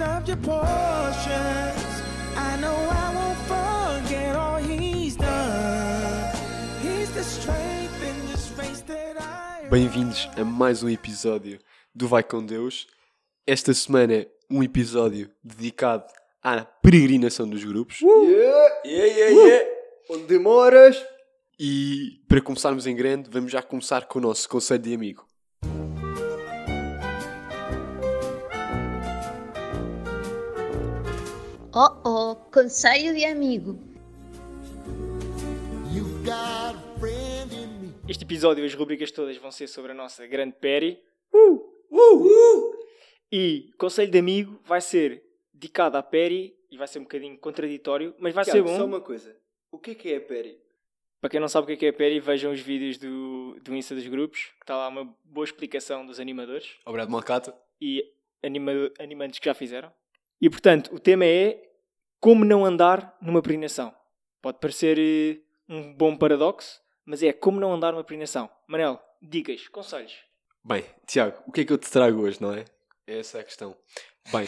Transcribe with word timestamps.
of 0.00 0.28
your 0.28 0.36
portions. 0.38 2.02
I 2.36 2.56
know 2.60 2.74
I 2.74 3.14
won't 3.14 3.38
forget 4.02 4.36
all 4.36 4.56
He's 4.56 5.16
done. 5.16 6.36
He's 6.80 7.10
the 7.12 7.24
strength 7.24 8.02
in 8.02 8.26
this 8.28 8.52
race 8.56 8.82
that 8.82 9.16
I 9.20 9.68
Bem-vindos 9.68 10.28
a 10.36 10.44
mais 10.44 10.82
um 10.82 10.88
episódio 10.88 11.58
do 11.94 12.06
Vai 12.06 12.22
com 12.22 12.44
Deus. 12.44 12.86
Esta 13.50 13.72
semana 13.72 14.12
é 14.12 14.26
um 14.50 14.62
episódio 14.62 15.30
dedicado 15.42 16.04
à 16.42 16.66
peregrinação 16.66 17.48
dos 17.48 17.64
grupos. 17.64 17.98
Yeah, 18.02 18.82
yeah, 18.84 19.06
yeah, 19.06 19.30
yeah. 19.30 19.70
Onde 20.10 20.24
demoras? 20.24 21.02
E 21.58 22.20
para 22.28 22.42
começarmos 22.42 22.86
em 22.86 22.94
grande, 22.94 23.30
vamos 23.30 23.50
já 23.50 23.62
começar 23.62 24.06
com 24.06 24.18
o 24.18 24.20
nosso 24.20 24.46
conselho 24.50 24.82
de 24.82 24.94
amigo. 24.94 25.26
Oh 31.74 31.96
oh, 32.04 32.36
conselho 32.52 33.14
de 33.14 33.24
amigo. 33.24 33.78
You've 35.90 36.22
got 36.22 36.76
a 36.76 37.00
friend 37.00 37.54
in 37.54 37.68
me. 37.80 37.94
Este 38.06 38.24
episódio, 38.24 38.62
as 38.62 38.74
rubricas 38.74 39.10
todas 39.10 39.38
vão 39.38 39.50
ser 39.50 39.68
sobre 39.68 39.92
a 39.92 39.94
nossa 39.94 40.26
grande 40.26 40.52
Perry. 40.60 40.98
E 43.30 43.70
Conselho 43.76 44.10
de 44.10 44.18
Amigo 44.18 44.60
vai 44.64 44.80
ser 44.80 45.22
dedicado 45.52 45.96
à 45.96 46.02
Perry 46.02 46.56
e 46.70 46.76
vai 46.76 46.86
ser 46.86 46.98
um 46.98 47.02
bocadinho 47.02 47.36
contraditório, 47.38 48.14
mas 48.18 48.34
vai 48.34 48.44
ser 48.44 48.52
Tiago, 48.52 48.68
bom. 48.68 48.76
Só 48.76 48.84
uma 48.84 49.00
coisa. 49.00 49.36
O 49.70 49.78
que 49.78 49.90
é 49.92 49.94
que 49.94 50.12
é 50.12 50.16
a 50.16 50.20
Perry? 50.20 50.58
Para 51.20 51.30
quem 51.30 51.40
não 51.40 51.48
sabe 51.48 51.64
o 51.64 51.66
que 51.66 51.72
é 51.72 51.76
que 51.76 51.86
é 51.86 51.88
a 51.88 51.92
Perry, 51.92 52.20
vejam 52.20 52.52
os 52.52 52.60
vídeos 52.60 52.96
do, 52.96 53.58
do 53.62 53.74
Insta 53.74 53.94
dos 53.94 54.06
grupos, 54.06 54.44
que 54.58 54.62
está 54.62 54.76
lá 54.76 54.88
uma 54.88 55.04
boa 55.24 55.44
explicação 55.44 56.06
dos 56.06 56.20
animadores 56.20 56.76
Obrigado, 56.86 57.10
Malcata. 57.10 57.54
e 57.80 58.04
anima, 58.42 58.72
animantes 59.00 59.38
que 59.38 59.46
já 59.46 59.54
fizeram. 59.54 59.92
E 60.40 60.48
portanto, 60.48 60.94
o 60.94 61.00
tema 61.00 61.24
é 61.24 61.60
como 62.20 62.44
não 62.44 62.64
andar 62.64 63.16
numa 63.20 63.42
peregrinação. 63.42 63.92
Pode 64.40 64.58
parecer 64.60 64.96
eh, 64.98 65.40
um 65.68 65.92
bom 65.92 66.16
paradoxo, 66.16 66.80
mas 67.04 67.22
é 67.22 67.32
como 67.32 67.58
não 67.58 67.72
andar 67.72 67.92
numa 67.92 68.04
peregrinação. 68.04 68.48
Manel, 68.66 69.00
dicas, 69.20 69.66
conselhos. 69.66 70.16
Bem, 70.64 70.84
Tiago, 71.06 71.42
o 71.46 71.52
que 71.52 71.62
é 71.62 71.64
que 71.64 71.72
eu 71.72 71.78
te 71.78 71.90
trago 71.90 72.22
hoje, 72.22 72.40
não 72.40 72.52
é? 72.52 72.64
Essa 73.08 73.38
é 73.38 73.40
a 73.40 73.44
questão. 73.44 73.74
Bem, 74.30 74.46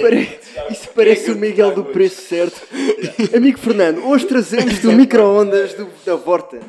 Pare- 0.00 0.40
Isso 0.70 0.88
parece 0.94 1.32
o 1.32 1.36
Miguel 1.36 1.74
do 1.74 1.84
preço 1.86 2.22
certo. 2.22 2.60
Amigo 3.36 3.58
Fernando, 3.58 4.06
hoje 4.06 4.26
trazemos 4.26 4.78
do 4.78 4.92
micro-ondas 4.92 5.74
do- 5.74 5.90
da 6.04 6.14
Vorta. 6.14 6.60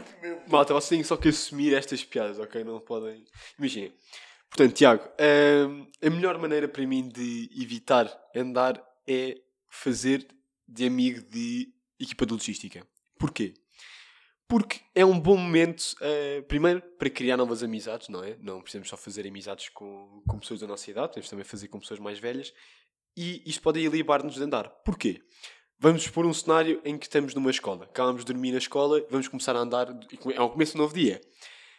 malta, 0.48 0.74
vocês 0.74 0.90
têm 0.90 1.04
só 1.04 1.16
que 1.18 1.30
assumir 1.30 1.76
estas 1.76 2.04
piadas, 2.04 2.40
ok? 2.40 2.64
Não 2.64 2.80
podem. 2.80 3.24
Imaginem. 3.60 3.94
Portanto, 4.50 4.74
Tiago, 4.76 5.04
hum, 5.70 5.86
a 6.02 6.10
melhor 6.10 6.40
maneira 6.40 6.68
para 6.68 6.88
mim 6.88 7.08
de 7.08 7.50
evitar 7.62 8.12
andar 8.36 8.82
é 9.08 9.38
fazer 9.70 10.26
de 10.68 10.88
amigo 10.88 11.22
de 11.30 11.70
equipa 12.00 12.26
de 12.26 12.34
logística. 12.34 12.84
Porquê? 13.20 13.54
Porque 14.48 14.82
é 14.94 15.04
um 15.04 15.20
bom 15.20 15.38
momento, 15.38 15.96
eh, 16.02 16.42
primeiro, 16.48 16.82
para 17.00 17.10
criar 17.10 17.36
novas 17.36 17.64
amizades, 17.64 18.10
não 18.10 18.24
é? 18.24 18.38
Não 18.40 18.62
precisamos 18.62 18.90
só 18.90 18.96
fazer 18.96 19.28
amizades 19.28 19.70
com, 19.70 20.22
com 20.28 20.38
pessoas 20.38 20.60
da 20.60 20.68
nossa 20.68 20.90
idade, 20.90 21.10
podemos 21.10 21.30
também 21.30 21.44
fazer 21.46 21.68
com 21.68 21.80
pessoas 21.80 22.00
mais 22.00 22.20
velhas. 22.20 22.54
E 23.18 23.42
isto 23.46 23.62
pode 23.62 23.86
alibar-nos 23.86 24.36
de 24.36 24.44
andar. 24.44 24.70
Porquê? 24.84 25.22
Vamos 25.80 26.08
pôr 26.08 26.26
um 26.26 26.34
cenário 26.34 26.80
em 26.86 26.98
que 26.98 27.06
estamos 27.06 27.34
numa 27.34 27.50
escola. 27.50 27.86
Acabamos 27.86 28.24
de 28.24 28.32
dormir 28.32 28.52
na 28.52 28.60
escola, 28.60 29.06
vamos 29.10 29.28
começar 29.28 29.56
a 29.56 29.60
andar. 29.60 29.88
É 30.34 30.42
o 30.42 30.50
começo 30.50 30.78
um 30.78 30.82
novo 30.82 30.94
dia. 30.94 31.20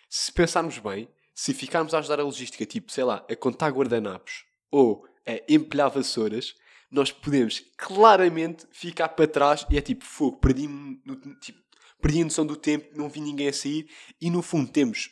Se 0.08 0.32
pensarmos 0.32 0.78
bem, 0.78 1.08
se 1.34 1.54
ficarmos 1.54 1.94
a 1.94 1.98
ajudar 1.98 2.20
a 2.20 2.24
logística, 2.24 2.64
tipo, 2.66 2.90
sei 2.90 3.04
lá, 3.04 3.24
a 3.30 3.36
contar 3.36 3.70
guardanapos 3.70 4.44
ou 4.70 5.06
a 5.26 5.40
empilhar 5.48 5.90
vassouras, 5.90 6.54
nós 6.90 7.12
podemos 7.12 7.62
claramente 7.76 8.66
ficar 8.70 9.08
para 9.10 9.26
trás 9.26 9.66
e 9.70 9.76
é 9.76 9.80
tipo, 9.80 10.04
fogo, 10.04 10.38
perdi-me 10.38 11.00
tipo, 11.40 11.58
perdi 12.00 12.22
a 12.22 12.24
noção 12.24 12.46
do 12.46 12.56
tempo, 12.56 12.96
não 12.96 13.08
vi 13.08 13.20
ninguém 13.20 13.48
a 13.48 13.52
sair 13.52 13.88
e 14.20 14.30
no 14.30 14.42
fundo 14.42 14.70
temos, 14.70 15.10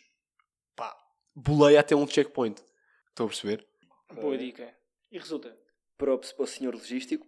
pá, 0.76 0.96
boleia 1.34 1.80
até 1.80 1.94
um 1.94 2.06
checkpoint. 2.06 2.62
Estão 3.08 3.26
a 3.26 3.28
perceber? 3.28 3.66
Boa 4.12 4.36
dica. 4.36 4.74
E 5.10 5.18
resulta? 5.18 5.56
Props 5.96 6.32
para 6.32 6.44
o 6.44 6.46
senhor 6.46 6.74
logístico. 6.74 7.26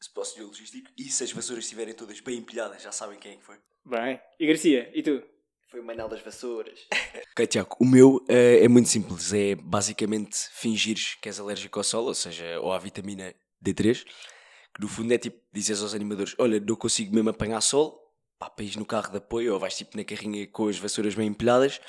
se 0.00 0.10
para 0.10 0.22
o 0.22 0.24
senhor 0.24 0.46
logístico 0.46 0.90
e 0.98 1.04
se 1.04 1.24
as 1.24 1.32
vassouras 1.32 1.64
estiverem 1.64 1.94
todas 1.94 2.20
bem 2.20 2.38
empilhadas, 2.38 2.82
já 2.82 2.92
sabem 2.92 3.18
quem 3.18 3.32
é 3.32 3.36
que 3.36 3.44
foi. 3.44 3.56
Bem. 3.84 4.20
E 4.38 4.46
Garcia, 4.46 4.90
e 4.94 5.02
tu? 5.02 5.22
Foi 5.68 5.80
o 5.80 5.84
Manel 5.84 6.08
das 6.08 6.20
Vassouras. 6.20 6.86
Ok, 7.32 7.46
Tiago, 7.46 7.76
o 7.80 7.86
meu 7.86 8.22
eh, 8.28 8.62
é 8.62 8.68
muito 8.68 8.90
simples. 8.90 9.32
É 9.32 9.54
basicamente 9.54 10.36
fingires 10.52 11.14
que 11.14 11.30
és 11.30 11.40
alérgico 11.40 11.78
ao 11.78 11.82
sol, 11.82 12.04
ou 12.04 12.14
seja, 12.14 12.60
ou 12.60 12.70
à 12.74 12.78
vitamina 12.78 13.34
D3, 13.64 14.04
que 14.74 14.80
no 14.82 14.86
fundo 14.86 15.14
é 15.14 15.16
tipo, 15.16 15.40
dizes 15.50 15.80
aos 15.80 15.94
animadores, 15.94 16.34
olha, 16.38 16.60
não 16.60 16.76
consigo 16.76 17.14
mesmo 17.14 17.30
apanhar 17.30 17.62
sol, 17.62 18.01
pá, 18.42 18.50
para 18.50 18.64
no 18.76 18.84
carro 18.84 19.10
de 19.10 19.18
apoio, 19.18 19.52
ou 19.54 19.58
vais 19.60 19.76
tipo 19.76 19.96
na 19.96 20.04
carrinha 20.04 20.46
com 20.48 20.68
as 20.68 20.78
vassouras 20.78 21.14
bem 21.14 21.28
empilhadas. 21.28 21.80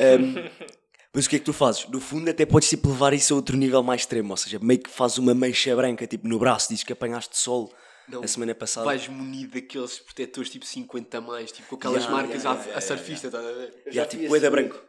Ahm, 0.00 0.34
mas 1.14 1.26
o 1.26 1.30
que 1.30 1.36
é 1.36 1.38
que 1.38 1.44
tu 1.44 1.52
fazes? 1.52 1.86
No 1.88 2.00
fundo 2.00 2.28
até 2.30 2.44
podes 2.44 2.68
tipo 2.68 2.88
levar 2.88 3.12
isso 3.12 3.32
a 3.32 3.36
outro 3.36 3.56
nível 3.56 3.82
mais 3.82 4.02
extremo, 4.02 4.30
ou 4.30 4.36
seja, 4.36 4.58
meio 4.60 4.80
que 4.80 4.90
fazes 4.90 5.18
uma 5.18 5.34
mancha 5.34 5.74
branca 5.76 6.06
tipo 6.06 6.26
no 6.26 6.38
braço, 6.38 6.68
dizes 6.68 6.84
que 6.84 6.92
apanhaste 6.92 7.36
sol 7.38 7.72
Não, 8.08 8.22
a 8.22 8.26
semana 8.26 8.54
passada. 8.54 8.86
Vais 8.86 9.06
munido 9.08 9.52
daqueles 9.54 9.98
protetores 10.00 10.50
tipo 10.50 10.66
50 10.66 11.18
a 11.18 11.20
mais, 11.20 11.52
tipo 11.52 11.68
com 11.68 11.76
aquelas 11.76 12.04
Yeah, 12.04 12.16
marcas 12.16 12.42
yeah, 12.42 12.50
à, 12.50 12.64
yeah, 12.64 12.78
a 12.78 12.80
yeah, 12.80 12.80
surfista, 12.80 13.26
estás 13.28 13.44
a 13.46 13.52
ver? 13.52 13.82
Já, 13.88 14.06
tipo, 14.06 14.40
da 14.40 14.50
branco. 14.50 14.82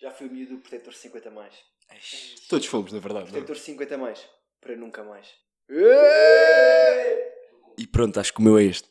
Já 0.00 0.10
fui 0.10 0.28
o 0.28 0.32
miúdo 0.32 0.56
do 0.56 0.60
protetor 0.60 0.94
50 0.94 1.30
mais. 1.30 1.54
Todos 2.48 2.66
fomos, 2.66 2.92
na 2.92 2.98
verdade. 2.98 3.30
não 3.32 3.38
é? 3.38 3.42
Protetor 3.42 3.56
50 3.56 3.98
mais. 3.98 4.28
Para 4.60 4.76
nunca 4.76 5.02
mais. 5.02 5.26
E 7.78 7.86
pronto, 7.86 8.18
acho 8.20 8.32
que 8.32 8.40
o 8.40 8.42
meu 8.42 8.58
é 8.58 8.64
este. 8.64 8.88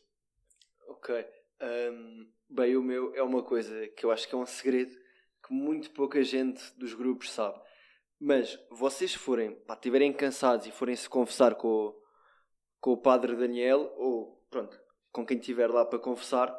Ok. 0.87 1.25
Ahm, 1.59 2.27
bem, 2.49 2.75
o 2.75 2.81
meu 2.81 3.13
é 3.15 3.23
uma 3.23 3.43
coisa 3.43 3.87
que 3.89 4.05
eu 4.05 4.11
acho 4.11 4.27
que 4.27 4.35
é 4.35 4.37
um 4.37 4.45
segredo 4.45 4.95
que 5.45 5.53
muito 5.53 5.91
pouca 5.91 6.23
gente 6.23 6.61
dos 6.77 6.93
grupos 6.93 7.31
sabe. 7.31 7.59
Mas 8.19 8.57
vocês 8.71 9.13
forem, 9.13 9.51
pá, 9.51 9.73
estiverem 9.73 10.11
cansados 10.13 10.65
e 10.65 10.71
forem 10.71 10.95
se 10.95 11.09
confessar 11.09 11.55
com 11.55 11.67
o, 11.67 12.01
com 12.79 12.91
o 12.91 12.97
padre 12.97 13.35
Daniel, 13.35 13.93
ou 13.97 14.43
pronto, 14.49 14.79
com 15.11 15.25
quem 15.25 15.37
estiver 15.37 15.69
lá 15.69 15.85
para 15.85 15.99
confessar, 15.99 16.55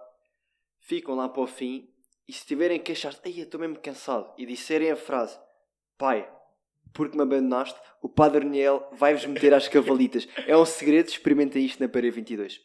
ficam 0.81 1.15
lá 1.15 1.29
para 1.29 1.43
o 1.43 1.47
fim 1.47 1.93
e 2.29 2.33
se 2.33 2.45
tiverem 2.45 2.81
que 2.81 2.93
achar, 2.93 3.15
ai, 3.25 3.35
eu 3.39 3.45
estou 3.45 3.61
mesmo 3.61 3.79
cansado, 3.79 4.33
e 4.37 4.45
disserem 4.45 4.91
a 4.91 4.97
frase, 4.97 5.39
pai, 5.97 6.29
porque 6.93 7.17
me 7.17 7.23
abandonaste, 7.23 7.79
o 8.03 8.09
padre 8.09 8.45
Daniel 8.45 8.89
vai-vos 8.93 9.27
meter 9.27 9.53
às 9.55 9.69
cavalitas. 9.69 10.27
É 10.47 10.57
um 10.57 10.65
segredo, 10.65 11.09
experimentem 11.09 11.65
isto 11.65 11.81
na 11.83 11.89
Parede 11.89 12.17
22. 12.17 12.61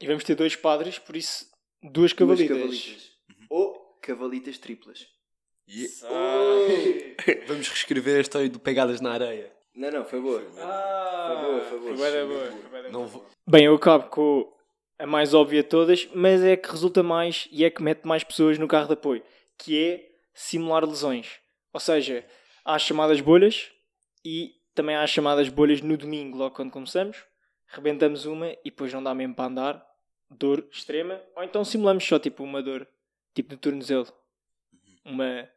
E 0.00 0.06
vamos 0.06 0.24
ter 0.24 0.34
dois 0.34 0.56
padres, 0.56 0.98
por 0.98 1.16
isso, 1.16 1.46
duas 1.82 1.92
Duas 1.92 2.12
cavalitas. 2.12 2.56
cavalitas. 2.56 3.10
Ou 3.50 3.98
cavalitas 4.00 4.58
triplas. 4.58 5.06
Vamos 7.46 7.68
reescrever 7.68 8.18
a 8.18 8.20
história 8.20 8.48
do 8.48 8.58
Pegadas 8.58 9.00
na 9.00 9.12
Areia. 9.12 9.52
Não, 9.74 9.90
não, 9.90 10.04
foi 10.04 10.20
boa. 10.20 10.42
Ah, 10.58 11.28
Foi 11.28 11.50
boa, 11.50 11.60
foi 11.62 11.78
boa. 11.78 12.26
boa, 12.26 12.52
foi 12.70 12.82
da 12.82 12.88
Não 12.90 13.00
boa. 13.00 13.06
vou... 13.06 13.26
Bem, 13.46 13.64
eu 13.64 13.74
acabo 13.74 14.08
com 14.10 14.52
a 14.98 15.06
mais 15.06 15.32
óbvia 15.34 15.62
de 15.62 15.68
todas, 15.68 16.06
mas 16.14 16.42
é 16.42 16.56
que 16.56 16.70
resulta 16.70 17.02
mais 17.02 17.48
e 17.50 17.64
é 17.64 17.70
que 17.70 17.82
mete 17.82 18.04
mais 18.04 18.22
pessoas 18.22 18.58
no 18.58 18.68
carro 18.68 18.86
de 18.88 18.92
apoio, 18.94 19.22
que 19.58 19.78
é 19.82 20.10
simular 20.34 20.84
lesões. 20.84 21.38
Ou 21.72 21.80
seja, 21.80 22.24
há 22.64 22.74
as 22.74 22.82
chamadas 22.82 23.20
bolhas 23.20 23.70
e 24.24 24.52
também 24.74 24.94
há 24.94 25.02
as 25.02 25.10
chamadas 25.10 25.48
bolhas 25.48 25.80
no 25.80 25.96
domingo, 25.96 26.36
logo 26.36 26.54
quando 26.54 26.70
começamos. 26.70 27.24
Rebentamos 27.66 28.26
uma 28.26 28.50
e 28.50 28.64
depois 28.66 28.92
não 28.92 29.02
dá 29.02 29.14
mesmo 29.14 29.34
para 29.34 29.46
andar, 29.46 29.86
dor 30.38 30.66
extrema, 30.70 31.20
ou 31.36 31.42
então 31.42 31.64
simulamos 31.64 32.04
só 32.04 32.18
tipo 32.18 32.42
uma 32.42 32.62
dor, 32.62 32.86
tipo 33.34 33.52
no 33.52 33.58
tornozelo, 33.58 34.06
uma 35.04 35.48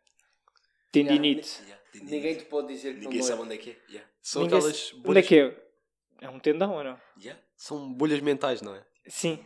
tendinite. 0.92 1.62
Yeah, 1.63 1.81
entendi. 1.94 2.12
Ninguém 2.16 2.36
te 2.38 2.45
pode 2.45 2.68
dizer 2.68 2.94
que 2.95 3.01
Ninguém 3.01 3.19
não 3.19 3.25
sabe 3.27 3.39
é. 3.42 3.44
onde 3.45 3.54
é 3.56 3.57
que 3.57 3.69
é. 3.72 3.75
Yeah. 3.89 4.10
São 4.22 4.42
Ninguém 4.44 4.57
aquelas 4.60 4.77
se- 4.77 4.94
Onde 4.94 5.01
é 5.01 5.06
bolhas... 5.07 5.27
que 5.27 5.39
é? 5.39 5.66
É 6.22 6.30
um 6.30 6.39
tendão 6.39 6.74
ou 6.74 6.83
não? 6.83 7.00
Yeah. 7.22 7.42
São 7.56 7.92
bolhas 7.94 8.19
mentais, 8.22 8.62
não 8.62 8.75
é? 8.75 8.83
Sim. 9.07 9.39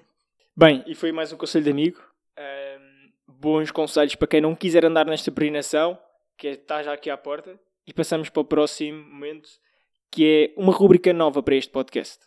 Bem, 0.56 0.84
e 0.88 0.94
foi 0.96 1.12
mais 1.12 1.31
um 1.34 1.38
conselho 1.38 1.64
de 1.66 1.72
amigo. 1.72 2.02
Ahm, 2.38 3.12
bons 3.28 3.72
conselhos 3.72 4.16
para 4.16 4.28
quem 4.28 4.42
não 4.42 4.56
quiser 4.56 4.86
andar 4.86 5.06
nesta 5.06 5.31
peregrinação, 5.31 6.00
que 6.38 6.48
é- 6.48 6.52
está 6.52 6.81
já 6.84 6.94
aqui 6.94 7.10
à 7.10 7.18
porta. 7.18 7.60
E 7.88 7.94
passamos 7.94 8.30
para 8.30 8.42
o 8.42 8.46
próximo 8.46 9.04
momento, 9.04 9.50
que 10.12 10.54
é 10.56 10.62
uma 10.62 10.72
rubrica 10.72 11.12
nova 11.12 11.42
para 11.42 11.56
este 11.56 11.72
podcast. 11.72 12.20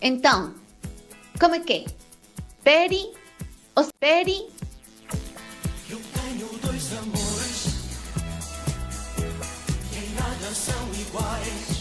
Então, 0.00 0.54
como 1.38 1.54
é 1.54 1.60
que 1.60 1.72
é? 1.72 1.84
Peri 2.64 3.12
ou 3.76 3.86
Peri? 4.00 4.48
Eu 5.90 5.98
tenho 6.14 6.48
dois 6.58 6.92
amores 6.96 7.66
que 9.90 9.98
em 9.98 10.14
nada 10.14 10.54
são 10.54 10.92
iguais. 10.94 11.76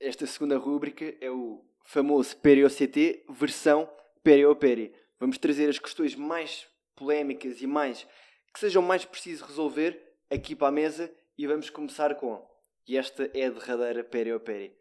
Esta 0.00 0.26
segunda 0.26 0.56
rúbrica 0.58 1.14
é 1.20 1.30
o 1.30 1.64
famoso 1.84 2.36
Peri-OCT 2.36 3.26
versão 3.30 3.90
Peri-Operi. 4.22 4.94
Vamos 5.18 5.38
trazer 5.38 5.68
as 5.68 5.78
questões 5.78 6.14
mais 6.14 6.66
polémicas 6.94 7.60
e 7.60 7.66
mais 7.66 8.06
que 8.54 8.60
sejam 8.60 8.82
mais 8.82 9.04
preciso 9.04 9.44
resolver 9.44 10.00
aqui 10.30 10.54
para 10.54 10.68
a 10.68 10.72
mesa 10.72 11.12
e 11.36 11.46
vamos 11.46 11.68
começar 11.68 12.14
com 12.14 12.46
e 12.88 12.96
esta 12.96 13.28
é 13.34 13.46
a 13.46 13.50
derradeira 13.50 14.04
Peri-Operi. 14.04 14.72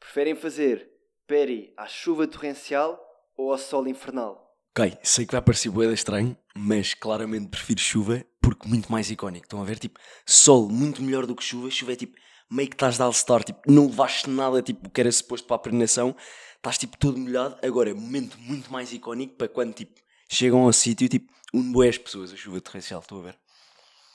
Preferem 0.00 0.34
fazer 0.34 0.93
Peri 1.26 1.72
à 1.74 1.86
chuva 1.86 2.26
torrencial 2.26 3.00
ou 3.34 3.50
ao 3.50 3.56
sol 3.56 3.88
infernal? 3.88 4.54
Ok, 4.76 4.98
sei 5.02 5.24
que 5.24 5.32
vai 5.32 5.40
parecer 5.40 5.70
boeda 5.70 5.94
estranho, 5.94 6.36
mas 6.54 6.92
claramente 6.92 7.48
prefiro 7.48 7.80
chuva 7.80 8.22
porque 8.42 8.68
muito 8.68 8.92
mais 8.92 9.10
icónico. 9.10 9.46
Estão 9.46 9.62
a 9.62 9.64
ver, 9.64 9.78
tipo, 9.78 9.98
sol 10.26 10.68
muito 10.68 11.00
melhor 11.00 11.24
do 11.24 11.34
que 11.34 11.42
chuva. 11.42 11.70
Chuva 11.70 11.94
é 11.94 11.96
tipo, 11.96 12.14
meio 12.50 12.68
que 12.68 12.74
estás 12.74 12.96
de 12.96 13.02
All-Star, 13.02 13.42
tipo, 13.42 13.60
não 13.66 13.86
levaste 13.86 14.28
nada, 14.28 14.60
tipo, 14.60 14.90
que 14.90 15.00
era 15.00 15.10
suposto 15.10 15.46
para 15.46 15.56
a 15.56 15.60
peregrinação. 15.60 16.14
Estás 16.56 16.76
tipo 16.76 16.98
todo 16.98 17.18
molhado. 17.18 17.56
Agora, 17.62 17.94
momento 17.94 18.38
muito 18.38 18.70
mais 18.70 18.92
icónico 18.92 19.34
para 19.36 19.48
quando, 19.48 19.72
tipo, 19.72 19.94
chegam 20.30 20.64
ao 20.64 20.74
sítio, 20.74 21.08
tipo, 21.08 21.32
une 21.54 21.72
bué 21.72 21.88
as 21.88 21.96
pessoas, 21.96 22.34
a 22.34 22.36
chuva 22.36 22.60
torrencial. 22.60 23.00
Estou 23.00 23.20
a 23.20 23.22
ver. 23.22 23.38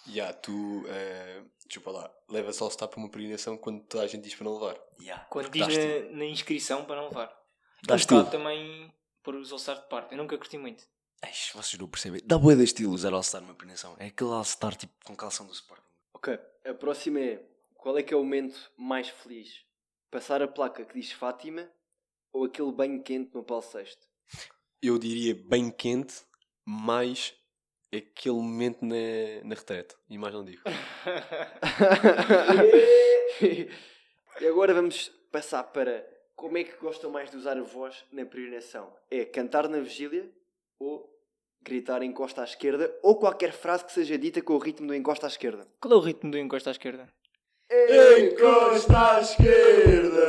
Ya, 0.10 0.34
tu, 0.34 0.86
eh, 0.88 1.44
desculpa 1.68 1.92
lá, 1.92 2.14
levas 2.30 2.62
All 2.62 2.72
Star 2.72 2.90
para 2.90 3.00
uma 3.00 3.10
peregrinação 3.10 3.58
quando 3.58 3.84
toda 3.84 4.04
a 4.04 4.08
gente 4.08 4.24
diz 4.24 4.36
para 4.36 4.46
não 4.46 4.60
levar. 4.60 4.80
Yeah, 5.00 5.26
Quando 5.26 5.46
porque 5.46 5.60
diz 5.60 5.78
dás 5.78 6.12
na, 6.12 6.18
na 6.18 6.26
inscrição 6.26 6.86
para 6.86 6.96
não 6.96 7.10
levar. 7.10 7.28
Dá 7.84 7.94
um 7.94 7.98
estilo. 7.98 8.24
bocado 8.24 8.38
também 8.38 8.94
por 9.24 9.36
os 9.36 9.52
All-Star 9.52 9.82
de 9.82 9.88
parte. 9.88 10.12
Eu 10.12 10.18
nunca 10.18 10.38
curti 10.38 10.58
muito. 10.58 10.84
Eish, 11.26 11.52
vocês 11.54 11.80
não 11.80 11.88
percebem. 11.88 12.22
Dá 12.26 12.38
boa 12.38 12.56
de 12.56 12.64
estilo 12.64 12.94
usar 12.94 13.14
All-Star 13.14 13.42
numa 13.42 13.54
peregrinação. 13.54 13.96
É 14.00 14.08
aquele 14.08 14.32
All-Star, 14.32 14.76
tipo, 14.76 14.94
com 15.06 15.16
calção 15.16 15.46
do 15.46 15.54
Sporting. 15.54 15.84
Ok, 16.14 16.38
a 16.66 16.74
próxima 16.74 17.20
é 17.20 17.50
qual 17.80 17.98
é 17.98 18.04
que 18.04 18.14
é 18.14 18.18
o 18.18 18.24
momento 18.24 18.72
mais 18.78 19.08
feliz? 19.08 19.64
Passar 20.12 20.42
a 20.42 20.48
placa 20.48 20.84
que 20.84 21.00
diz 21.00 21.14
Fátima 21.14 21.72
ou 22.34 22.44
aquele 22.44 22.72
banho 22.74 23.02
quente 23.02 23.34
no 23.34 23.42
Paulo 23.42 23.64
VI? 23.64 23.86
Eu 24.82 25.00
diria 25.00 25.34
bem 25.34 25.72
quente, 25.72 26.26
mais 26.66 27.34
aquele 27.96 28.36
momento 28.36 28.86
na, 28.86 28.96
na 29.44 29.56
retrete. 29.56 29.96
E 30.10 30.18
mais 30.18 30.34
não 30.34 30.44
digo. 30.44 30.62
e 34.42 34.48
agora 34.48 34.74
vamos 34.74 35.10
passar 35.32 35.64
para 35.64 36.06
como 36.36 36.58
é 36.58 36.64
que 36.64 36.76
gostam 36.78 37.12
mais 37.12 37.30
de 37.30 37.38
usar 37.38 37.58
a 37.58 37.62
voz 37.62 38.04
na 38.12 38.26
peregrinação? 38.26 38.92
É 39.12 39.26
cantar 39.26 39.68
na 39.68 39.80
vigília 39.80 40.32
ou 40.80 41.08
gritar 41.62 42.02
encosta 42.02 42.42
à 42.42 42.46
esquerda 42.46 42.98
ou 43.04 43.18
qualquer 43.18 43.52
frase 43.52 43.86
que 43.86 43.92
seja 43.92 44.18
dita 44.18 44.42
com 44.42 44.54
o 44.54 44.58
ritmo 44.58 44.88
do 44.88 44.96
encosta 44.96 45.28
à 45.28 45.30
esquerda? 45.30 45.68
Qual 45.82 45.94
é 45.94 45.98
o 45.98 46.00
ritmo 46.00 46.32
do 46.32 46.38
encosto 46.38 46.70
à 46.70 46.72
esquerda? 46.72 47.10
Encosta 47.70 49.18
à 49.18 49.20
esquerda, 49.20 50.29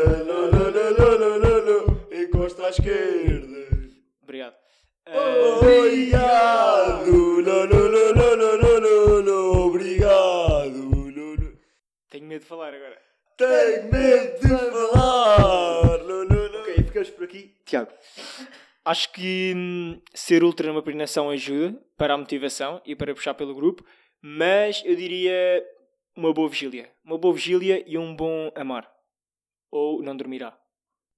que 19.20 19.52
hum, 19.54 20.00
ser 20.14 20.42
ultra 20.42 20.68
numa 20.68 20.82
peregrinação 20.82 21.28
ajuda 21.28 21.78
para 21.94 22.14
a 22.14 22.16
motivação 22.16 22.80
e 22.86 22.96
para 22.96 23.14
puxar 23.14 23.34
pelo 23.34 23.54
grupo, 23.54 23.84
mas 24.22 24.82
eu 24.86 24.96
diria 24.96 25.62
uma 26.16 26.32
boa 26.32 26.48
vigília. 26.48 26.90
Uma 27.04 27.18
boa 27.18 27.34
vigília 27.34 27.84
e 27.86 27.98
um 27.98 28.16
bom 28.16 28.50
amar. 28.54 28.90
Ou 29.70 30.02
não 30.02 30.16
dormirá. 30.16 30.58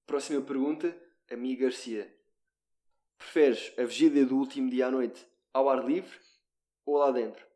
Próxima 0.05 0.41
pergunta, 0.41 0.97
amigo 1.31 1.63
Garcia. 1.63 2.13
Preferes 3.17 3.73
a 3.79 3.85
vigília 3.85 4.27
do 4.27 4.37
último 4.37 4.69
dia 4.69 4.89
à 4.89 4.91
noite 4.91 5.25
ao 5.55 5.69
ar 5.69 5.85
livre 5.85 6.19
ou 6.85 6.99
lá 6.99 7.13
dentro? 7.13 7.47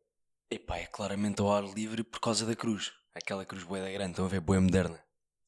Epá, 0.48 0.78
é 0.78 0.86
claramente 0.86 1.40
ao 1.40 1.50
ar 1.50 1.64
livre 1.64 2.04
por 2.04 2.20
causa 2.20 2.46
da 2.46 2.54
cruz. 2.54 2.92
Aquela 3.12 3.44
cruz 3.44 3.64
boeda 3.64 3.90
grande, 3.90 4.12
estão 4.12 4.26
a 4.26 4.28
ver, 4.28 4.40
boa 4.40 4.60
moderna. 4.60 5.02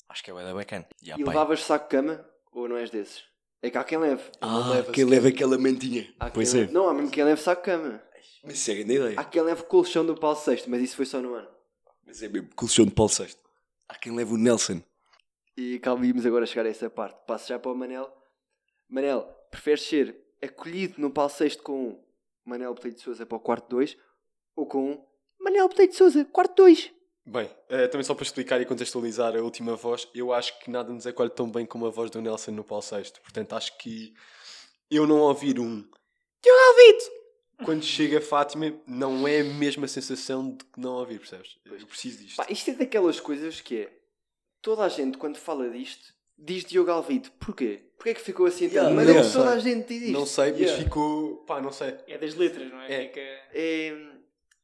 Acho 0.09 0.25
que 0.25 0.31
é 0.31 0.35
boeda 0.35 0.53
bacana. 0.53 0.89
E, 1.01 1.11
E 1.11 1.25
pá, 1.25 1.31
levavas 1.31 1.63
saco 1.63 1.85
de 1.85 1.91
cama 1.91 2.29
ou 2.51 2.69
não 2.69 2.77
és 2.77 2.91
desses? 2.91 3.23
É 3.63 3.71
que 3.71 3.79
há 3.79 3.85
quem 3.85 3.99
leve. 3.99 4.23
Ah, 4.41 4.69
leva 4.71 4.93
quem 4.93 5.05
leva 5.05 5.29
aquela 5.29 5.59
mantinha. 5.59 6.13
Há 6.21 6.31
Pois 6.31 6.55
é. 6.55 6.59
leve- 6.61 6.73
Não, 6.73 6.89
há 6.89 6.95
mesmo 6.95 7.11
quem 7.11 7.25
leve 7.25 7.41
saco 7.41 7.63
cama. 7.63 8.03
Mas 8.45 8.55
isso 8.55 8.71
é 8.71 8.75
grande 8.77 8.95
ideia. 8.95 9.21
Há 9.21 9.25
quem 9.25 9.43
leve 9.43 9.65
colchão 9.65 10.07
do 10.07 10.15
Paulo 10.17 10.39
VI, 10.39 10.63
mas 10.69 10.81
isso 10.83 10.97
foi 10.97 11.05
só 11.07 11.21
no 11.21 11.35
ano. 11.35 11.49
Mas 12.07 12.23
é 12.23 12.29
mesmo, 12.29 12.49
colchão 12.55 12.85
de 12.87 12.93
Paulo 12.93 13.11
VI. 13.13 13.35
Há 13.89 13.97
quem 13.97 14.15
leva 14.15 14.33
o 14.33 14.39
Nelson. 14.39 14.81
E 15.57 15.79
calma, 15.81 16.03
vimos 16.03 16.25
agora 16.25 16.47
chegar 16.47 16.65
a 16.67 16.69
essa 16.69 16.89
parte. 16.89 17.19
Passo 17.27 17.49
já 17.49 17.59
para 17.59 17.73
o 17.73 17.75
Manel. 17.75 18.09
Manel, 18.89 19.23
preferes 19.51 19.83
ser 19.83 20.17
acolhido 20.41 20.95
no 21.01 21.11
Paulo 21.11 21.33
VI 21.37 21.59
com 21.59 21.89
um 21.89 22.05
Manel 22.45 22.73
Botelho 22.75 22.95
de 22.95 23.01
Souza 23.01 23.27
para 23.27 23.37
o 23.37 23.41
quarto 23.41 23.69
2 23.69 23.97
ou 24.55 24.67
com 24.67 24.93
um 24.93 25.05
Manel 25.41 25.69
Botelho 25.69 25.89
de 25.89 25.97
Souza, 25.97 26.25
quarto 26.27 26.55
2? 26.63 26.93
Bem, 27.31 27.51
eh, 27.69 27.87
também 27.89 28.05
só 28.05 28.15
para 28.15 28.25
explicar 28.25 28.61
e 28.61 28.65
contextualizar 28.65 29.37
a 29.37 29.41
última 29.43 29.77
voz, 29.77 30.09
eu 30.15 30.33
acho 30.33 30.59
que 30.61 30.71
nada 30.71 30.91
nos 30.93 31.07
acolhe 31.07 31.29
tão 31.31 31.51
bem 31.51 31.67
como 31.67 31.85
a 31.87 31.91
voz 31.91 32.11
do 32.11 32.23
Nelson 32.23 32.53
no 32.53 32.65
Paulo 32.65 32.83
VI. 32.83 33.13
Portanto, 33.23 33.53
acho 33.55 33.77
que 33.77 34.15
eu 34.91 35.07
não 35.07 35.19
ouvir 35.21 35.61
um 35.61 35.85
Diogo 36.43 36.61
Alvito 36.69 37.05
quando 37.65 37.83
chega 37.85 38.19
a 38.19 38.21
Fátima 38.23 38.73
não 38.87 39.27
é 39.29 39.41
a 39.41 39.45
mesma 39.45 39.87
sensação 39.89 40.53
de 40.53 40.65
que 40.65 40.81
não 40.81 40.95
ouvir, 40.95 41.19
percebes? 41.19 41.59
Eu 41.67 41.87
preciso 41.87 42.23
disto. 42.23 42.37
Pá, 42.37 42.47
isto 42.49 42.71
é 42.71 42.75
daquelas 42.75 43.21
coisas 43.21 43.61
que 43.61 43.83
é. 43.83 43.93
Toda 44.63 44.85
a 44.85 44.89
gente, 44.89 45.19
quando 45.19 45.37
fala 45.37 45.69
disto, 45.69 46.15
diz 46.39 46.65
Diogo 46.65 46.91
Alvito. 46.91 47.31
Porquê? 47.33 47.83
Porquê 47.97 48.11
é 48.11 48.15
que 48.15 48.21
ficou 48.23 48.47
assim? 48.47 48.67
Yeah, 48.67 48.85
tanto? 48.89 48.97
Mas 48.97 49.07
não 49.09 49.17
é 49.17 49.33
toda 49.33 49.51
a 49.51 49.59
gente 49.59 49.87
diz 49.89 50.03
isto. 50.03 50.13
Não 50.13 50.25
sei, 50.25 50.53
mas 50.53 50.61
Yeah. 50.61 50.83
ficou. 50.85 51.37
pá, 51.45 51.61
não 51.61 51.73
sei. 51.73 51.95
É 52.07 52.17
das 52.17 52.35
letras, 52.35 52.71
não 52.71 52.81
é? 52.81 52.93
É. 52.93 53.07
Fica- 53.09 53.21
É, 53.53 54.09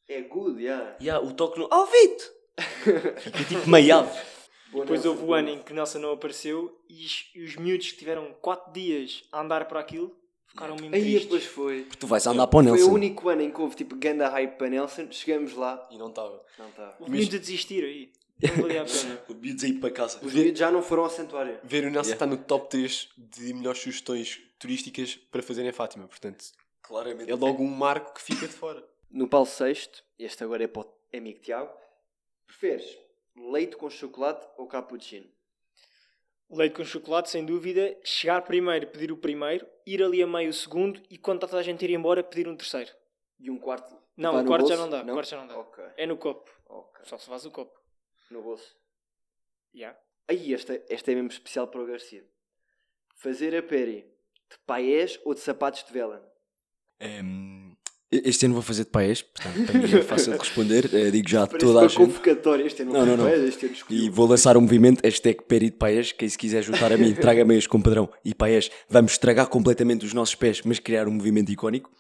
é 0.09 0.21
good, 0.23 0.63
yeah. 0.63 0.97
Há 1.13 1.21
o 1.21 1.35
toque 1.35 1.59
no 1.59 1.69
Alvito! 1.71 2.33
Fica 3.19 3.45
tipo 3.45 3.69
meiado. 3.69 4.11
Depois 4.73 5.05
houve 5.05 5.23
o 5.25 5.33
ano 5.35 5.51
em 5.51 5.63
que 5.63 5.73
Nelson 5.73 5.99
não 6.01 6.13
apareceu 6.13 6.81
e 6.89 7.05
os, 7.05 7.31
e 7.35 7.43
os 7.45 7.57
miúdos 7.57 7.93
que 7.93 7.99
tiveram 7.99 8.33
4 8.41 8.73
dias 8.73 9.23
a 9.31 9.41
andar 9.41 9.67
para 9.67 9.79
aquilo 9.79 10.17
ficaram 10.49 10.75
mesmo 10.75 10.95
Aí 10.95 11.01
tristes. 11.03 11.23
depois 11.25 11.45
foi. 11.45 11.87
Tu 11.99 12.07
vais 12.09 12.27
andar 12.27 12.47
para 12.49 12.59
o 12.59 12.63
Foi 12.63 12.73
Nelson. 12.73 12.91
o 12.91 12.95
único 12.95 13.29
ano 13.29 13.43
em 13.43 13.51
que 13.53 13.61
houve 13.61 13.77
tipo 13.77 13.95
ganda 13.97 14.29
hype 14.29 14.57
para 14.57 14.69
Nelson. 14.69 15.07
Chegamos 15.13 15.55
lá. 15.55 15.87
E 15.93 15.99
não 15.99 16.09
estava. 16.09 16.45
Não 16.59 16.69
está. 16.69 16.97
Houve 16.99 17.13
miúdos 17.13 17.35
a 17.35 17.39
desistir 17.39 17.85
aí. 17.85 18.13
Não 18.43 18.63
valia 18.63 18.83
a 18.83 18.85
pena. 18.85 19.23
O 19.29 19.35
miúdos 19.35 19.63
aí 19.65 19.73
para 19.75 19.91
casa. 19.93 20.19
Os 20.23 20.33
miúdos 20.35 20.59
já 20.59 20.71
não 20.73 20.83
foram 20.83 21.05
ao 21.05 21.11
santuário. 21.11 21.59
Ver 21.63 21.85
o 21.85 21.91
Nelson 21.91 22.11
Yeah. 22.11 22.13
está 22.15 22.27
no 22.27 22.37
top 22.37 22.69
3 22.71 23.09
de 23.17 23.55
melhores 23.55 23.81
sugestões 23.81 24.41
turísticas 24.59 25.15
para 25.31 25.41
fazerem 25.43 25.71
a 25.71 25.73
Fátima. 25.73 26.09
Portanto, 26.09 26.45
Claramente. 26.83 27.31
é 27.31 27.35
logo 27.37 27.63
um 27.63 27.69
marco 27.71 28.15
que 28.15 28.23
fica 28.23 28.47
de 28.49 28.53
fora. 28.55 28.85
No 29.09 29.29
Paulo 29.29 29.47
VI, 29.47 29.77
este 30.19 30.43
agora 30.43 30.65
é 30.65 30.67
para 30.67 30.83
o 30.83 30.87
amigo 31.17 31.39
Tiago. 31.41 31.71
Preferes 32.47 32.99
leite 33.37 33.77
com 33.77 33.91
chocolate 33.91 34.47
ou 34.57 34.67
cappuccino? 34.67 35.29
Leite 36.51 36.77
com 36.77 36.85
chocolate, 36.85 37.31
sem 37.31 37.45
dúvida. 37.45 37.99
Chegar 38.05 38.43
primeiro, 38.43 38.87
pedir 38.89 39.11
o 39.11 39.17
primeiro. 39.17 39.67
Ir 39.87 40.03
ali 40.03 40.23
a 40.23 40.27
meio 40.27 40.51
o 40.51 40.53
segundo. 40.53 41.03
E 41.11 41.19
quando 41.19 41.39
está 41.39 41.49
toda 41.49 41.61
a 41.61 41.65
gente 41.65 41.85
a 41.85 41.89
ir 41.89 41.95
embora, 41.95 42.23
pedir 42.23 42.47
um 42.47 42.57
terceiro. 42.57 42.91
E 43.41 43.51
um 43.51 43.59
quarto? 43.59 43.97
Não, 44.17 44.33
Vai 44.33 44.41
o 44.43 44.45
no 44.45 44.51
quarto 44.51 44.69
já 44.69 44.77
não 44.77 44.89
dá. 44.89 45.03
O 45.03 45.07
quarto 45.07 45.29
já 45.29 45.37
não 45.39 45.47
dá. 45.47 45.59
Ok, 45.59 45.85
É 45.97 46.07
no 46.07 46.17
copo. 46.17 46.49
ok. 46.69 47.05
Só 47.05 47.19
se 47.19 47.27
faz 47.27 47.45
o 47.45 47.51
copo. 47.51 47.77
No 48.31 48.43
bolso. 48.43 48.77
Yeah. 49.75 49.99
Aí, 50.29 50.55
esta, 50.55 50.81
esta 50.89 51.11
é 51.11 51.15
mesmo 51.15 51.31
especial 51.31 51.67
para 51.67 51.83
o 51.83 51.87
Garcia. 51.87 52.25
Fazer 53.17 53.57
a 53.57 53.63
peri 53.63 54.03
de 54.51 54.59
paés 54.67 55.19
ou 55.25 55.35
de 55.35 55.41
sapatos 55.41 55.83
de 55.85 55.93
vela? 55.93 56.33
Ehm, 57.01 57.74
este 58.25 58.47
ano 58.47 58.55
vou 58.55 58.63
fazer 58.63 58.85
de 58.85 58.91
paés, 58.91 59.23
portanto, 59.23 59.67
para 59.67 59.79
mim 59.79 59.85
é 59.93 60.03
fácil 60.03 60.33
de 60.33 60.39
responder. 60.39 60.91
Eh, 60.95 61.11
digo 61.11 61.29
já 61.29 61.43
a 61.45 61.47
Parece 61.47 61.67
toda 61.67 61.79
a 61.79 61.83
uma 61.83 61.89
gente. 61.89 61.99
convocatória. 61.99 62.65
Este 62.65 62.83
ano 62.83 62.93
Não, 62.93 63.07
não, 63.07 63.17
não. 63.17 63.25
paés, 63.25 63.43
este 63.43 63.67
ano 63.67 63.75
E 63.75 63.77
escolhi. 63.77 64.11
vou 64.11 64.27
lançar 64.27 64.57
um 64.57 64.61
movimento, 64.61 65.01
hashtag 65.03 65.43
Peri 65.45 65.71
de 65.71 65.77
Paes, 65.77 66.13
quem 66.13 66.29
se 66.29 66.37
quiser 66.39 66.63
juntar 66.63 66.93
a 66.93 66.97
mim, 66.97 67.15
traga 67.17 67.45
meias 67.45 67.67
com 67.67 67.81
padrão 67.81 68.09
e 68.25 68.35
Paes. 68.35 68.71
Vamos 68.89 69.13
estragar 69.13 69.49
completamente 69.49 70.05
os 70.07 70.13
nossos 70.13 70.35
pés, 70.35 70.61
mas 70.65 70.79
criar 70.79 71.09
um 71.09 71.13
movimento 71.13 71.51
icónico. 71.51 71.91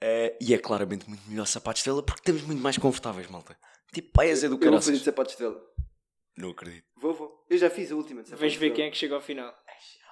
Eh, 0.00 0.36
e 0.40 0.54
é 0.54 0.58
claramente 0.58 1.08
muito 1.08 1.22
melhor 1.28 1.46
sapatos 1.46 1.82
dela 1.82 2.02
porque 2.02 2.20
estamos 2.20 2.42
muito 2.42 2.62
mais 2.62 2.78
confortáveis, 2.78 3.28
malta. 3.28 3.56
Tipo, 3.92 4.10
Paes 4.12 4.42
é 4.44 4.48
do 4.48 4.54
Eu 4.60 4.70
vou 4.70 4.80
fazer 4.80 4.96
de 4.98 5.04
sapatos 5.04 5.36
de 5.36 5.42
vela. 5.42 5.60
Não 6.38 6.50
acredito. 6.50 6.84
Vou, 6.96 7.12
vou. 7.12 7.30
Eu 7.50 7.58
já 7.58 7.68
fiz 7.68 7.90
a 7.92 7.96
última 7.96 8.22
de 8.22 8.30
de 8.34 8.58
ver 8.58 8.70
quem 8.70 8.86
é 8.86 8.90
que 8.90 8.96
chega 8.96 9.14
ao 9.14 9.20
final. 9.20 9.52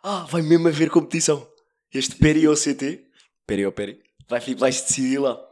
Ah, 0.02 0.26
vai 0.30 0.42
mesmo 0.42 0.68
haver 0.68 0.90
competição. 0.90 1.47
Este 1.95 2.16
Peri 2.16 2.47
ou 2.47 2.54
CT, 2.54 3.07
Peri 3.47 3.64
ou 3.64 3.73
Peri, 3.73 3.99
vai, 4.28 4.40
fi- 4.40 4.54
vais 4.54 4.80
decidir 4.80 5.18
lá. 5.18 5.44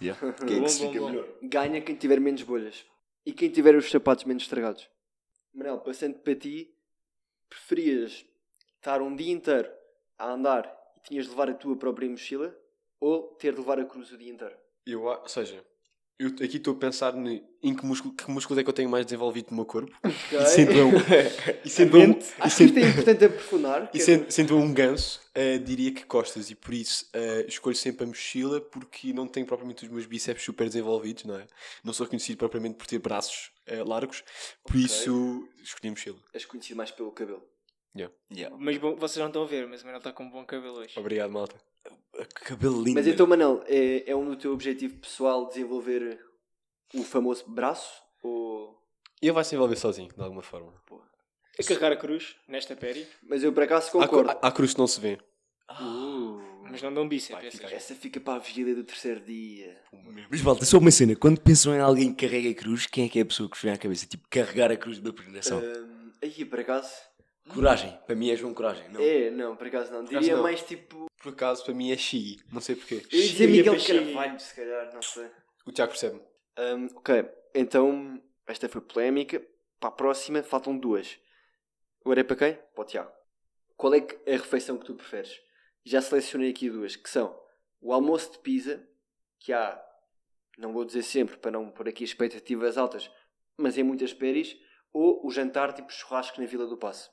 Yeah. 0.00 0.20
Quem 0.46 0.58
é 0.58 0.62
que 0.62 0.68
se 0.68 0.86
fica 0.86 1.00
melhor? 1.00 1.28
Ganha 1.42 1.80
quem 1.80 1.94
tiver 1.94 2.20
menos 2.20 2.42
bolhas. 2.42 2.84
E 3.24 3.32
quem 3.32 3.48
tiver 3.50 3.74
os 3.76 3.88
sapatos 3.90 4.24
menos 4.24 4.42
estragados. 4.42 4.88
Manel, 5.54 5.78
passando 5.78 6.14
para 6.18 6.34
ti, 6.34 6.74
preferias 7.48 8.24
estar 8.76 9.00
um 9.00 9.14
dia 9.14 9.32
inteiro 9.32 9.70
a 10.18 10.30
andar 10.32 10.64
e 10.96 11.00
tinhas 11.08 11.26
de 11.26 11.30
levar 11.30 11.50
a 11.50 11.54
tua 11.54 11.76
própria 11.76 12.08
mochila 12.08 12.56
ou 12.98 13.34
ter 13.36 13.52
de 13.52 13.58
levar 13.60 13.78
a 13.78 13.84
cruz 13.84 14.10
o 14.10 14.18
dia 14.18 14.32
inteiro? 14.32 14.56
Eu, 14.86 15.02
ou 15.04 15.28
seja, 15.28 15.64
Eu 16.18 16.28
aqui 16.28 16.58
estou 16.58 16.74
a 16.74 16.76
pensar 16.78 17.14
ne- 17.14 17.42
em 17.62 17.74
que 17.74 17.84
músculo, 17.84 18.14
que 18.14 18.30
músculo 18.30 18.60
é 18.60 18.62
que 18.62 18.68
eu 18.68 18.72
tenho 18.74 18.88
mais 18.88 19.04
desenvolvido 19.04 19.48
no 19.50 19.56
meu 19.56 19.64
corpo. 19.64 19.90
Ok. 20.04 20.38
E 20.38 20.46
sendo 20.46 20.72
eu, 20.72 20.88
e 21.64 21.70
sendo 21.70 21.96
eu, 22.00 22.10
e 22.10 22.18
Acho 22.38 22.56
que 22.58 22.64
isto 22.64 22.78
é 22.78 22.82
importante 22.88 23.24
aprofundar. 23.24 23.90
e 23.92 23.98
é- 23.98 24.00
sendo, 24.00 24.30
sendo 24.30 24.56
um 24.56 24.72
ganso, 24.72 25.20
eh, 25.34 25.58
diria 25.58 25.92
que 25.92 26.04
costas. 26.04 26.50
E 26.50 26.54
por 26.54 26.74
isso 26.74 27.08
eh, 27.12 27.44
escolho 27.48 27.74
sempre 27.74 28.04
a 28.04 28.06
mochila 28.06 28.60
porque 28.60 29.12
não 29.12 29.26
tenho 29.26 29.46
propriamente 29.46 29.84
os 29.84 29.90
meus 29.90 30.06
bíceps 30.06 30.44
super 30.44 30.66
desenvolvidos, 30.68 31.24
não 31.24 31.36
é? 31.36 31.46
Não 31.82 31.92
sou 31.92 32.06
conhecido 32.06 32.38
propriamente 32.38 32.76
por 32.76 32.86
ter 32.86 32.98
braços 33.00 33.50
eh, 33.66 33.82
largos. 33.82 34.22
Por 34.62 34.76
Ok. 34.76 34.84
isso 34.84 35.48
escolhi 35.62 35.88
a 35.88 35.90
mochila. 35.92 36.18
És 36.32 36.44
conhecido 36.44 36.76
mais 36.76 36.90
pelo 36.92 37.10
cabelo. 37.10 37.42
Yeah. 37.94 38.56
Mas 38.58 38.78
bom, 38.78 38.94
vocês 38.96 39.18
não 39.18 39.26
estão 39.26 39.42
a 39.42 39.46
ver, 39.46 39.66
mas 39.66 39.82
o 39.82 39.84
Manel 39.84 39.98
está 39.98 40.12
com 40.12 40.24
um 40.24 40.30
bom 40.30 40.44
cabelo 40.46 40.76
hoje. 40.76 40.94
Obrigado, 40.98 41.30
malta. 41.30 41.56
Cabelo 42.34 42.82
lindo. 42.82 42.94
Mas 42.94 43.06
então, 43.06 43.26
Manel, 43.26 43.62
é, 43.66 44.10
é 44.10 44.14
um 44.16 44.24
do 44.26 44.36
teu 44.36 44.52
objetivo 44.52 44.96
pessoal 44.98 45.48
desenvolver 45.48 46.20
o 46.94 47.02
famoso 47.02 47.44
braço? 47.48 48.02
Ou... 48.22 48.78
Ele 49.20 49.32
vai 49.32 49.44
se 49.44 49.54
envolver 49.54 49.76
sozinho, 49.76 50.10
de 50.14 50.22
alguma 50.22 50.42
forma. 50.42 50.72
A 51.58 51.62
carregar 51.62 51.92
a 51.92 51.96
cruz 51.96 52.36
nesta 52.48 52.74
péri, 52.74 53.06
Mas 53.22 53.42
eu 53.42 53.52
por 53.52 53.62
acaso 53.62 53.90
concordo. 53.90 54.30
há, 54.30 54.48
há 54.48 54.52
cruz 54.52 54.72
que 54.72 54.78
não 54.78 54.86
se 54.86 55.00
vê. 55.00 55.18
Uh, 55.70 56.40
mas 56.70 56.82
não 56.82 56.92
dão 56.92 57.08
bíceps. 57.08 57.36
Vai 57.36 57.46
essas. 57.46 57.60
ficar. 57.60 57.74
essa 57.74 57.94
fica 57.94 58.20
para 58.20 58.34
a 58.34 58.38
vigília 58.38 58.74
do 58.74 58.84
terceiro 58.84 59.20
dia. 59.20 59.78
Mas 60.30 60.40
volta, 60.40 60.64
só 60.64 60.78
uma 60.78 60.90
cena. 60.90 61.14
Quando 61.16 61.40
pensam 61.40 61.74
em 61.74 61.80
alguém 61.80 62.12
que 62.12 62.26
carrega 62.26 62.50
a 62.50 62.54
cruz, 62.54 62.86
quem 62.86 63.06
é 63.06 63.08
que 63.08 63.18
é 63.18 63.22
a 63.22 63.26
pessoa 63.26 63.48
que 63.48 63.56
vos 63.56 63.62
vem 63.62 63.72
à 63.72 63.76
cabeça? 63.76 64.06
Tipo, 64.06 64.26
carregar 64.28 64.70
a 64.70 64.76
cruz 64.76 64.98
da 64.98 65.12
peregrinação. 65.12 65.60
Hum, 65.60 66.10
aí, 66.22 66.44
por 66.44 66.60
acaso. 66.60 66.90
Coragem. 67.52 67.98
Para 68.06 68.14
mim 68.14 68.30
é 68.30 68.36
João 68.36 68.54
Coragem. 68.54 68.88
Não. 68.90 69.00
É, 69.00 69.30
não, 69.30 69.56
por 69.56 69.66
acaso 69.66 69.90
não. 69.90 70.00
acaso 70.00 70.18
Diria 70.18 70.36
não. 70.36 70.42
mais 70.42 70.62
tipo. 70.62 71.06
Por 71.22 71.32
acaso, 71.32 71.64
para 71.64 71.72
mim 71.72 71.92
é 71.92 71.96
Xi. 71.96 72.40
Não 72.50 72.60
sei 72.60 72.74
porquê. 72.74 73.06
Eu 73.10 73.18
ia 73.18 73.28
dizer 73.28 73.46
Miguel. 73.46 73.76
Carvalho, 73.80 74.40
se 74.40 74.54
calhar, 74.54 74.92
não 74.92 75.00
sei. 75.00 75.30
O 75.64 75.70
Tiago 75.70 75.92
percebe. 75.92 76.20
Hum, 76.58 76.88
ok, 76.96 77.24
então 77.54 78.20
esta 78.46 78.68
foi 78.68 78.80
polémica. 78.80 79.40
Para 79.78 79.88
a 79.88 79.92
próxima, 79.92 80.42
faltam 80.42 80.76
duas. 80.76 81.18
Agora 82.00 82.20
é 82.20 82.24
para 82.24 82.36
quem? 82.36 82.54
Para 82.74 82.82
o 82.82 82.84
Tiago. 82.84 83.12
Qual 83.76 83.94
é 83.94 83.98
a 83.98 84.30
refeição 84.32 84.76
que 84.76 84.84
tu 84.84 84.94
preferes? 84.94 85.40
Já 85.84 86.00
selecionei 86.00 86.50
aqui 86.50 86.68
duas, 86.68 86.96
que 86.96 87.08
são 87.08 87.40
o 87.80 87.92
almoço 87.92 88.32
de 88.32 88.38
pizza, 88.38 88.84
que 89.38 89.52
há, 89.52 89.80
não 90.58 90.72
vou 90.72 90.84
dizer 90.84 91.02
sempre 91.02 91.36
para 91.36 91.50
não 91.50 91.70
pôr 91.70 91.88
aqui 91.88 92.04
expectativas 92.04 92.76
altas, 92.76 93.10
mas 93.56 93.78
em 93.78 93.82
muitas 93.82 94.12
péris, 94.12 94.56
ou 94.92 95.24
o 95.26 95.30
jantar 95.30 95.72
tipo 95.72 95.92
churrasco 95.92 96.40
na 96.40 96.46
Vila 96.46 96.66
do 96.66 96.76
Passo. 96.76 97.10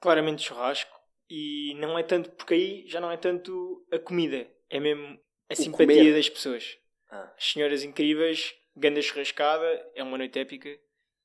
Claramente 0.00 0.42
churrasco. 0.42 0.93
E 1.28 1.74
não 1.74 1.98
é 1.98 2.02
tanto, 2.02 2.30
porque 2.32 2.54
aí 2.54 2.84
já 2.86 3.00
não 3.00 3.10
é 3.10 3.16
tanto 3.16 3.84
a 3.90 3.98
comida, 3.98 4.46
é 4.68 4.78
mesmo 4.78 5.18
a 5.48 5.54
simpatia 5.54 5.86
comer. 5.86 6.14
das 6.14 6.28
pessoas. 6.28 6.78
Ah. 7.10 7.32
As 7.36 7.44
senhoras 7.44 7.82
incríveis, 7.82 8.54
ganda 8.76 9.00
churrascada, 9.00 9.66
é 9.94 10.02
uma 10.02 10.18
noite 10.18 10.38
épica 10.38 10.78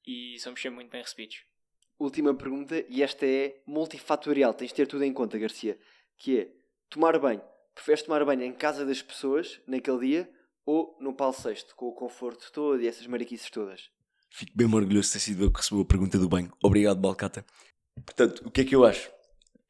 e 0.06 0.40
somos 0.40 0.62
sempre 0.62 0.76
muito 0.76 0.92
bem 0.92 1.02
recebidos. 1.02 1.44
Última 2.00 2.34
pergunta, 2.34 2.84
e 2.88 3.04
esta 3.04 3.26
é 3.26 3.62
multifatorial, 3.68 4.54
tens 4.54 4.70
de 4.70 4.76
ter 4.76 4.88
tudo 4.88 5.04
em 5.04 5.12
conta, 5.12 5.38
Garcia, 5.38 5.78
que 6.18 6.40
é 6.40 6.52
tomar 6.90 7.20
banho. 7.20 7.42
Preferes 7.76 8.04
tomar 8.04 8.24
banho 8.24 8.44
em 8.44 8.54
casa 8.54 8.86
das 8.86 9.02
pessoas 9.02 9.60
naquele 9.68 10.00
dia 10.00 10.32
ou 10.66 10.98
no 11.00 11.14
Paulo 11.14 11.36
VI, 11.36 11.74
com 11.76 11.88
o 11.88 11.94
conforto 11.94 12.52
todo 12.54 12.82
e 12.82 12.88
essas 12.88 13.06
mariquices 13.08 13.50
todas? 13.50 13.90
Fico 14.30 14.52
bem 14.56 14.68
orgulhoso 14.74 15.08
de 15.08 15.14
ter 15.14 15.20
sido 15.20 15.44
eu 15.44 15.52
que 15.52 15.58
recebeu 15.58 15.82
a 15.82 15.86
pergunta 15.86 16.18
do 16.18 16.30
banho. 16.30 16.52
Obrigado, 16.64 17.00
Balcata. 17.02 17.46
Portanto, 18.06 18.44
o 18.46 18.52
que 18.52 18.62
é 18.62 18.64
que 18.64 18.76
eu 18.76 18.86
acho? 18.86 19.12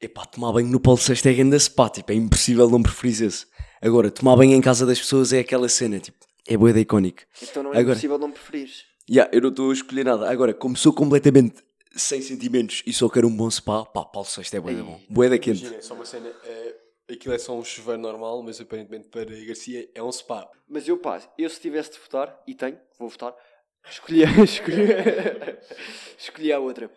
Epá, 0.01 0.25
tomar 0.25 0.53
banho 0.53 0.67
no 0.69 0.79
Paulo 0.79 0.99
VI 0.99 1.29
é 1.29 1.33
grande 1.33 1.59
spa, 1.59 1.89
tipo, 1.89 2.11
é 2.11 2.15
impossível 2.15 2.69
não 2.69 2.81
preferir 2.81 3.23
esse. 3.23 3.45
Agora, 3.81 4.09
tomar 4.09 4.35
banho 4.37 4.53
em 4.53 4.61
casa 4.61 4.85
das 4.85 4.97
pessoas 4.99 5.33
é 5.33 5.39
aquela 5.39 5.67
cena, 5.67 5.99
tipo, 5.99 6.17
é 6.47 6.55
boa 6.55 6.71
da 6.71 6.79
icónica. 6.79 7.25
Então 7.41 7.63
não 7.63 7.73
é 7.73 7.79
Agora- 7.79 7.95
possível 7.95 8.17
não 8.17 8.31
preferires. 8.31 8.85
Ya, 9.11 9.29
eu 9.33 9.41
não 9.41 9.49
estou 9.49 9.71
a 9.71 9.73
escolher 9.73 10.05
nada. 10.05 10.29
Agora, 10.29 10.53
como 10.53 10.77
sou 10.77 10.93
completamente 10.93 11.63
sem 11.95 12.21
sentimentos 12.21 12.83
e 12.85 12.93
só 12.93 13.09
quero 13.09 13.27
um 13.27 13.35
bom 13.35 13.49
spa, 13.49 13.83
pá, 13.83 14.05
Paulo 14.05 14.27
VI 14.29 14.55
é 14.55 14.59
bué 14.59 14.73
da 14.75 14.83
bom. 14.83 15.01
Bué 15.09 15.27
da 15.29 15.37
quente. 15.37 15.61
Imagina, 15.61 15.81
só 15.81 15.93
uma 15.95 16.05
cena. 16.05 16.31
é, 16.45 16.75
aquilo 17.11 17.33
é 17.33 17.39
só 17.39 17.57
um 17.57 17.63
chuveiro 17.65 17.99
normal, 18.01 18.41
mas 18.43 18.61
aparentemente 18.61 19.09
para 19.09 19.25
Garcia 19.25 19.89
é 19.93 20.01
um 20.03 20.11
spa. 20.11 20.47
Mas 20.67 20.87
eu, 20.87 20.97
pá, 20.97 21.19
eu 21.37 21.49
se 21.49 21.59
tivesse 21.59 21.91
de 21.93 21.99
votar, 21.99 22.39
e 22.47 22.53
tenho, 22.53 22.77
vou 22.97 23.09
votar, 23.09 23.33
escolhi, 23.89 24.21
escolhi, 24.43 24.87
escolhi 26.17 26.53
a 26.53 26.59
outra. 26.59 26.89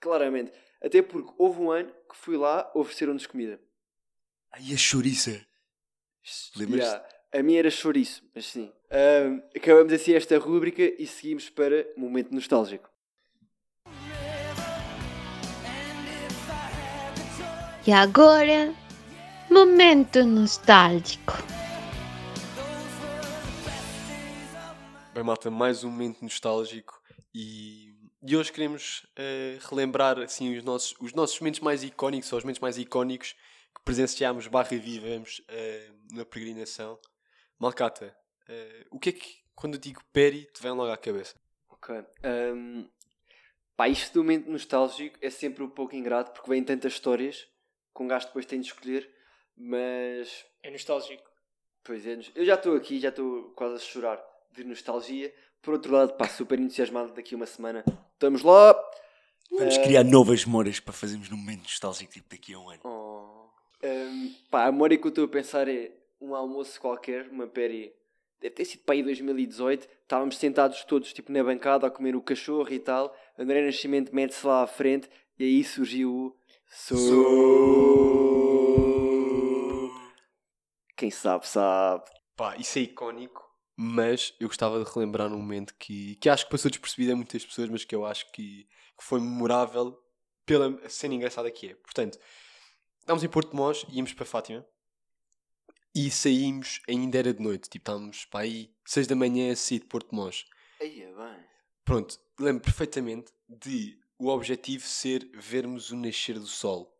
Claramente. 0.00 0.50
Até 0.82 1.02
porque 1.02 1.32
houve 1.36 1.60
um 1.60 1.70
ano 1.70 1.92
que 2.08 2.16
fui 2.16 2.36
lá 2.36 2.70
ofereceram-nos 2.74 3.26
comida. 3.26 3.60
Ai, 4.52 4.72
a 4.72 4.76
chouriça. 4.76 5.44
Lembras-te? 6.56 6.86
Yeah. 6.86 7.08
A 7.32 7.42
minha 7.42 7.58
era 7.58 7.70
chouriço, 7.70 8.22
mas 8.34 8.46
sim. 8.46 8.72
Ahm, 8.90 9.42
acabamos 9.54 9.92
assim 9.92 10.14
esta 10.14 10.38
rúbrica 10.38 10.82
e 10.82 11.06
seguimos 11.06 11.50
para 11.50 11.86
Momento 11.96 12.34
Nostálgico. 12.34 12.88
E 17.86 17.92
agora, 17.92 18.74
momento 19.50 20.22
nostálgico. 20.24 21.32
Bem, 25.14 25.24
malta, 25.24 25.50
mais 25.50 25.84
um 25.84 25.90
momento 25.90 26.22
nostálgico 26.22 27.00
e, 27.34 27.87
e 28.28 28.36
hoje 28.36 28.52
queremos 28.52 29.06
eh, 29.16 29.56
relembrar 29.70 30.18
assim, 30.18 30.54
os, 30.54 30.62
nossos, 30.62 30.94
os 31.00 31.14
nossos 31.14 31.40
momentos 31.40 31.60
mais 31.60 31.82
icónicos, 31.82 32.30
ou 32.30 32.36
os 32.36 32.44
momentos 32.44 32.60
mais 32.60 32.76
icónicos 32.76 33.32
que 33.74 33.82
presenciámos 33.82 34.46
barra 34.48 34.76
vivemos 34.76 35.40
eh, 35.48 35.90
na 36.12 36.26
peregrinação. 36.26 37.00
Malcata, 37.58 38.14
eh, 38.46 38.86
o 38.90 38.98
que 38.98 39.08
é 39.08 39.12
que, 39.12 39.38
quando 39.54 39.74
eu 39.76 39.80
digo 39.80 40.02
Peri, 40.12 40.44
te 40.52 40.62
vem 40.62 40.72
logo 40.72 40.92
à 40.92 40.96
cabeça? 40.98 41.36
Ok. 41.70 42.04
Ahm, 42.22 42.86
pá, 43.74 43.88
isto 43.88 44.12
do 44.12 44.22
momento 44.22 44.50
nostálgico 44.50 45.18
é 45.22 45.30
sempre 45.30 45.64
um 45.64 45.70
pouco 45.70 45.96
ingrato 45.96 46.32
porque 46.32 46.50
vêm 46.50 46.62
tantas 46.62 46.92
histórias 46.92 47.48
que 47.96 48.02
um 48.02 48.08
gajo 48.08 48.26
depois 48.26 48.44
tem 48.44 48.60
de 48.60 48.66
escolher, 48.66 49.10
mas 49.56 50.44
É 50.62 50.70
nostálgico. 50.70 51.30
Pois 51.82 52.06
é, 52.06 52.20
eu 52.34 52.44
já 52.44 52.56
estou 52.56 52.76
aqui, 52.76 53.00
já 53.00 53.08
estou 53.08 53.52
quase 53.52 53.76
a 53.76 53.78
chorar 53.78 54.22
de 54.52 54.64
nostalgia. 54.64 55.34
Por 55.62 55.74
outro 55.74 55.92
lado, 55.92 56.14
pá, 56.14 56.28
super 56.28 56.58
entusiasmado 56.58 57.12
daqui 57.12 57.34
a 57.34 57.36
uma 57.36 57.46
semana. 57.46 57.84
Estamos 58.14 58.42
lá! 58.42 58.74
Vamos 59.50 59.76
Eh, 59.76 59.82
criar 59.82 60.04
novas 60.04 60.44
memórias 60.44 60.78
para 60.80 60.92
fazermos 60.92 61.28
num 61.30 61.36
momento 61.36 61.62
nostálgico, 61.62 62.12
tipo, 62.12 62.28
daqui 62.30 62.54
a 62.54 62.58
um 62.58 62.70
ano. 62.70 62.80
Oh. 62.84 63.48
Ahm, 63.82 64.34
pá, 64.50 64.66
a 64.66 64.72
memória 64.72 64.96
que 64.98 65.06
eu 65.06 65.10
estou 65.10 65.24
a 65.24 65.28
pensar 65.28 65.68
é 65.68 65.90
um 66.20 66.34
almoço 66.34 66.80
qualquer, 66.80 67.28
uma 67.30 67.46
péri. 67.46 67.92
Deve 68.40 68.54
ter 68.54 68.64
sido 68.64 68.82
para 68.84 68.94
aí 68.94 69.02
2018. 69.02 69.88
Estávamos 70.02 70.36
sentados 70.38 70.84
todos 70.84 71.12
tipo 71.12 71.32
na 71.32 71.42
bancada 71.42 71.86
a 71.86 71.90
comer 71.90 72.14
o 72.14 72.22
cachorro 72.22 72.72
e 72.72 72.78
tal. 72.78 73.14
André 73.38 73.64
Nascimento 73.64 74.14
mete-se 74.14 74.46
lá 74.46 74.62
à 74.62 74.66
frente 74.66 75.08
e 75.38 75.44
aí 75.44 75.64
surgiu 75.64 76.12
o. 76.12 76.36
Sou. 76.68 76.98
Quem 80.96 81.10
sabe, 81.10 81.48
sabe. 81.48 82.04
Pá, 82.36 82.56
isso 82.56 82.78
é 82.78 82.82
icónico, 82.82 83.42
mas 83.80 84.34
eu 84.40 84.48
gostava 84.48 84.82
de 84.82 84.90
relembrar 84.92 85.32
um 85.32 85.36
momento 85.36 85.72
que, 85.78 86.16
que 86.16 86.28
acho 86.28 86.44
que 86.44 86.50
passou 86.50 86.68
despercebido 86.68 87.12
a 87.12 87.16
muitas 87.16 87.44
pessoas, 87.44 87.68
mas 87.68 87.84
que 87.84 87.94
eu 87.94 88.04
acho 88.04 88.28
que, 88.32 88.64
que 88.98 89.04
foi 89.04 89.20
memorável 89.20 89.96
pela 90.44 90.76
cena 90.88 91.14
engraçada 91.14 91.48
que 91.48 91.68
é. 91.68 91.74
Portanto, 91.76 92.18
estávamos 92.98 93.22
em 93.22 93.28
Porto 93.28 93.50
de 93.50 93.56
Mós, 93.56 93.86
íamos 93.88 94.12
para 94.12 94.26
Fátima 94.26 94.66
e 95.94 96.10
saímos, 96.10 96.80
ainda 96.88 97.18
era 97.18 97.32
de 97.32 97.40
noite, 97.40 97.70
tipo, 97.70 97.84
estávamos 97.84 98.24
para 98.24 98.40
aí 98.40 98.74
6 98.84 99.06
da 99.06 99.14
manhã 99.14 99.52
a 99.52 99.56
sair 99.56 99.78
de 99.78 99.86
Porto 99.86 100.10
de 100.10 100.16
Mós. 100.16 100.44
Aí 100.80 101.00
é 101.00 101.12
bem. 101.14 101.44
Pronto, 101.84 102.18
lembro 102.36 102.64
perfeitamente 102.64 103.32
de 103.48 103.96
o 104.18 104.26
objetivo 104.26 104.84
ser 104.84 105.30
vermos 105.34 105.92
o 105.92 105.96
nascer 105.96 106.36
do 106.36 106.48
sol. 106.48 106.92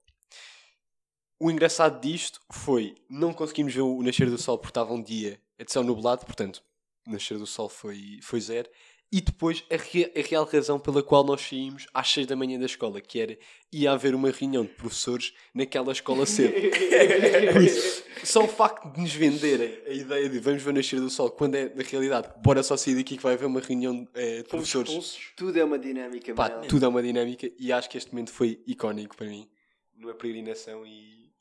O 1.41 1.51
engraçado 1.51 2.01
disto 2.01 2.41
foi 2.53 2.95
não 3.11 3.35
conseguimos 3.35 3.75
ver 3.75 3.81
o 3.81 4.01
nascer 4.01 4.31
do 4.31 4.39
sol 4.39 4.59
porque 4.59 4.71
estava 4.71 4.95
um 4.95 5.03
dia 5.03 5.43
de 5.65 5.73
céu 5.73 5.83
nublado, 5.83 6.25
portanto, 6.27 6.63
nascer 7.07 7.39
do 7.39 7.47
sol 7.47 7.69
foi, 7.69 8.19
foi 8.23 8.41
zero. 8.41 8.69
E 9.11 9.23
depois 9.23 9.65
a, 9.73 9.77
rea- 9.77 10.13
a 10.15 10.21
real 10.21 10.45
razão 10.45 10.79
pela 10.79 11.03
qual 11.03 11.25
nós 11.25 11.41
saímos 11.41 11.87
às 11.95 12.11
6 12.13 12.27
da 12.27 12.37
manhã 12.37 12.59
da 12.59 12.67
escola, 12.67 13.01
que 13.01 13.19
era 13.19 13.39
ia 13.73 13.91
haver 13.93 14.15
uma 14.15 14.31
reunião 14.31 14.63
de 14.65 14.69
professores 14.75 15.33
naquela 15.55 15.93
escola 15.93 16.27
cedo. 16.27 16.53
Isso, 17.65 18.05
só 18.23 18.45
o 18.45 18.49
facto 18.49 18.93
de 18.93 19.01
nos 19.01 19.15
venderem 19.15 19.81
a 19.87 19.93
ideia 19.95 20.29
de 20.29 20.39
vamos 20.39 20.63
ver 20.63 20.69
o 20.69 20.73
nascer 20.75 21.01
do 21.01 21.09
sol, 21.09 21.31
quando 21.31 21.55
é 21.55 21.75
na 21.75 21.83
realidade, 21.83 22.29
bora 22.43 22.63
só 22.63 22.77
sair 22.77 22.97
daqui 22.97 23.17
que 23.17 23.23
vai 23.23 23.33
haver 23.33 23.47
uma 23.47 23.61
reunião 23.61 24.07
eh, 24.13 24.43
de 24.43 24.49
Fomos 24.51 24.71
professores. 24.71 24.89
expulsos. 24.91 25.33
Tudo 25.35 25.59
é 25.59 25.65
uma 25.65 25.79
dinâmica, 25.79 26.35
Pá, 26.35 26.51
tudo 26.51 26.85
é 26.85 26.89
uma 26.89 27.03
dinâmica 27.03 27.51
e 27.59 27.73
acho 27.73 27.89
que 27.89 27.97
este 27.97 28.13
momento 28.13 28.31
foi 28.31 28.63
icónico 28.67 29.17
para 29.17 29.27
mim 29.27 29.49
numa 29.97 30.13
peregrinação 30.13 30.85
e 30.87 31.33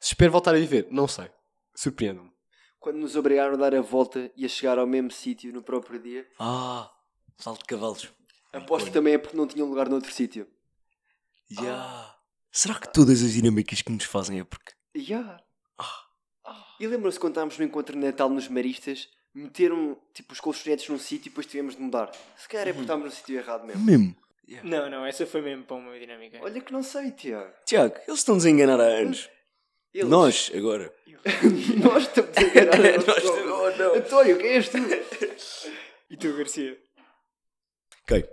se 0.00 0.14
espero 0.14 0.32
voltar 0.32 0.54
a 0.54 0.58
viver, 0.58 0.88
não 0.90 1.06
sei. 1.06 1.26
Surpreendo-me. 1.74 2.31
Quando 2.82 2.96
nos 2.98 3.14
obrigaram 3.14 3.54
a 3.54 3.56
dar 3.56 3.74
a 3.76 3.80
volta 3.80 4.28
e 4.36 4.44
a 4.44 4.48
chegar 4.48 4.76
ao 4.76 4.86
mesmo 4.88 5.12
sítio 5.12 5.52
no 5.52 5.62
próprio 5.62 6.00
dia, 6.00 6.26
Ah, 6.36 6.90
salto 7.38 7.60
de 7.60 7.66
cavalos. 7.66 8.12
aposto 8.52 8.86
que 8.86 8.92
também 8.92 9.14
é 9.14 9.18
porque 9.18 9.36
não 9.36 9.46
tinham 9.46 9.68
lugar 9.68 9.88
noutro 9.88 10.10
sítio. 10.12 10.48
Ya. 11.48 12.16
Será 12.50 12.74
que 12.74 12.92
todas 12.92 13.22
as 13.22 13.32
dinâmicas 13.32 13.82
que 13.82 13.92
nos 13.92 14.04
fazem 14.04 14.40
é 14.40 14.44
porque. 14.44 14.72
Ya. 14.96 15.40
E 16.80 16.86
lembram-se 16.88 17.20
quando 17.20 17.34
estávamos 17.34 17.56
no 17.56 17.64
encontro 17.64 17.94
de 17.98 18.04
Natal 18.04 18.28
nos 18.28 18.48
Maristas, 18.48 19.08
meteram 19.32 19.96
tipo, 20.12 20.32
os 20.32 20.40
colchonetes 20.40 20.88
num 20.88 20.98
sítio 20.98 21.28
e 21.28 21.30
depois 21.30 21.46
tivemos 21.46 21.76
de 21.76 21.80
mudar. 21.82 22.10
Se 22.36 22.48
calhar 22.48 22.66
é 22.66 22.72
porque 22.72 22.82
estávamos 22.82 23.10
no 23.10 23.16
sítio 23.16 23.38
errado 23.38 23.64
mesmo. 23.64 23.84
Mesmo. 23.84 24.16
Não, 24.64 24.90
não, 24.90 25.06
essa 25.06 25.24
foi 25.24 25.40
mesmo 25.40 25.62
para 25.64 25.76
uma 25.76 25.96
dinâmica. 25.96 26.40
Olha 26.42 26.60
que 26.60 26.72
não 26.72 26.82
sei, 26.82 27.12
Tiago. 27.12 27.52
Tiago, 27.64 27.94
eles 28.08 28.18
estão-nos 28.18 28.44
a 28.44 28.50
enganar 28.50 28.80
há 28.80 28.84
anos. 28.86 29.30
Eles- 29.94 30.08
Nós, 30.08 30.50
agora. 30.54 30.92
Nós 31.82 32.02
estamos 32.04 32.36
a 32.36 32.42
enganar. 32.42 32.74
a 32.74 32.98
nós 33.06 33.24
oh, 33.24 33.70
não. 33.78 33.94
António, 33.94 34.38
quem 34.38 34.50
és 34.50 34.68
tu? 34.68 34.78
E 36.10 36.16
tu, 36.16 36.36
Garcia? 36.36 36.76
Ok. 38.02 38.28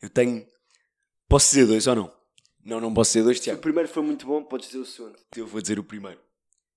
Eu 0.00 0.08
tenho. 0.10 0.46
Posso 1.28 1.46
dizer 1.50 1.66
dois 1.66 1.86
ou 1.86 1.96
não? 1.96 2.12
Não, 2.64 2.80
não 2.80 2.94
posso 2.94 3.10
dizer 3.12 3.24
dois, 3.24 3.38
Se 3.38 3.42
o 3.42 3.44
Tiago. 3.44 3.60
primeiro 3.60 3.88
foi 3.88 4.02
muito 4.04 4.24
bom, 4.24 4.42
podes 4.44 4.68
dizer 4.68 4.78
o 4.78 4.86
segundo. 4.86 5.16
Eu 5.36 5.46
vou 5.46 5.60
dizer 5.60 5.78
o 5.80 5.84
primeiro. 5.84 6.20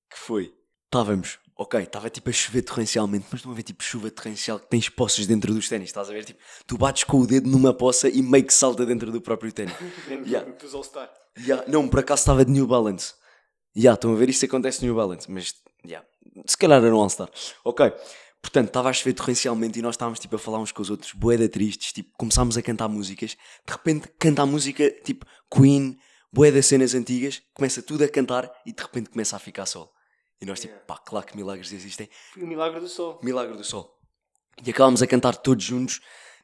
Que 0.10 0.18
foi. 0.18 0.54
Estávamos, 0.86 1.38
ok, 1.58 1.82
estava 1.82 2.10
tipo 2.10 2.30
a 2.30 2.34
chover 2.34 2.62
torrencialmente, 2.62 3.26
mas 3.32 3.44
não 3.44 3.52
a 3.52 3.56
ver 3.56 3.64
tipo 3.64 3.84
chuva 3.84 4.10
torrencial 4.10 4.60
que 4.60 4.68
tens 4.68 4.88
poças 4.88 5.28
dentro 5.28 5.54
dos 5.54 5.68
ténis, 5.68 5.90
estás 5.90 6.10
a 6.10 6.14
ver? 6.14 6.24
Tipo, 6.24 6.40
tu 6.66 6.78
bates 6.78 7.04
com 7.04 7.20
o 7.20 7.28
dedo 7.28 7.50
numa 7.50 7.74
poça 7.74 8.08
e 8.08 8.22
meio 8.22 8.46
que 8.46 8.54
salta 8.54 8.86
dentro 8.86 9.12
do 9.12 9.20
próprio 9.22 9.52
ténis. 9.52 9.76
Yeah. 10.26 10.50
Dos 10.54 10.74
All-Star. 10.74 11.12
Yeah, 11.38 11.70
Não, 11.70 11.88
por 11.88 12.00
acaso 12.00 12.22
estava 12.22 12.46
de 12.46 12.52
New 12.52 12.66
Balance. 12.66 13.14
Já, 13.76 13.94
estão 13.94 14.14
a 14.14 14.16
ver? 14.16 14.30
Isto 14.30 14.46
acontece 14.46 14.82
no 14.82 14.88
New 14.88 14.96
Balance, 14.96 15.30
mas 15.30 15.54
yeah, 15.86 16.06
se 16.46 16.58
calhar 16.58 16.84
era 16.84 16.96
um 16.96 17.00
All-Star. 17.00 17.30
Ok, 17.64 17.92
portanto, 18.42 18.68
estava 18.68 18.90
a 18.90 18.94
chover 18.94 19.14
torrencialmente 19.14 19.80
e 19.80 19.82
nós 19.82 19.96
estávamos 19.96 20.20
tipo 20.20 20.36
a 20.36 20.40
falar 20.40 20.60
uns 20.60 20.72
com 20.72 20.82
os 20.82 20.90
outros, 20.90 21.12
boeda 21.14 21.50
tristes, 21.50 21.92
tipo, 21.92 22.12
começámos 22.18 22.58
a 22.58 22.62
cantar 22.62 22.88
músicas, 22.88 23.32
de 23.66 23.74
repente 23.74 24.08
canta 24.20 24.44
a 24.44 24.46
música 24.46 24.90
tipo 25.04 25.26
Queen, 25.54 25.98
boeda 26.32 26.62
cenas 26.62 26.94
antigas, 26.94 27.42
começa 27.54 27.82
tudo 27.82 28.04
a 28.04 28.08
cantar 28.08 28.52
e 28.66 28.72
de 28.72 28.82
repente 28.82 29.10
começa 29.10 29.36
a 29.36 29.40
ficar 29.40 29.66
sol. 29.66 29.92
E 30.42 30.46
nós 30.46 30.60
tipo, 30.60 30.74
pá, 30.86 30.98
claro 30.98 31.26
que 31.26 31.36
milagres 31.36 31.72
existem, 31.72 32.10
o 32.38 32.46
milagre 32.46 32.80
do 32.80 32.88
sol. 32.88 33.20
Milagre 33.24 33.58
do 33.58 33.64
Sol. 33.64 33.96
E 34.66 34.70
acabámos 34.70 35.02
a 35.02 35.08
cantar 35.08 35.36
todos 35.36 35.64
juntos. 35.64 36.02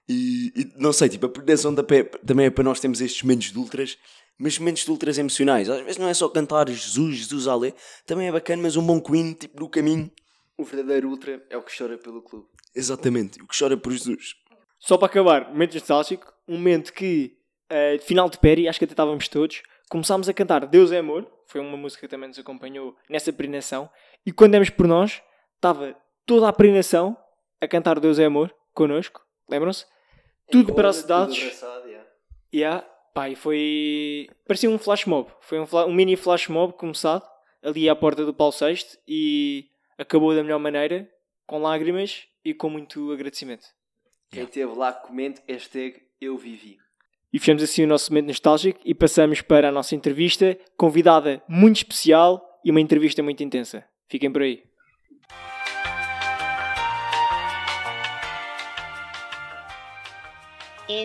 E, 0.08 0.52
e 0.56 0.74
não 0.78 0.92
sei, 0.92 1.08
tipo, 1.08 1.26
a 1.26 1.30
proteção 1.30 1.74
da 1.74 1.84
pé 1.84 2.04
também 2.04 2.48
é 2.48 2.50
para 2.50 2.64
nós 2.64 2.80
termos 2.80 3.00
estes 3.00 3.22
momentos 3.24 3.52
de 3.52 3.58
ultras, 3.58 3.98
mas 4.41 4.57
momentos 4.57 4.83
de 4.83 4.91
ultras 4.91 5.19
emocionais. 5.19 5.69
Às 5.69 5.81
vezes 5.81 5.98
não 5.98 6.07
é 6.07 6.13
só 6.13 6.27
cantar 6.27 6.67
Jesus, 6.67 7.17
Jesus 7.17 7.48
Ale, 7.48 7.75
também 8.07 8.27
é 8.27 8.31
bacana, 8.31 8.63
mas 8.63 8.75
um 8.75 8.86
bom 8.86 9.00
Queen, 9.00 9.33
tipo, 9.33 9.60
no 9.60 9.69
caminho. 9.69 10.12
O 10.57 10.63
verdadeiro 10.63 11.10
ultra 11.10 11.45
é 11.50 11.55
o 11.55 11.62
que 11.62 11.75
chora 11.77 11.98
pelo 11.98 12.24
clube. 12.24 12.48
Exatamente, 12.75 13.39
o 13.41 13.48
que 13.48 13.57
chora 13.57 13.77
por 13.77 13.91
Jesus. 13.91 14.33
Só 14.79 14.98
para 14.98 15.05
acabar, 15.05 15.50
momento 15.50 15.75
nostálgico, 15.75 16.33
um 16.48 16.57
momento 16.57 16.91
que, 16.91 17.38
eh, 17.69 17.98
de 17.98 18.03
final 18.03 18.29
de 18.29 18.39
Perry, 18.39 18.67
acho 18.67 18.79
que 18.79 18.86
até 18.86 18.93
estávamos 18.93 19.27
todos, 19.27 19.62
começámos 19.89 20.27
a 20.27 20.33
cantar 20.33 20.65
Deus 20.65 20.91
é 20.91 20.98
Amor, 20.98 21.31
foi 21.45 21.62
uma 21.62 21.77
música 21.77 22.01
que 22.01 22.07
também 22.07 22.27
nos 22.27 22.39
acompanhou 22.39 22.95
nessa 23.07 23.31
peregrinação, 23.31 23.89
e 24.25 24.31
quando 24.31 24.53
demos 24.53 24.71
por 24.71 24.88
nós, 24.88 25.21
estava 25.55 25.95
toda 26.25 26.48
a 26.50 26.53
peregrinação 26.53 27.15
a 27.62 27.67
cantar 27.67 28.00
Deus 28.00 28.17
é 28.17 28.25
Amor, 28.25 28.51
connosco, 28.74 29.21
lembram-se? 29.48 29.86
Tudo 30.50 30.74
para 30.74 30.89
as 30.89 30.95
cidades. 30.95 31.36
Tudo 31.36 31.45
abraçado, 31.45 31.88
yeah. 31.88 32.10
Yeah. 32.53 32.90
Pá, 33.13 33.30
e 33.30 33.36
foi. 33.36 34.27
parecia 34.48 34.70
um 34.70 34.77
flash 34.77 35.06
mob, 35.06 35.30
foi 35.41 35.60
um, 35.60 35.65
fla- 35.65 35.86
um 35.86 35.94
mini 35.94 36.15
flash 36.15 36.48
mob 36.48 36.74
começado 36.74 37.24
ali 37.62 37.89
à 37.89 37.96
porta 37.96 38.25
do 38.25 38.34
Paulo 38.34 38.53
VI 38.58 38.77
e 39.08 39.65
acabou 39.98 40.34
da 40.34 40.41
melhor 40.41 40.60
maneira, 40.60 41.10
com 41.46 41.60
lágrimas 41.60 42.24
e 42.44 42.53
com 42.53 42.70
muito 42.70 43.12
agradecimento. 43.12 43.65
Quem 44.32 44.44
esteve 44.44 44.74
lá, 44.75 44.94
comente 44.94 45.41
hashtag 45.48 46.00
eu 46.22 46.38
vivi. 46.38 46.77
E 47.34 47.39
fechamos 47.39 47.63
assim 47.63 47.84
o 47.84 47.88
nosso 47.88 48.12
momento 48.12 48.27
nostálgico 48.27 48.80
e 48.86 48.94
passamos 48.96 49.41
para 49.41 49.68
a 49.70 49.72
nossa 49.72 49.94
entrevista, 49.94 50.58
convidada 50.77 51.44
muito 51.50 51.77
especial 51.77 52.41
e 52.63 52.72
uma 52.72 52.80
entrevista 52.82 53.22
muito 53.22 53.44
intensa. 53.44 53.86
Fiquem 54.10 54.32
por 54.32 54.41
aí. 54.41 54.63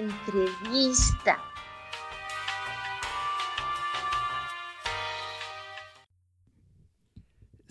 Entrevista. 0.06 1.38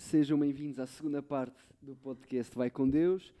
Sejam 0.08 0.38
bem-vindos 0.38 0.78
à 0.78 0.86
segunda 0.86 1.20
parte 1.20 1.58
do 1.82 1.96
podcast 1.96 2.54
Vai 2.56 2.70
com 2.70 2.88
Deus. 2.88 3.34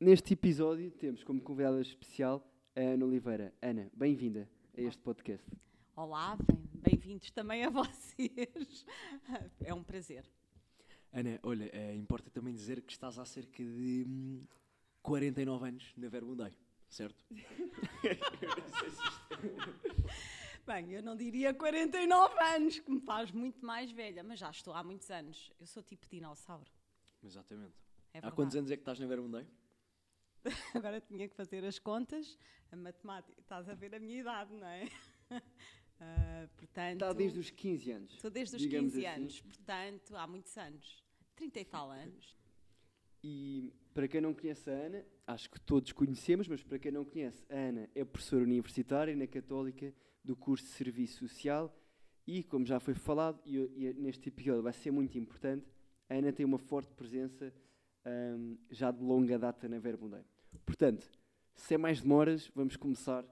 Neste 0.00 0.32
episódio 0.34 0.90
temos 0.90 1.22
como 1.22 1.40
convidada 1.40 1.80
especial 1.80 2.44
a 2.74 2.80
Ana 2.80 3.06
Oliveira. 3.06 3.54
Ana, 3.62 3.88
bem-vinda 3.94 4.48
a 4.76 4.80
este 4.80 5.00
podcast. 5.00 5.46
Olá, 5.94 6.36
bem- 6.36 6.58
bem-vindos 6.74 7.30
também 7.30 7.64
a 7.64 7.70
vocês. 7.84 8.84
É 9.60 9.72
um 9.72 9.84
prazer. 9.84 10.28
Ana, 11.12 11.38
olha, 11.42 11.70
eh, 11.72 11.94
importa 11.94 12.28
também 12.30 12.52
dizer 12.52 12.82
que 12.82 12.90
estás 12.90 13.16
há 13.16 13.24
cerca 13.24 13.62
de 13.62 14.04
hum, 14.08 14.42
49 15.02 15.68
anos 15.68 15.92
na 15.96 16.08
Verbundai, 16.08 16.52
certo? 16.88 17.24
Bem, 20.68 20.92
eu 20.92 21.02
não 21.02 21.16
diria 21.16 21.54
49 21.54 22.38
anos, 22.40 22.78
que 22.78 22.90
me 22.90 23.00
faz 23.00 23.32
muito 23.32 23.64
mais 23.64 23.90
velha, 23.90 24.22
mas 24.22 24.38
já 24.38 24.50
estou 24.50 24.74
há 24.74 24.84
muitos 24.84 25.10
anos. 25.10 25.50
Eu 25.58 25.66
sou 25.66 25.82
tipo 25.82 26.06
dinossauro. 26.06 26.70
Exatamente. 27.24 27.72
É 28.12 28.18
Há 28.18 28.30
quantos 28.30 28.54
anos 28.54 28.70
é 28.70 28.76
que 28.76 28.82
estás 28.82 29.00
na 29.00 29.06
Verbundai? 29.06 29.46
Agora 30.76 31.00
tinha 31.00 31.26
que 31.26 31.34
fazer 31.34 31.64
as 31.64 31.78
contas, 31.78 32.38
a 32.70 32.76
matemática. 32.76 33.40
Estás 33.40 33.66
a 33.66 33.74
ver 33.74 33.94
a 33.94 33.98
minha 33.98 34.20
idade, 34.20 34.52
não 34.54 34.66
é? 34.66 34.88
Ah, 36.00 36.46
portanto, 36.56 36.92
Está 36.92 37.12
desde 37.12 37.40
os 37.40 37.50
15 37.50 37.90
anos. 37.90 38.14
estou 38.14 38.30
desde 38.30 38.54
os 38.54 38.62
digamos 38.62 38.92
15 38.92 39.04
assim. 39.04 39.20
anos, 39.20 39.40
portanto, 39.40 40.16
há 40.16 40.26
muitos 40.28 40.56
anos. 40.56 41.02
30 41.34 41.58
e 41.58 41.64
tal 41.64 41.90
anos. 41.90 42.36
E 43.20 43.72
para 43.92 44.06
quem 44.06 44.20
não 44.20 44.32
conhece 44.32 44.70
a 44.70 44.74
Ana, 44.74 45.04
acho 45.26 45.50
que 45.50 45.58
todos 45.60 45.90
conhecemos, 45.90 46.46
mas 46.46 46.62
para 46.62 46.78
quem 46.78 46.92
não 46.92 47.04
conhece, 47.04 47.44
a 47.50 47.56
Ana 47.56 47.90
é 47.96 48.04
professora 48.04 48.44
universitária 48.44 49.16
na 49.16 49.26
Católica 49.26 49.92
do 50.28 50.36
curso 50.36 50.66
de 50.66 50.72
Serviço 50.72 51.26
Social 51.26 51.74
e, 52.26 52.42
como 52.42 52.66
já 52.66 52.78
foi 52.78 52.92
falado, 52.92 53.40
e, 53.46 53.56
e 53.56 53.94
neste 53.94 54.28
episódio 54.28 54.62
vai 54.62 54.74
ser 54.74 54.90
muito 54.90 55.16
importante, 55.16 55.66
a 56.06 56.14
Ana 56.14 56.30
tem 56.30 56.44
uma 56.44 56.58
forte 56.58 56.92
presença 56.92 57.50
ahm, 58.04 58.56
já 58.70 58.90
de 58.90 59.02
longa 59.02 59.38
data 59.38 59.66
na 59.66 59.78
Verbundei. 59.78 60.22
Portanto, 60.66 61.10
sem 61.56 61.78
mais 61.78 62.02
demoras, 62.02 62.52
vamos 62.54 62.76
começar 62.76 63.24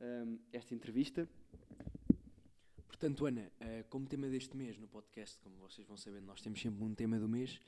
ahm, 0.00 0.38
esta 0.50 0.74
entrevista. 0.74 1.28
Portanto, 2.86 3.26
Ana, 3.26 3.52
eh, 3.60 3.84
como 3.90 4.06
tema 4.06 4.26
deste 4.28 4.56
mês 4.56 4.78
no 4.78 4.88
podcast, 4.88 5.38
como 5.40 5.54
vocês 5.56 5.86
vão 5.86 5.98
sabendo, 5.98 6.24
nós 6.24 6.40
temos 6.40 6.62
sempre 6.62 6.82
um 6.82 6.94
tema 6.94 7.20
do 7.20 7.28
mês. 7.28 7.60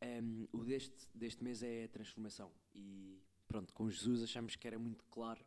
Ehm, 0.00 0.46
o 0.52 0.64
deste, 0.64 1.08
deste 1.14 1.44
mês 1.44 1.62
é 1.62 1.84
a 1.84 1.88
transformação. 1.88 2.50
E 2.74 3.22
pronto, 3.46 3.72
com 3.72 3.88
Jesus 3.88 4.24
achamos 4.24 4.56
que 4.56 4.66
era 4.66 4.80
muito 4.80 5.04
claro 5.04 5.44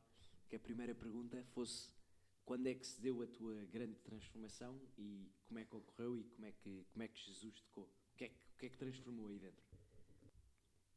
que 0.48 0.56
a 0.56 0.60
primeira 0.60 0.96
pergunta 0.96 1.44
fosse 1.52 1.99
quando 2.50 2.66
é 2.66 2.74
que 2.74 2.88
se 2.88 3.00
deu 3.00 3.22
a 3.22 3.28
tua 3.28 3.64
grande 3.72 4.00
transformação 4.00 4.82
e 4.98 5.30
como 5.48 5.60
é 5.60 5.66
que 5.66 5.76
ocorreu 5.76 6.18
e 6.18 6.24
como 6.24 6.48
é 6.48 6.52
que, 6.52 6.84
como 6.92 7.04
é 7.04 7.08
que 7.08 7.20
Jesus 7.20 7.62
tocou? 7.62 7.84
O 7.84 8.18
que 8.18 8.24
é 8.24 8.30
que, 8.30 8.34
o 8.34 8.58
que, 8.58 8.66
é 8.66 8.70
que 8.70 8.76
transformou 8.76 9.28
aí 9.28 9.38
dentro? 9.38 9.64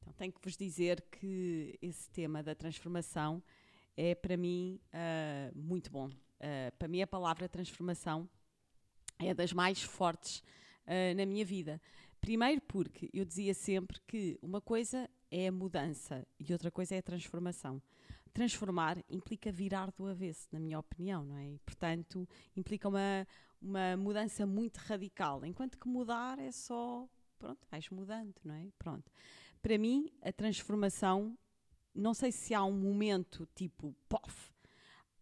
Então, 0.00 0.14
tenho 0.14 0.32
que 0.32 0.40
vos 0.42 0.56
dizer 0.56 1.02
que 1.10 1.78
esse 1.82 2.08
tema 2.08 2.42
da 2.42 2.54
transformação 2.54 3.42
é 3.94 4.14
para 4.14 4.34
mim 4.34 4.80
ah, 4.94 5.52
muito 5.54 5.90
bom. 5.90 6.10
Ah, 6.40 6.72
para 6.78 6.88
mim, 6.88 7.02
a 7.02 7.06
palavra 7.06 7.46
transformação 7.50 8.26
é 9.18 9.34
das 9.34 9.52
mais 9.52 9.82
fortes 9.82 10.42
ah, 10.86 11.12
na 11.14 11.26
minha 11.26 11.44
vida. 11.44 11.78
Primeiro, 12.18 12.62
porque 12.62 13.10
eu 13.12 13.26
dizia 13.26 13.52
sempre 13.52 14.00
que 14.06 14.38
uma 14.40 14.62
coisa 14.62 15.06
é 15.30 15.48
a 15.48 15.52
mudança 15.52 16.26
e 16.40 16.50
outra 16.50 16.70
coisa 16.70 16.94
é 16.94 16.98
a 16.98 17.02
transformação. 17.02 17.82
Transformar 18.32 18.98
implica 19.08 19.52
virar 19.52 19.90
do 19.92 20.06
avesso, 20.06 20.48
na 20.50 20.58
minha 20.58 20.78
opinião, 20.78 21.24
não 21.24 21.36
é? 21.36 21.50
E, 21.50 21.58
portanto, 21.58 22.26
implica 22.56 22.88
uma, 22.88 23.26
uma 23.60 23.96
mudança 23.96 24.46
muito 24.46 24.78
radical, 24.78 25.44
enquanto 25.44 25.78
que 25.78 25.86
mudar 25.86 26.38
é 26.38 26.50
só, 26.50 27.06
pronto, 27.38 27.66
vais 27.70 27.88
mudando, 27.90 28.34
não 28.44 28.54
é? 28.54 28.68
Pronto. 28.78 29.10
Para 29.60 29.76
mim, 29.76 30.10
a 30.22 30.32
transformação, 30.32 31.38
não 31.94 32.14
sei 32.14 32.32
se 32.32 32.54
há 32.54 32.64
um 32.64 32.72
momento 32.72 33.46
tipo, 33.54 33.94
pof, 34.08 34.52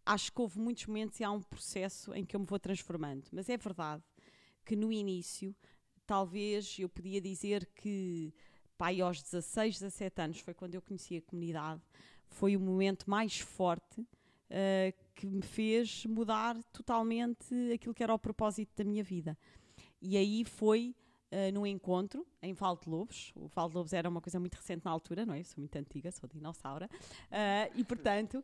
acho 0.06 0.32
que 0.32 0.40
houve 0.40 0.58
muitos 0.58 0.86
momentos 0.86 1.20
e 1.20 1.24
há 1.24 1.30
um 1.30 1.42
processo 1.42 2.14
em 2.14 2.24
que 2.24 2.34
eu 2.34 2.40
me 2.40 2.46
vou 2.46 2.58
transformando, 2.58 3.26
mas 3.32 3.48
é 3.48 3.56
verdade 3.56 4.02
que 4.64 4.76
no 4.76 4.92
início, 4.92 5.54
talvez 6.06 6.78
eu 6.78 6.88
podia 6.88 7.20
dizer 7.20 7.66
que, 7.74 8.32
pai, 8.78 9.00
aos 9.00 9.22
16, 9.22 9.80
17 9.80 10.20
anos, 10.22 10.40
foi 10.40 10.54
quando 10.54 10.74
eu 10.74 10.82
conheci 10.82 11.16
a 11.16 11.22
comunidade, 11.22 11.82
foi 12.30 12.56
o 12.56 12.60
momento 12.60 13.08
mais 13.08 13.38
forte 13.38 14.06
eh, 14.48 14.94
que 15.14 15.26
me 15.26 15.42
fez 15.42 16.06
mudar 16.06 16.56
totalmente 16.72 17.54
aquilo 17.72 17.94
que 17.94 18.02
era 18.02 18.14
o 18.14 18.18
propósito 18.18 18.72
da 18.74 18.84
minha 18.84 19.04
vida. 19.04 19.36
E 20.00 20.16
aí 20.16 20.44
foi 20.44 20.96
uh, 21.30 21.52
num 21.52 21.66
encontro 21.66 22.26
em 22.42 22.52
Val 22.52 22.76
de 22.76 22.88
Lobos. 22.88 23.32
O 23.34 23.46
Val 23.48 23.68
de 23.68 23.76
Lobos 23.76 23.92
era 23.92 24.08
uma 24.08 24.20
coisa 24.20 24.40
muito 24.40 24.54
recente 24.54 24.84
na 24.84 24.90
altura, 24.90 25.26
não 25.26 25.34
é? 25.34 25.40
Eu 25.40 25.44
sou 25.44 25.60
muito 25.60 25.76
antiga, 25.76 26.10
sou 26.10 26.28
dinossauro. 26.28 26.86
Uh, 26.86 27.70
e 27.74 27.84
portanto, 27.84 28.42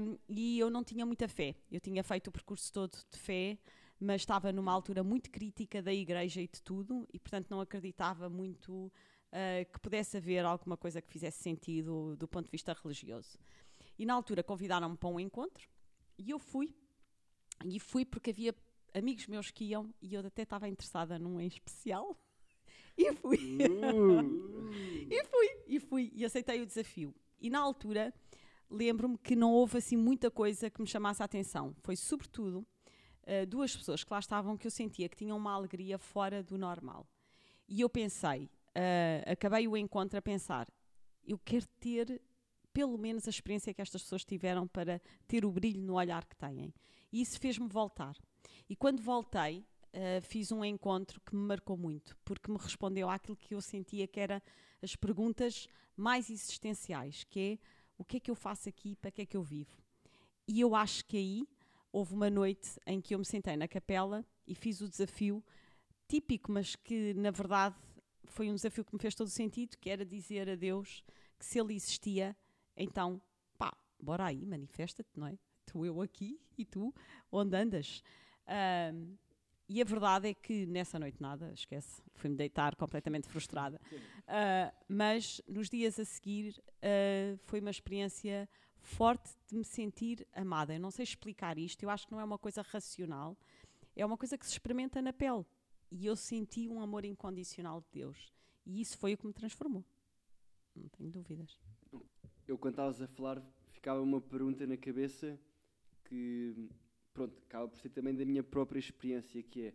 um, 0.00 0.18
e 0.28 0.58
eu 0.58 0.68
não 0.68 0.82
tinha 0.82 1.06
muita 1.06 1.28
fé. 1.28 1.54
Eu 1.70 1.80
tinha 1.80 2.02
feito 2.02 2.26
o 2.28 2.32
percurso 2.32 2.72
todo 2.72 2.98
de 3.10 3.18
fé, 3.18 3.56
mas 3.98 4.22
estava 4.22 4.52
numa 4.52 4.72
altura 4.72 5.02
muito 5.04 5.30
crítica 5.30 5.80
da 5.80 5.92
igreja 5.92 6.40
e 6.40 6.48
de 6.48 6.60
tudo, 6.62 7.06
e 7.12 7.18
portanto 7.18 7.48
não 7.50 7.60
acreditava 7.60 8.28
muito 8.28 8.92
ah, 9.32 9.64
que 9.64 9.78
pudesse 9.78 10.16
haver 10.16 10.44
alguma 10.44 10.76
coisa 10.76 11.00
que 11.00 11.10
fizesse 11.10 11.42
sentido 11.42 12.16
do 12.16 12.26
ponto 12.26 12.46
de 12.46 12.50
vista 12.50 12.76
religioso. 12.82 13.38
E 13.98 14.04
na 14.04 14.14
altura 14.14 14.42
convidaram-me 14.42 14.96
para 14.96 15.08
um 15.08 15.20
encontro 15.20 15.68
e 16.18 16.30
eu 16.30 16.38
fui. 16.38 16.74
E 17.64 17.78
fui 17.78 18.04
porque 18.04 18.30
havia 18.30 18.54
amigos 18.94 19.26
meus 19.26 19.50
que 19.50 19.64
iam 19.64 19.92
e 20.00 20.14
eu 20.14 20.26
até 20.26 20.42
estava 20.42 20.68
interessada 20.68 21.18
num 21.18 21.40
em 21.40 21.46
especial. 21.46 22.16
E 22.98 23.14
fui. 23.14 23.38
e 25.08 25.24
fui, 25.24 25.48
e 25.66 25.80
fui, 25.80 26.12
e 26.14 26.22
aceitei 26.22 26.60
o 26.60 26.66
desafio. 26.66 27.14
E 27.40 27.48
na 27.48 27.58
altura, 27.58 28.12
lembro-me 28.68 29.16
que 29.16 29.34
não 29.34 29.52
houve 29.52 29.78
assim 29.78 29.96
muita 29.96 30.30
coisa 30.30 30.68
que 30.68 30.82
me 30.82 30.86
chamasse 30.86 31.22
a 31.22 31.24
atenção. 31.24 31.74
Foi 31.82 31.96
sobretudo 31.96 32.66
eh, 33.22 33.46
duas 33.46 33.74
pessoas 33.74 34.04
que 34.04 34.12
lá 34.12 34.18
estavam 34.18 34.54
que 34.56 34.66
eu 34.66 34.70
sentia 34.70 35.08
que 35.08 35.16
tinham 35.16 35.38
uma 35.38 35.52
alegria 35.52 35.98
fora 35.98 36.42
do 36.42 36.58
normal. 36.58 37.06
E 37.66 37.80
eu 37.80 37.88
pensei, 37.88 38.50
eh, 38.74 39.24
acabei 39.26 39.66
o 39.66 39.76
encontro 39.76 40.18
a 40.18 40.22
pensar, 40.22 40.68
eu 41.24 41.38
quero 41.38 41.66
ter 41.78 42.20
pelo 42.72 42.96
menos 42.96 43.26
a 43.26 43.30
experiência 43.30 43.74
que 43.74 43.82
estas 43.82 44.02
pessoas 44.02 44.24
tiveram 44.24 44.66
para 44.66 45.00
ter 45.26 45.44
o 45.44 45.50
brilho 45.50 45.82
no 45.82 45.94
olhar 45.94 46.24
que 46.24 46.36
têm. 46.36 46.72
E 47.12 47.20
isso 47.20 47.38
fez-me 47.40 47.68
voltar. 47.68 48.16
E 48.68 48.76
quando 48.76 49.02
voltei, 49.02 49.66
eh, 49.92 50.20
fiz 50.20 50.52
um 50.52 50.64
encontro 50.64 51.20
que 51.20 51.34
me 51.34 51.42
marcou 51.42 51.76
muito, 51.76 52.16
porque 52.24 52.50
me 52.50 52.58
respondeu 52.58 53.08
àquilo 53.10 53.36
que 53.36 53.54
eu 53.54 53.60
sentia 53.60 54.06
que 54.06 54.20
era 54.20 54.42
as 54.80 54.94
perguntas 54.94 55.68
mais 55.96 56.30
existenciais, 56.30 57.24
que 57.24 57.40
é 57.40 57.58
o 57.98 58.04
que 58.04 58.16
é 58.16 58.20
que 58.20 58.30
eu 58.30 58.34
faço 58.34 58.68
aqui, 58.68 58.96
para 58.96 59.10
que 59.10 59.22
é 59.22 59.26
que 59.26 59.36
eu 59.36 59.42
vivo? 59.42 59.82
E 60.48 60.60
eu 60.60 60.74
acho 60.74 61.04
que 61.04 61.16
aí 61.16 61.48
houve 61.92 62.14
uma 62.14 62.30
noite 62.30 62.80
em 62.86 63.00
que 63.00 63.14
eu 63.14 63.18
me 63.18 63.24
sentei 63.24 63.56
na 63.56 63.68
capela 63.68 64.24
e 64.46 64.54
fiz 64.54 64.80
o 64.80 64.88
desafio 64.88 65.44
típico, 66.08 66.50
mas 66.50 66.74
que 66.76 67.12
na 67.14 67.30
verdade 67.30 67.76
foi 68.30 68.50
um 68.50 68.54
desafio 68.54 68.84
que 68.84 68.94
me 68.94 69.00
fez 69.00 69.14
todo 69.14 69.28
sentido, 69.28 69.76
que 69.78 69.90
era 69.90 70.04
dizer 70.04 70.48
a 70.48 70.54
Deus 70.54 71.04
que 71.38 71.44
se 71.44 71.58
ele 71.58 71.74
existia, 71.74 72.36
então, 72.76 73.20
pá, 73.58 73.76
bora 73.98 74.26
aí, 74.26 74.44
manifesta-te, 74.44 75.10
não 75.16 75.26
é? 75.26 75.38
Tu, 75.66 75.84
eu 75.84 76.00
aqui 76.00 76.40
e 76.56 76.64
tu, 76.64 76.94
onde 77.30 77.56
andas? 77.56 78.02
Ahm, 78.46 79.16
e 79.72 79.80
a 79.80 79.84
verdade 79.84 80.28
é 80.28 80.34
que 80.34 80.66
nessa 80.66 80.98
noite 80.98 81.22
nada, 81.22 81.52
esquece, 81.54 82.02
fui-me 82.14 82.34
deitar 82.34 82.74
completamente 82.74 83.28
frustrada. 83.28 83.80
Ah, 84.26 84.74
mas 84.88 85.40
nos 85.46 85.70
dias 85.70 85.98
a 86.00 86.04
seguir 86.04 86.60
ah, 86.82 87.38
foi 87.44 87.60
uma 87.60 87.70
experiência 87.70 88.48
forte 88.80 89.30
de 89.46 89.56
me 89.56 89.64
sentir 89.64 90.26
amada. 90.34 90.74
Eu 90.74 90.80
não 90.80 90.90
sei 90.90 91.04
explicar 91.04 91.56
isto, 91.56 91.84
eu 91.84 91.90
acho 91.90 92.06
que 92.06 92.12
não 92.12 92.20
é 92.20 92.24
uma 92.24 92.38
coisa 92.38 92.62
racional, 92.62 93.36
é 93.94 94.04
uma 94.04 94.16
coisa 94.16 94.36
que 94.36 94.44
se 94.44 94.52
experimenta 94.52 95.00
na 95.00 95.12
pele. 95.12 95.44
E 95.90 96.06
eu 96.06 96.14
senti 96.14 96.68
um 96.68 96.80
amor 96.80 97.04
incondicional 97.04 97.80
de 97.80 97.86
Deus. 97.92 98.32
E 98.64 98.80
isso 98.80 98.96
foi 98.96 99.14
o 99.14 99.18
que 99.18 99.26
me 99.26 99.32
transformou. 99.32 99.84
Não 100.74 100.88
tenho 100.88 101.10
dúvidas. 101.10 101.58
Eu, 102.46 102.56
quando 102.58 102.74
estavas 102.74 103.02
a 103.02 103.08
falar, 103.08 103.42
ficava 103.72 104.00
uma 104.00 104.20
pergunta 104.20 104.66
na 104.66 104.76
cabeça 104.76 105.38
que, 106.04 106.68
pronto, 107.12 107.36
acaba 107.46 107.68
por 107.68 107.78
ser 107.78 107.90
também 107.90 108.14
da 108.14 108.24
minha 108.24 108.42
própria 108.42 108.78
experiência, 108.78 109.42
que 109.42 109.62
é 109.66 109.74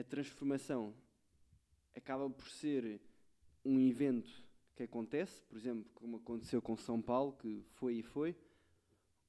a 0.00 0.04
transformação 0.04 0.94
acaba 1.94 2.28
por 2.30 2.48
ser 2.48 3.00
um 3.64 3.78
evento 3.78 4.30
que 4.74 4.84
acontece, 4.84 5.42
por 5.42 5.56
exemplo, 5.56 5.90
como 5.94 6.16
aconteceu 6.16 6.62
com 6.62 6.76
São 6.76 7.00
Paulo, 7.02 7.32
que 7.32 7.64
foi 7.74 7.96
e 7.96 8.02
foi, 8.02 8.36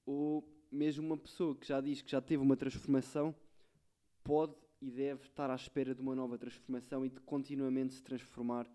ou 0.06 0.48
mesmo 0.72 1.06
uma 1.06 1.18
pessoa 1.18 1.56
que 1.56 1.68
já 1.68 1.82
diz 1.82 2.02
que 2.02 2.12
já 2.12 2.22
teve 2.22 2.42
uma 2.42 2.56
transformação 2.56 3.36
pode 4.24 4.56
e 4.82 4.90
deve 4.90 5.24
estar 5.24 5.50
à 5.50 5.56
espera 5.56 5.94
de 5.94 6.02
uma 6.02 6.16
nova 6.16 6.38
transformação 6.38 7.06
e 7.06 7.10
de 7.10 7.20
continuamente 7.22 7.94
se 7.94 8.04
transformar. 8.04 8.68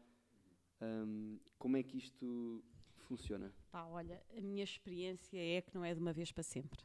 Hum, 0.80 1.38
como 1.58 1.76
é 1.76 1.82
que 1.82 1.98
isto 1.98 2.64
funciona? 2.96 3.52
Olha, 3.72 4.22
a 4.36 4.40
minha 4.40 4.62
experiência 4.62 5.38
é 5.38 5.60
que 5.60 5.74
não 5.74 5.84
é 5.84 5.92
de 5.92 6.00
uma 6.00 6.12
vez 6.12 6.30
para 6.30 6.42
sempre. 6.42 6.80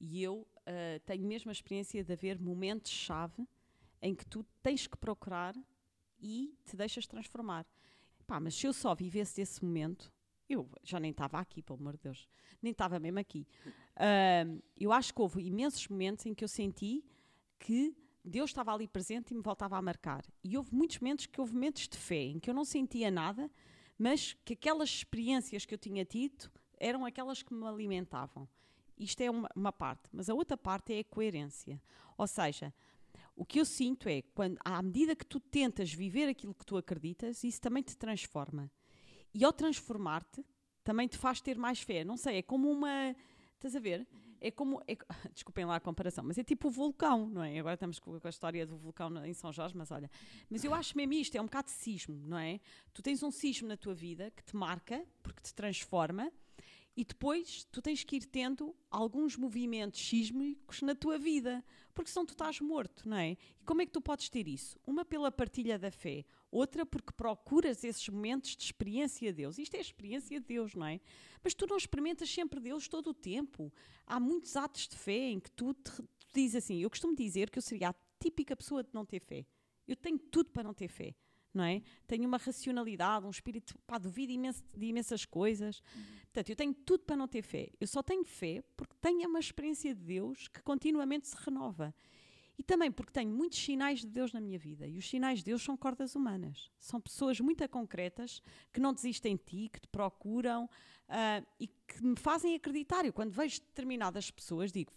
E 0.00 0.22
eu 0.22 0.46
ah, 0.66 1.00
tenho 1.04 1.26
mesmo 1.26 1.50
a 1.50 1.52
experiência 1.52 2.02
de 2.02 2.12
haver 2.12 2.38
momentos-chave 2.38 3.46
em 4.02 4.14
que 4.14 4.26
tu 4.26 4.44
tens 4.62 4.86
que 4.86 4.96
procurar 4.96 5.54
e 6.18 6.54
te 6.64 6.76
deixas 6.76 7.06
transformar. 7.06 7.66
Pá, 8.26 8.40
mas 8.40 8.54
se 8.54 8.66
eu 8.66 8.72
só 8.72 8.94
vivesse 8.94 9.40
esse 9.40 9.64
momento, 9.64 10.12
eu 10.48 10.68
já 10.82 10.98
nem 10.98 11.12
estava 11.12 11.38
aqui, 11.38 11.62
pelo 11.62 11.78
amor 11.78 11.96
de 11.96 12.02
Deus. 12.02 12.28
Nem 12.60 12.72
estava 12.72 12.98
mesmo 12.98 13.20
aqui. 13.20 13.46
Ah, 13.94 14.44
eu 14.76 14.92
acho 14.92 15.14
que 15.14 15.20
houve 15.20 15.42
imensos 15.46 15.86
momentos 15.86 16.26
em 16.26 16.34
que 16.34 16.42
eu 16.42 16.48
senti 16.48 17.04
que 17.58 17.96
Deus 18.26 18.50
estava 18.50 18.74
ali 18.74 18.88
presente 18.88 19.30
e 19.30 19.34
me 19.34 19.42
voltava 19.42 19.76
a 19.76 19.82
marcar. 19.82 20.24
E 20.42 20.56
houve 20.56 20.74
muitos 20.74 20.98
momentos 20.98 21.26
que 21.26 21.40
houve 21.40 21.54
momentos 21.54 21.86
de 21.86 21.96
fé, 21.96 22.24
em 22.24 22.40
que 22.40 22.50
eu 22.50 22.54
não 22.54 22.64
sentia 22.64 23.10
nada, 23.10 23.48
mas 23.96 24.36
que 24.44 24.54
aquelas 24.54 24.90
experiências 24.90 25.64
que 25.64 25.72
eu 25.72 25.78
tinha 25.78 26.04
tido 26.04 26.50
eram 26.78 27.04
aquelas 27.04 27.42
que 27.42 27.54
me 27.54 27.66
alimentavam. 27.66 28.48
Isto 28.98 29.20
é 29.20 29.30
uma, 29.30 29.48
uma 29.54 29.72
parte. 29.72 30.08
Mas 30.12 30.28
a 30.28 30.34
outra 30.34 30.56
parte 30.56 30.92
é 30.92 30.98
a 30.98 31.04
coerência. 31.04 31.80
Ou 32.18 32.26
seja, 32.26 32.74
o 33.36 33.44
que 33.44 33.60
eu 33.60 33.64
sinto 33.64 34.08
é, 34.08 34.22
quando, 34.34 34.58
à 34.64 34.82
medida 34.82 35.14
que 35.14 35.24
tu 35.24 35.38
tentas 35.38 35.92
viver 35.92 36.28
aquilo 36.28 36.54
que 36.54 36.66
tu 36.66 36.76
acreditas, 36.76 37.44
isso 37.44 37.60
também 37.60 37.82
te 37.82 37.96
transforma. 37.96 38.70
E 39.32 39.44
ao 39.44 39.52
transformar-te, 39.52 40.44
também 40.82 41.06
te 41.06 41.16
faz 41.16 41.40
ter 41.40 41.56
mais 41.58 41.80
fé. 41.80 42.02
Não 42.02 42.16
sei, 42.16 42.38
é 42.38 42.42
como 42.42 42.70
uma. 42.70 43.14
Estás 43.54 43.76
a 43.76 43.80
ver? 43.80 44.06
É 44.40 44.50
como. 44.50 44.82
é- 44.86 44.96
desculpem 45.32 45.64
lá 45.64 45.76
a 45.76 45.80
comparação, 45.80 46.24
mas 46.24 46.38
é 46.38 46.44
tipo 46.44 46.68
o 46.68 46.70
vulcão, 46.70 47.28
não 47.28 47.42
é? 47.42 47.58
Agora 47.58 47.74
estamos 47.74 47.98
com 47.98 48.18
a 48.22 48.28
história 48.28 48.66
do 48.66 48.76
vulcão 48.76 49.24
em 49.24 49.32
São 49.32 49.52
Jorge, 49.52 49.76
mas 49.76 49.90
olha. 49.90 50.10
Mas 50.50 50.64
eu 50.64 50.74
acho 50.74 50.96
mesmo 50.96 51.12
isto, 51.14 51.36
é 51.36 51.40
um 51.40 51.46
bocado 51.46 51.66
de 51.66 51.74
sismo, 51.74 52.22
não 52.26 52.38
é? 52.38 52.60
Tu 52.92 53.02
tens 53.02 53.22
um 53.22 53.30
sismo 53.30 53.68
na 53.68 53.76
tua 53.76 53.94
vida 53.94 54.30
que 54.30 54.42
te 54.44 54.56
marca, 54.56 55.04
porque 55.22 55.40
te 55.42 55.54
transforma, 55.54 56.32
e 56.96 57.04
depois 57.04 57.64
tu 57.70 57.82
tens 57.82 58.02
que 58.02 58.16
ir 58.16 58.24
tendo 58.24 58.74
alguns 58.90 59.36
movimentos 59.36 60.00
sísmicos 60.00 60.80
na 60.80 60.94
tua 60.94 61.18
vida, 61.18 61.62
porque 61.92 62.10
senão 62.10 62.24
tu 62.24 62.32
estás 62.32 62.58
morto, 62.58 63.06
não 63.06 63.18
é? 63.18 63.32
E 63.60 63.64
como 63.66 63.82
é 63.82 63.86
que 63.86 63.92
tu 63.92 64.00
podes 64.00 64.30
ter 64.30 64.48
isso? 64.48 64.78
Uma 64.86 65.04
pela 65.04 65.30
partilha 65.30 65.78
da 65.78 65.90
fé, 65.90 66.24
outra 66.56 66.86
porque 66.86 67.12
procuras 67.12 67.84
esses 67.84 68.08
momentos 68.08 68.56
de 68.56 68.64
experiência 68.64 69.30
de 69.32 69.36
Deus. 69.36 69.58
Isto 69.58 69.76
é 69.76 69.80
experiência 69.80 70.40
de 70.40 70.46
Deus, 70.46 70.74
não 70.74 70.86
é? 70.86 71.00
Mas 71.42 71.54
tu 71.54 71.66
não 71.66 71.76
experimentas 71.76 72.30
sempre 72.30 72.58
Deus 72.58 72.88
todo 72.88 73.10
o 73.10 73.14
tempo. 73.14 73.72
Há 74.06 74.18
muitos 74.18 74.56
atos 74.56 74.88
de 74.88 74.96
fé 74.96 75.30
em 75.30 75.38
que 75.38 75.50
tu, 75.50 75.74
te, 75.74 75.90
tu 75.92 76.08
dizes 76.34 76.56
assim, 76.64 76.78
eu 76.78 76.88
costumo 76.88 77.14
dizer 77.14 77.50
que 77.50 77.58
eu 77.58 77.62
seria 77.62 77.90
a 77.90 77.94
típica 78.18 78.56
pessoa 78.56 78.82
de 78.82 78.90
não 78.92 79.04
ter 79.04 79.20
fé. 79.20 79.44
Eu 79.86 79.96
tenho 79.96 80.18
tudo 80.18 80.50
para 80.50 80.62
não 80.62 80.74
ter 80.74 80.88
fé. 80.88 81.14
Não 81.52 81.64
é? 81.64 81.82
Tenho 82.06 82.26
uma 82.26 82.36
racionalidade, 82.36 83.24
um 83.24 83.30
espírito, 83.30 83.78
pá, 83.86 83.96
duvido 83.96 84.30
imenso, 84.30 84.62
de 84.76 84.86
imensas 84.86 85.24
coisas. 85.24 85.80
Portanto, 86.24 86.50
eu 86.50 86.56
tenho 86.56 86.74
tudo 86.74 87.04
para 87.04 87.16
não 87.16 87.26
ter 87.26 87.40
fé. 87.40 87.70
Eu 87.80 87.86
só 87.86 88.02
tenho 88.02 88.24
fé 88.24 88.62
porque 88.76 88.94
tenho 89.00 89.26
uma 89.26 89.40
experiência 89.40 89.94
de 89.94 90.02
Deus 90.02 90.48
que 90.48 90.62
continuamente 90.62 91.28
se 91.28 91.36
renova. 91.38 91.94
E 92.58 92.62
também 92.62 92.90
porque 92.90 93.12
tenho 93.12 93.30
muitos 93.30 93.58
sinais 93.58 94.00
de 94.00 94.06
Deus 94.06 94.32
na 94.32 94.40
minha 94.40 94.58
vida. 94.58 94.86
E 94.86 94.96
os 94.96 95.08
sinais 95.08 95.40
de 95.40 95.44
Deus 95.44 95.62
são 95.62 95.76
cordas 95.76 96.14
humanas. 96.14 96.70
São 96.78 97.00
pessoas 97.00 97.38
muito 97.38 97.66
concretas 97.68 98.42
que 98.72 98.80
não 98.80 98.94
desistem 98.94 99.36
de 99.36 99.42
ti, 99.42 99.68
que 99.68 99.80
te 99.80 99.88
procuram 99.88 100.68
ah, 101.08 101.42
e 101.60 101.66
que 101.66 102.02
me 102.02 102.16
fazem 102.16 102.54
acreditar. 102.54 103.04
Eu, 103.04 103.12
quando 103.12 103.30
vejo 103.30 103.60
determinadas 103.60 104.30
pessoas, 104.30 104.72
digo: 104.72 104.90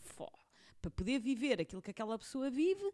para 0.82 0.92
poder 0.92 1.20
viver 1.20 1.60
aquilo 1.60 1.82
que 1.82 1.92
aquela 1.92 2.18
pessoa 2.18 2.50
vive, 2.50 2.94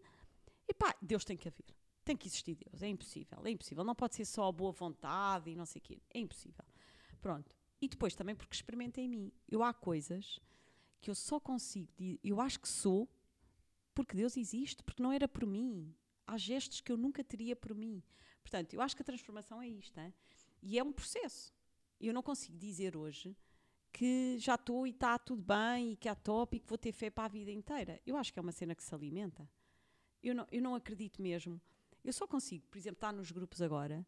epá, 0.68 0.96
Deus 1.02 1.24
tem 1.24 1.38
que 1.38 1.48
haver. 1.48 1.66
Tem 2.04 2.16
que 2.16 2.28
existir 2.28 2.56
Deus. 2.56 2.82
É 2.82 2.88
impossível. 2.88 3.40
É 3.46 3.50
impossível. 3.50 3.84
Não 3.84 3.96
pode 3.96 4.16
ser 4.16 4.26
só 4.26 4.52
boa 4.52 4.72
vontade 4.72 5.50
e 5.50 5.56
não 5.56 5.66
sei 5.66 5.80
o 5.80 5.84
quê. 5.84 6.02
É 6.14 6.20
impossível. 6.20 6.66
Pronto. 7.22 7.56
E 7.82 7.88
depois 7.88 8.16
também 8.16 8.36
porque 8.36 8.56
experimento 8.56 9.00
em 9.00 9.08
mim. 9.08 9.32
Eu 9.48 9.64
há 9.64 9.74
coisas 9.74 10.40
que 11.02 11.10
eu 11.10 11.16
só 11.16 11.40
consigo. 11.40 11.92
Eu 12.24 12.40
acho 12.42 12.60
que 12.60 12.68
sou 12.70 13.10
porque 13.96 14.16
Deus 14.16 14.36
existe, 14.38 14.84
porque 14.84 15.02
não 15.02 15.12
era 15.12 15.28
por 15.28 15.46
mim. 15.48 15.96
Há 16.28 16.38
gestos 16.38 16.82
que 16.82 16.92
eu 16.92 16.98
nunca 16.98 17.24
teria 17.24 17.56
por 17.56 17.74
mim. 17.74 18.04
Portanto, 18.44 18.74
eu 18.74 18.82
acho 18.82 18.96
que 18.96 19.02
a 19.02 19.06
transformação 19.06 19.62
é 19.62 19.68
isto. 19.68 19.98
hein? 20.00 20.14
E 20.62 20.78
é 20.78 20.84
um 20.84 20.92
processo. 20.92 21.54
Eu 22.00 22.14
não 22.14 22.22
consigo 22.22 22.58
dizer 22.58 22.96
hoje 22.98 23.36
que 23.92 24.38
já 24.38 24.56
estou 24.56 24.86
e 24.86 24.90
está 24.90 25.18
tudo 25.18 25.42
bem 25.42 25.94
e 25.94 25.96
que 25.96 26.10
há 26.10 26.16
top 26.16 26.58
e 26.58 26.60
que 26.60 26.68
vou 26.68 26.78
ter 26.78 26.92
fé 26.92 27.10
para 27.10 27.26
a 27.26 27.30
vida 27.30 27.50
inteira. 27.50 28.02
Eu 28.06 28.18
acho 28.18 28.34
que 28.34 28.38
é 28.38 28.42
uma 28.42 28.52
cena 28.52 28.76
que 28.76 28.84
se 28.84 28.94
alimenta. 28.94 29.50
Eu 30.22 30.36
não, 30.36 30.46
eu 30.52 30.62
não 30.62 30.76
acredito 30.76 31.22
mesmo. 31.22 31.62
Eu 32.04 32.12
só 32.12 32.28
consigo, 32.28 32.68
por 32.68 32.78
exemplo, 32.78 32.98
estar 32.98 33.14
nos 33.14 33.32
grupos 33.32 33.62
agora. 33.62 34.06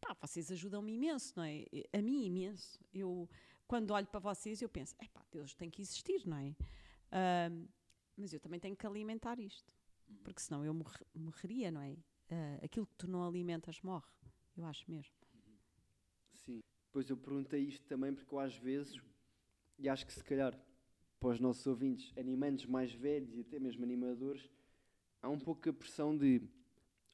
Pá, 0.00 0.14
vocês 0.20 0.50
ajudam-me 0.52 0.92
imenso, 0.92 1.32
não 1.36 1.44
é? 1.44 1.64
A 1.92 2.02
mim 2.02 2.26
imenso. 2.26 2.78
Eu, 2.92 3.28
quando 3.66 3.92
olho 3.92 4.06
para 4.06 4.20
vocês, 4.20 4.60
eu 4.60 4.68
penso, 4.68 4.94
é 4.98 5.08
pá, 5.08 5.24
Deus 5.30 5.54
tem 5.54 5.70
que 5.70 5.80
existir, 5.80 6.26
não 6.26 6.36
é? 6.36 6.54
Ahm, 7.10 7.66
mas 8.16 8.32
eu 8.32 8.40
também 8.40 8.60
tenho 8.60 8.76
que 8.76 8.86
alimentar 8.86 9.38
isto. 9.38 9.74
Porque 10.22 10.40
senão 10.40 10.64
eu 10.64 10.74
morre- 10.74 11.04
morreria, 11.14 11.70
não 11.70 11.80
é? 11.80 11.96
Ah, 12.30 12.58
aquilo 12.64 12.86
que 12.86 12.96
tu 12.96 13.08
não 13.08 13.26
alimentas 13.26 13.80
morre. 13.80 14.08
Eu 14.56 14.64
acho 14.64 14.90
mesmo. 14.90 15.12
Sim. 16.34 16.60
Pois 16.90 17.08
eu 17.08 17.16
perguntei 17.16 17.60
isto 17.62 17.86
também 17.86 18.12
porque 18.14 18.34
eu 18.34 18.38
às 18.38 18.56
vezes, 18.56 19.00
e 19.78 19.88
acho 19.88 20.06
que 20.06 20.12
se 20.12 20.22
calhar 20.22 20.58
para 21.18 21.30
os 21.30 21.40
nossos 21.40 21.66
ouvintes, 21.66 22.12
animantes 22.18 22.66
mais 22.66 22.92
velhos 22.92 23.34
e 23.34 23.40
até 23.40 23.58
mesmo 23.58 23.84
animadores, 23.84 24.50
há 25.22 25.28
um 25.28 25.38
pouco 25.38 25.68
a 25.70 25.72
pressão 25.72 26.16
de 26.16 26.42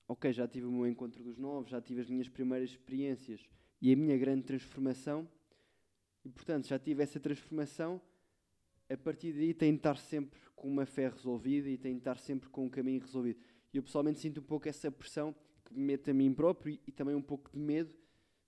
ok, 0.08 0.32
já 0.32 0.48
tive 0.48 0.66
o 0.66 0.72
meu 0.72 0.86
encontro 0.86 1.22
dos 1.22 1.36
novos, 1.36 1.70
já 1.70 1.80
tive 1.80 2.00
as 2.00 2.08
minhas 2.08 2.28
primeiras 2.28 2.70
experiências 2.70 3.46
e 3.80 3.92
a 3.92 3.96
minha 3.96 4.16
grande 4.16 4.42
transformação, 4.44 5.28
e 6.24 6.30
portanto 6.30 6.66
já 6.66 6.78
tive 6.78 7.02
essa 7.02 7.20
transformação, 7.20 8.00
a 8.88 8.96
partir 8.96 9.32
daí 9.32 9.52
tenho 9.54 9.72
de 9.72 9.78
estar 9.78 9.96
sempre 9.96 10.40
com 10.56 10.68
uma 10.68 10.86
fé 10.86 11.08
resolvida 11.08 11.68
e 11.68 11.76
tenho 11.76 11.94
de 11.94 12.00
estar 12.00 12.18
sempre 12.18 12.48
com 12.48 12.66
um 12.66 12.68
caminho 12.68 13.00
resolvido. 13.00 13.40
E 13.72 13.76
eu 13.76 13.82
pessoalmente 13.82 14.18
sinto 14.18 14.40
um 14.40 14.44
pouco 14.44 14.68
essa 14.68 14.90
pressão 14.90 15.34
que 15.64 15.74
me 15.74 15.80
mete 15.80 16.10
a 16.10 16.14
mim 16.14 16.32
próprio 16.32 16.74
e, 16.74 16.80
e 16.86 16.92
também 16.92 17.14
um 17.14 17.22
pouco 17.22 17.50
de 17.50 17.58
medo 17.58 17.92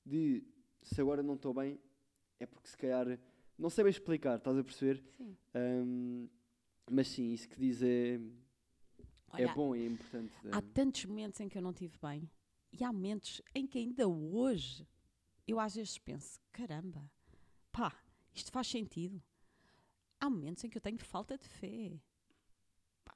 de 0.04 0.42
se 0.82 1.00
agora 1.00 1.22
não 1.22 1.34
estou 1.34 1.52
bem, 1.52 1.78
é 2.38 2.46
porque 2.46 2.68
se 2.68 2.76
calhar 2.76 3.18
não 3.58 3.68
sei 3.68 3.84
bem 3.84 3.90
explicar, 3.90 4.38
estás 4.38 4.56
a 4.56 4.64
perceber? 4.64 5.04
Sim. 5.18 5.36
Ahm, 5.54 6.26
mas 6.90 7.08
sim, 7.08 7.32
isso 7.32 7.46
que 7.48 7.60
diz 7.60 7.82
é, 7.82 8.14
é 8.14 9.44
Olha, 9.44 9.54
bom 9.54 9.76
e 9.76 9.82
é 9.82 9.86
importante. 9.86 10.32
Há 10.50 10.62
tantos 10.62 11.04
momentos 11.04 11.38
em 11.40 11.48
que 11.48 11.58
eu 11.58 11.62
não 11.62 11.72
tive 11.72 11.98
bem. 12.02 12.28
E 12.72 12.82
há 12.84 12.92
momentos 12.92 13.42
em 13.54 13.66
que 13.66 13.78
ainda 13.78 14.08
hoje 14.08 14.86
eu 15.46 15.60
às 15.60 15.74
vezes 15.74 15.98
penso: 15.98 16.40
caramba, 16.50 17.10
pá, 17.70 17.94
isto 18.34 18.50
faz 18.50 18.66
sentido. 18.68 19.22
Há 20.20 20.28
momentos 20.28 20.62
em 20.62 20.68
que 20.68 20.76
eu 20.76 20.82
tenho 20.82 20.98
falta 20.98 21.36
de 21.38 21.48
fé. 21.48 21.98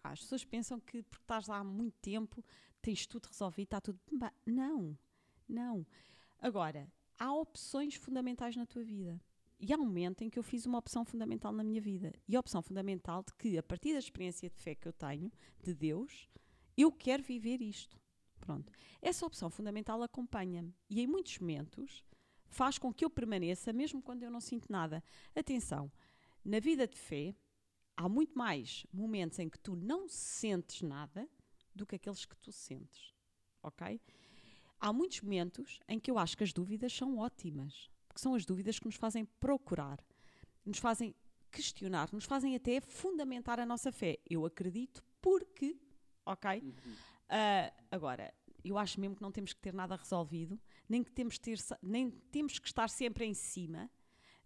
As 0.03 0.21
pessoas 0.21 0.45
pensam 0.45 0.81
que 0.81 1.03
porque 1.03 1.23
estás 1.23 1.47
lá 1.47 1.59
há 1.59 1.65
muito 1.65 1.97
tempo 2.01 2.45
tens 2.81 3.07
tudo 3.07 3.27
resolvido, 3.27 3.67
está 3.67 3.81
tudo. 3.81 3.99
Não, 4.45 4.97
não. 5.49 5.87
Agora, 6.39 6.91
há 7.19 7.33
opções 7.33 7.95
fundamentais 7.95 8.57
na 8.57 8.67
tua 8.67 8.83
vida. 8.83 9.21
E 9.59 9.73
há 9.73 9.77
um 9.77 9.85
momento 9.85 10.23
em 10.23 10.29
que 10.29 10.39
eu 10.39 10.43
fiz 10.43 10.67
uma 10.67 10.79
opção 10.79 11.05
fundamental 11.05 11.53
na 11.53 11.65
minha 11.65 11.81
vida. 11.81 12.13
E 12.29 12.37
a 12.37 12.41
opção 12.41 12.61
fundamental 12.61 13.23
de 13.23 13.33
que, 13.35 13.57
a 13.57 13.63
partir 13.63 13.93
da 13.93 13.99
experiência 13.99 14.51
de 14.51 14.57
fé 14.59 14.75
que 14.75 14.87
eu 14.87 14.93
tenho, 14.93 15.33
de 15.63 15.75
Deus, 15.75 16.29
eu 16.77 16.93
quero 16.93 17.23
viver 17.23 17.63
isto. 17.63 17.99
Pronto. 18.39 18.71
Essa 19.01 19.25
opção 19.25 19.49
fundamental 19.49 20.03
acompanha-me. 20.03 20.75
E 20.91 21.01
em 21.01 21.07
muitos 21.07 21.39
momentos 21.39 22.05
faz 22.47 22.79
com 22.79 22.93
que 22.93 23.05
eu 23.05 23.11
permaneça, 23.11 23.73
mesmo 23.73 24.03
quando 24.03 24.23
eu 24.23 24.31
não 24.31 24.41
sinto 24.41 24.71
nada. 24.71 25.03
Atenção, 25.35 25.91
na 26.45 26.61
vida 26.61 26.87
de 26.87 26.99
fé, 26.99 27.35
há 27.97 28.09
muito 28.09 28.37
mais 28.37 28.87
momentos 28.93 29.39
em 29.39 29.49
que 29.49 29.59
tu 29.59 29.75
não 29.75 30.09
sentes 30.09 30.83
nada 30.83 31.29
do 31.75 31.87
que 31.87 31.97
aqueles 31.97 32.25
que 32.25 32.37
tu 32.37 32.53
sentes. 32.53 33.15
Ok? 33.63 34.01
Há 34.79 34.93
muitos 34.93 35.21
momentos 35.23 35.81
em 35.89 35.99
que 35.99 36.11
eu 36.11 36.19
acho 36.19 36.37
que 36.37 36.45
as 36.45 36.53
dúvidas 36.53 36.93
são 36.93 37.19
ótimas, 37.19 37.91
porque 38.07 38.21
são 38.21 38.35
as 38.35 38.45
dúvidas 38.45 38.79
que 38.79 38.85
nos 38.85 38.97
fazem 38.97 39.25
procurar, 39.41 39.99
nos 40.65 40.79
fazem 40.79 41.15
questionar, 41.51 42.13
nos 42.13 42.25
fazem 42.25 42.55
até 42.55 42.81
fundamentar 42.81 43.59
a 43.59 43.65
nossa 43.65 43.91
fé. 43.91 44.19
Eu 44.29 44.45
acredito 44.45 45.03
porque, 45.23 45.79
ok? 46.27 46.75
Ah, 47.29 47.73
agora, 47.91 48.35
eu 48.63 48.77
acho 48.77 49.01
mesmo 49.01 49.17
que 49.17 49.23
não 49.23 49.33
temos 49.33 49.53
que 49.53 49.61
ter 49.61 49.73
nada 49.73 49.97
resolvido, 49.97 50.61
nem 50.89 51.03
que 51.03 51.13
temos, 51.13 51.39
ter, 51.39 51.59
nem 51.83 52.11
temos 52.11 52.59
que 52.59 52.67
estar 52.67 52.89
sempre 52.89 53.25
em 53.25 53.35
cima, 53.35 53.91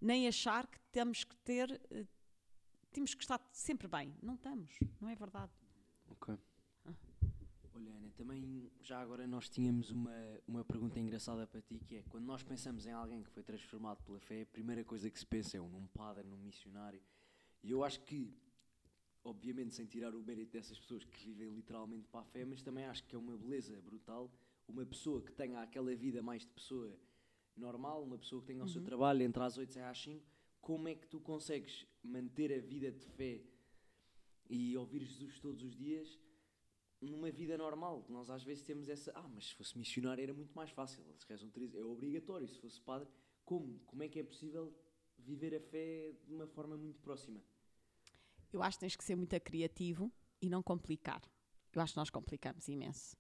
nem 0.00 0.28
achar 0.28 0.66
que 0.66 0.78
temos 0.92 1.24
que 1.24 1.36
ter, 1.38 1.80
eh, 1.90 2.06
temos 2.92 3.14
que 3.14 3.22
estar 3.22 3.40
sempre 3.52 3.88
bem. 3.88 4.14
Não 4.22 4.34
estamos, 4.34 4.78
não 5.00 5.08
é 5.08 5.14
verdade? 5.14 5.52
Ok. 6.10 6.36
Olha, 7.74 7.92
Ana, 7.92 8.10
também 8.16 8.70
já 8.82 9.00
agora 9.00 9.26
nós 9.26 9.48
tínhamos 9.48 9.90
uma, 9.90 10.12
uma 10.46 10.64
pergunta 10.64 10.98
engraçada 10.98 11.46
para 11.46 11.60
ti, 11.60 11.78
que 11.78 11.96
é 11.96 12.02
quando 12.08 12.24
nós 12.24 12.42
pensamos 12.42 12.86
em 12.86 12.92
alguém 12.92 13.22
que 13.22 13.30
foi 13.30 13.42
transformado 13.42 14.02
pela 14.02 14.18
fé, 14.20 14.42
a 14.42 14.46
primeira 14.46 14.84
coisa 14.84 15.10
que 15.10 15.18
se 15.18 15.26
pensa 15.26 15.56
é 15.56 15.60
um 15.60 15.68
num 15.68 15.86
padre, 15.88 16.26
num 16.26 16.38
missionário. 16.38 17.00
E 17.62 17.70
eu 17.70 17.84
acho 17.84 18.00
que, 18.00 18.36
obviamente, 19.22 19.74
sem 19.74 19.86
tirar 19.86 20.14
o 20.14 20.22
mérito 20.22 20.52
dessas 20.52 20.78
pessoas 20.78 21.04
que 21.04 21.24
vivem 21.24 21.50
literalmente 21.50 22.08
para 22.08 22.20
a 22.20 22.24
fé, 22.24 22.44
mas 22.44 22.62
também 22.62 22.84
acho 22.86 23.04
que 23.04 23.14
é 23.14 23.18
uma 23.18 23.36
beleza 23.36 23.80
brutal 23.80 24.30
uma 24.68 24.84
pessoa 24.84 25.22
que 25.22 25.32
tenha 25.32 25.62
aquela 25.62 25.94
vida 25.96 26.22
mais 26.22 26.42
de 26.42 26.48
pessoa 26.48 26.94
normal, 27.58 28.02
uma 28.02 28.18
pessoa 28.18 28.40
que 28.40 28.48
tenha 28.48 28.64
o 28.64 28.68
seu 28.68 28.82
trabalho 28.82 29.22
entre 29.22 29.42
às 29.42 29.58
8 29.58 29.76
e 29.76 29.80
às 29.80 30.02
5, 30.02 30.24
como 30.60 30.88
é 30.88 30.94
que 30.94 31.06
tu 31.06 31.20
consegues 31.20 31.86
manter 32.02 32.52
a 32.52 32.60
vida 32.60 32.90
de 32.90 33.04
fé 33.04 33.42
e 34.48 34.76
ouvir 34.76 35.04
Jesus 35.04 35.38
todos 35.40 35.62
os 35.62 35.74
dias 35.74 36.18
numa 37.00 37.30
vida 37.30 37.56
normal. 37.56 38.04
Nós 38.08 38.28
às 38.30 38.42
vezes 38.42 38.62
temos 38.62 38.88
essa. 38.88 39.12
Ah, 39.14 39.28
mas 39.28 39.48
se 39.48 39.54
fosse 39.54 39.78
missionário 39.78 40.22
era 40.22 40.34
muito 40.34 40.54
mais 40.54 40.70
fácil. 40.70 41.02
Se 41.16 41.26
rezam 41.28 41.48
três, 41.50 41.74
é 41.74 41.82
obrigatório. 41.84 42.48
Se 42.48 42.58
fosse 42.58 42.80
padre, 42.80 43.08
como? 43.44 43.78
Como 43.86 44.02
é 44.02 44.08
que 44.08 44.18
é 44.18 44.22
possível 44.22 44.74
viver 45.18 45.54
a 45.54 45.60
fé 45.60 46.12
de 46.24 46.32
uma 46.32 46.46
forma 46.46 46.76
muito 46.76 47.00
próxima? 47.00 47.40
Eu 48.52 48.62
acho 48.62 48.78
que 48.78 48.80
tens 48.80 48.96
que 48.96 49.04
ser 49.04 49.14
muito 49.14 49.38
criativo 49.40 50.10
e 50.40 50.48
não 50.48 50.62
complicar. 50.62 51.22
Eu 51.72 51.82
acho 51.82 51.92
que 51.92 51.98
nós 51.98 52.10
complicamos 52.10 52.66
imenso. 52.68 53.16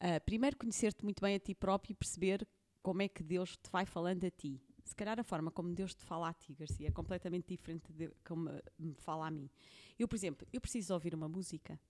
Ah, 0.00 0.20
primeiro, 0.20 0.56
conhecer-te 0.56 1.04
muito 1.04 1.20
bem 1.20 1.34
a 1.34 1.40
ti 1.40 1.54
próprio 1.54 1.92
e 1.92 1.94
perceber 1.94 2.46
como 2.84 3.00
é 3.00 3.08
que 3.08 3.22
Deus 3.22 3.56
te 3.56 3.70
vai 3.70 3.86
falando 3.86 4.24
a 4.26 4.30
ti. 4.30 4.60
Se 4.84 4.94
calhar 4.94 5.18
a 5.18 5.24
forma 5.24 5.50
como 5.50 5.74
Deus 5.74 5.94
te 5.94 6.04
fala 6.04 6.28
a 6.28 6.34
ti, 6.34 6.52
Garcia, 6.52 6.88
é 6.88 6.90
completamente 6.90 7.48
diferente 7.48 7.90
de 7.90 8.10
como 8.22 8.50
me 8.78 8.92
fala 8.92 9.26
a 9.26 9.30
mim. 9.30 9.48
Eu, 9.98 10.06
por 10.06 10.14
exemplo, 10.14 10.46
eu 10.52 10.60
preciso 10.60 10.92
ouvir 10.92 11.14
uma 11.14 11.26
música. 11.26 11.80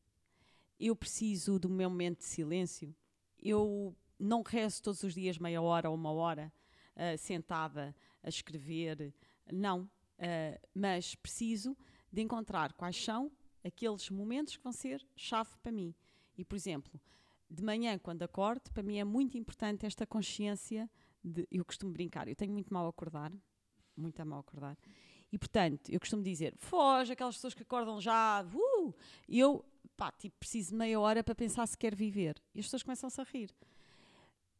Eu 0.79 0.95
preciso 0.95 1.59
do 1.59 1.69
meu 1.69 1.91
momento 1.91 2.19
de 2.19 2.27
silêncio. 2.27 2.95
Eu 3.43 3.93
não 4.17 4.43
rezo 4.43 4.85
todos 4.85 5.03
os 5.03 5.15
dias 5.15 5.37
meia 5.37 5.61
hora 5.61 5.91
ou 5.91 5.97
uma 5.97 6.13
hora 6.13 6.53
ah, 6.95 7.17
sentada 7.17 7.93
a 8.23 8.29
escrever. 8.29 9.13
Não. 9.53 9.91
Ah, 10.17 10.61
mas 10.73 11.17
preciso 11.17 11.77
de 12.13 12.23
encontrar 12.23 12.73
quais 12.73 13.03
são 13.05 13.33
aqueles 13.65 14.09
momentos 14.11 14.57
que 14.57 14.63
vão 14.63 14.73
ser 14.73 15.05
chave 15.17 15.51
para 15.61 15.73
mim. 15.73 15.93
E, 16.39 16.45
por 16.45 16.55
exemplo, 16.55 17.01
de 17.51 17.63
manhã, 17.63 17.99
quando 17.99 18.23
acordo, 18.23 18.71
para 18.73 18.83
mim 18.83 18.99
é 18.99 19.05
muito 19.05 19.37
importante 19.39 19.87
esta 19.87 20.07
consciência 20.07 20.91
de. 21.23 21.47
Eu 21.51 21.65
costumo 21.65 21.93
brincar, 21.93 22.29
eu 22.29 22.35
tenho 22.37 22.53
muito 22.53 22.73
mal 22.73 22.87
a 22.87 22.91
acordar, 22.91 23.33
muito 23.97 24.21
a 24.21 24.25
mal 24.25 24.41
acordar. 24.41 24.77
E, 25.31 25.39
portanto, 25.39 25.91
eu 25.91 25.99
costumo 26.01 26.23
dizer: 26.23 26.55
foge, 26.59 27.13
aquelas 27.13 27.35
pessoas 27.37 27.55
que 27.55 27.63
acordam 27.63 28.01
já, 28.01 28.45
uh! 28.45 28.95
Eu, 29.29 29.65
pá, 29.97 30.13
tipo, 30.13 30.37
preciso 30.39 30.71
de 30.71 30.77
meia 30.77 30.99
hora 31.01 31.23
para 31.25 31.35
pensar 31.35 31.67
se 31.67 31.77
quero 31.77 31.97
viver. 31.97 32.41
E 32.55 32.61
as 32.61 32.67
pessoas 32.67 32.83
começam-se 32.83 33.21
a 33.21 33.25
rir. 33.25 33.51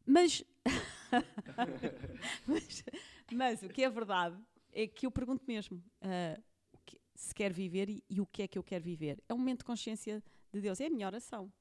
Mas, 0.05 0.43
mas, 2.45 2.83
mas 3.31 3.63
o 3.63 3.69
que 3.69 3.83
é 3.83 3.89
verdade 3.89 4.37
é 4.71 4.85
que 4.87 5.05
eu 5.05 5.11
pergunto 5.11 5.43
mesmo 5.47 5.83
que- 6.85 6.99
se 7.15 7.33
quer 7.33 7.51
viver 7.51 7.89
e, 7.89 8.03
e 8.09 8.21
o 8.21 8.25
que 8.25 8.43
é 8.43 8.47
que 8.47 8.57
eu 8.57 8.63
quero 8.63 8.83
viver. 8.83 9.23
É 9.27 9.33
um 9.33 9.37
momento 9.37 9.59
de 9.59 9.65
consciência 9.65 10.23
de 10.51 10.61
Deus, 10.61 10.79
é 10.79 10.87
a 10.87 10.89
minha 10.89 11.07
oração. 11.07 11.51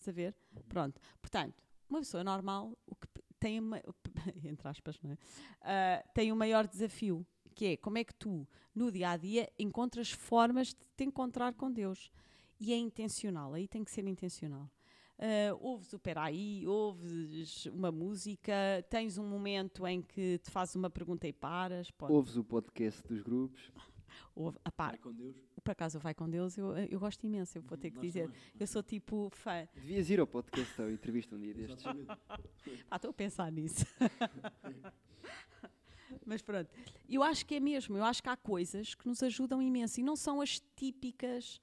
Estás 0.00 0.08
a 0.08 0.12
ver? 0.12 0.34
Pronto. 0.66 0.98
Portanto, 1.20 1.62
uma 1.88 1.98
pessoa 1.98 2.24
normal 2.24 2.74
o 2.86 2.94
que 2.94 3.06
tem, 3.38 3.60
uma, 3.60 3.82
entre 4.44 4.66
aspas, 4.66 4.98
não 5.02 5.10
é? 5.10 5.18
Ah, 5.60 6.04
tem 6.14 6.32
um 6.32 6.36
maior 6.36 6.66
desafio, 6.66 7.26
que 7.54 7.66
é 7.66 7.76
como 7.76 7.98
é 7.98 8.04
que 8.04 8.14
tu, 8.14 8.48
no 8.74 8.90
dia 8.90 9.10
a 9.10 9.16
dia, 9.18 9.50
encontras 9.58 10.10
formas 10.10 10.68
de 10.68 10.76
te 10.96 11.04
encontrar 11.04 11.52
com 11.52 11.70
Deus. 11.70 12.10
E 12.58 12.72
é 12.72 12.76
intencional, 12.76 13.52
aí 13.52 13.68
tem 13.68 13.84
que 13.84 13.90
ser 13.90 14.06
intencional. 14.06 14.70
Ah, 15.18 15.54
ouves 15.60 15.92
o 15.92 15.98
peraí, 15.98 16.66
ouves 16.66 17.66
uma 17.66 17.92
música, 17.92 18.54
tens 18.88 19.18
um 19.18 19.28
momento 19.28 19.86
em 19.86 20.00
que 20.00 20.38
te 20.38 20.50
fazes 20.50 20.76
uma 20.76 20.88
pergunta 20.88 21.28
e 21.28 21.32
paras. 21.32 21.90
Pode, 21.90 22.10
Ouves 22.10 22.36
o 22.36 22.44
podcast 22.44 23.06
dos 23.06 23.20
grupos. 23.20 23.70
Ouve, 24.34 24.58
ah, 24.64 24.70
pá, 24.72 24.88
Vai 24.88 24.98
com 24.98 25.12
Deus. 25.12 25.36
por 25.62 25.70
acaso 25.70 25.98
o 25.98 26.00
Vai 26.00 26.14
com 26.14 26.28
Deus, 26.28 26.56
eu, 26.58 26.76
eu 26.76 26.98
gosto 27.00 27.24
imenso, 27.26 27.58
eu 27.58 27.62
vou 27.62 27.76
ter 27.78 27.90
que 27.90 27.96
Nós 27.96 28.06
dizer. 28.06 28.24
também. 28.26 28.40
Eu 28.58 28.66
sou 28.66 28.82
tipo 28.82 29.28
fã. 29.32 29.68
Devias 29.74 30.10
ir 30.10 30.20
ao 30.20 30.26
podcast 30.26 30.80
ou 30.82 30.90
entrevista 30.90 31.34
um 31.36 31.40
dia 31.40 31.54
destes. 31.54 31.84
Ah, 32.90 32.96
estou 32.96 33.10
a 33.10 33.14
pensar 33.14 33.50
nisso. 33.50 33.84
Mas 36.26 36.42
pronto, 36.42 36.68
eu 37.08 37.22
acho 37.22 37.46
que 37.46 37.54
é 37.54 37.60
mesmo, 37.60 37.96
eu 37.96 38.04
acho 38.04 38.22
que 38.22 38.28
há 38.28 38.36
coisas 38.36 38.94
que 38.94 39.06
nos 39.06 39.22
ajudam 39.22 39.62
imenso 39.62 40.00
e 40.00 40.02
não 40.02 40.16
são 40.16 40.40
as 40.40 40.60
típicas 40.76 41.60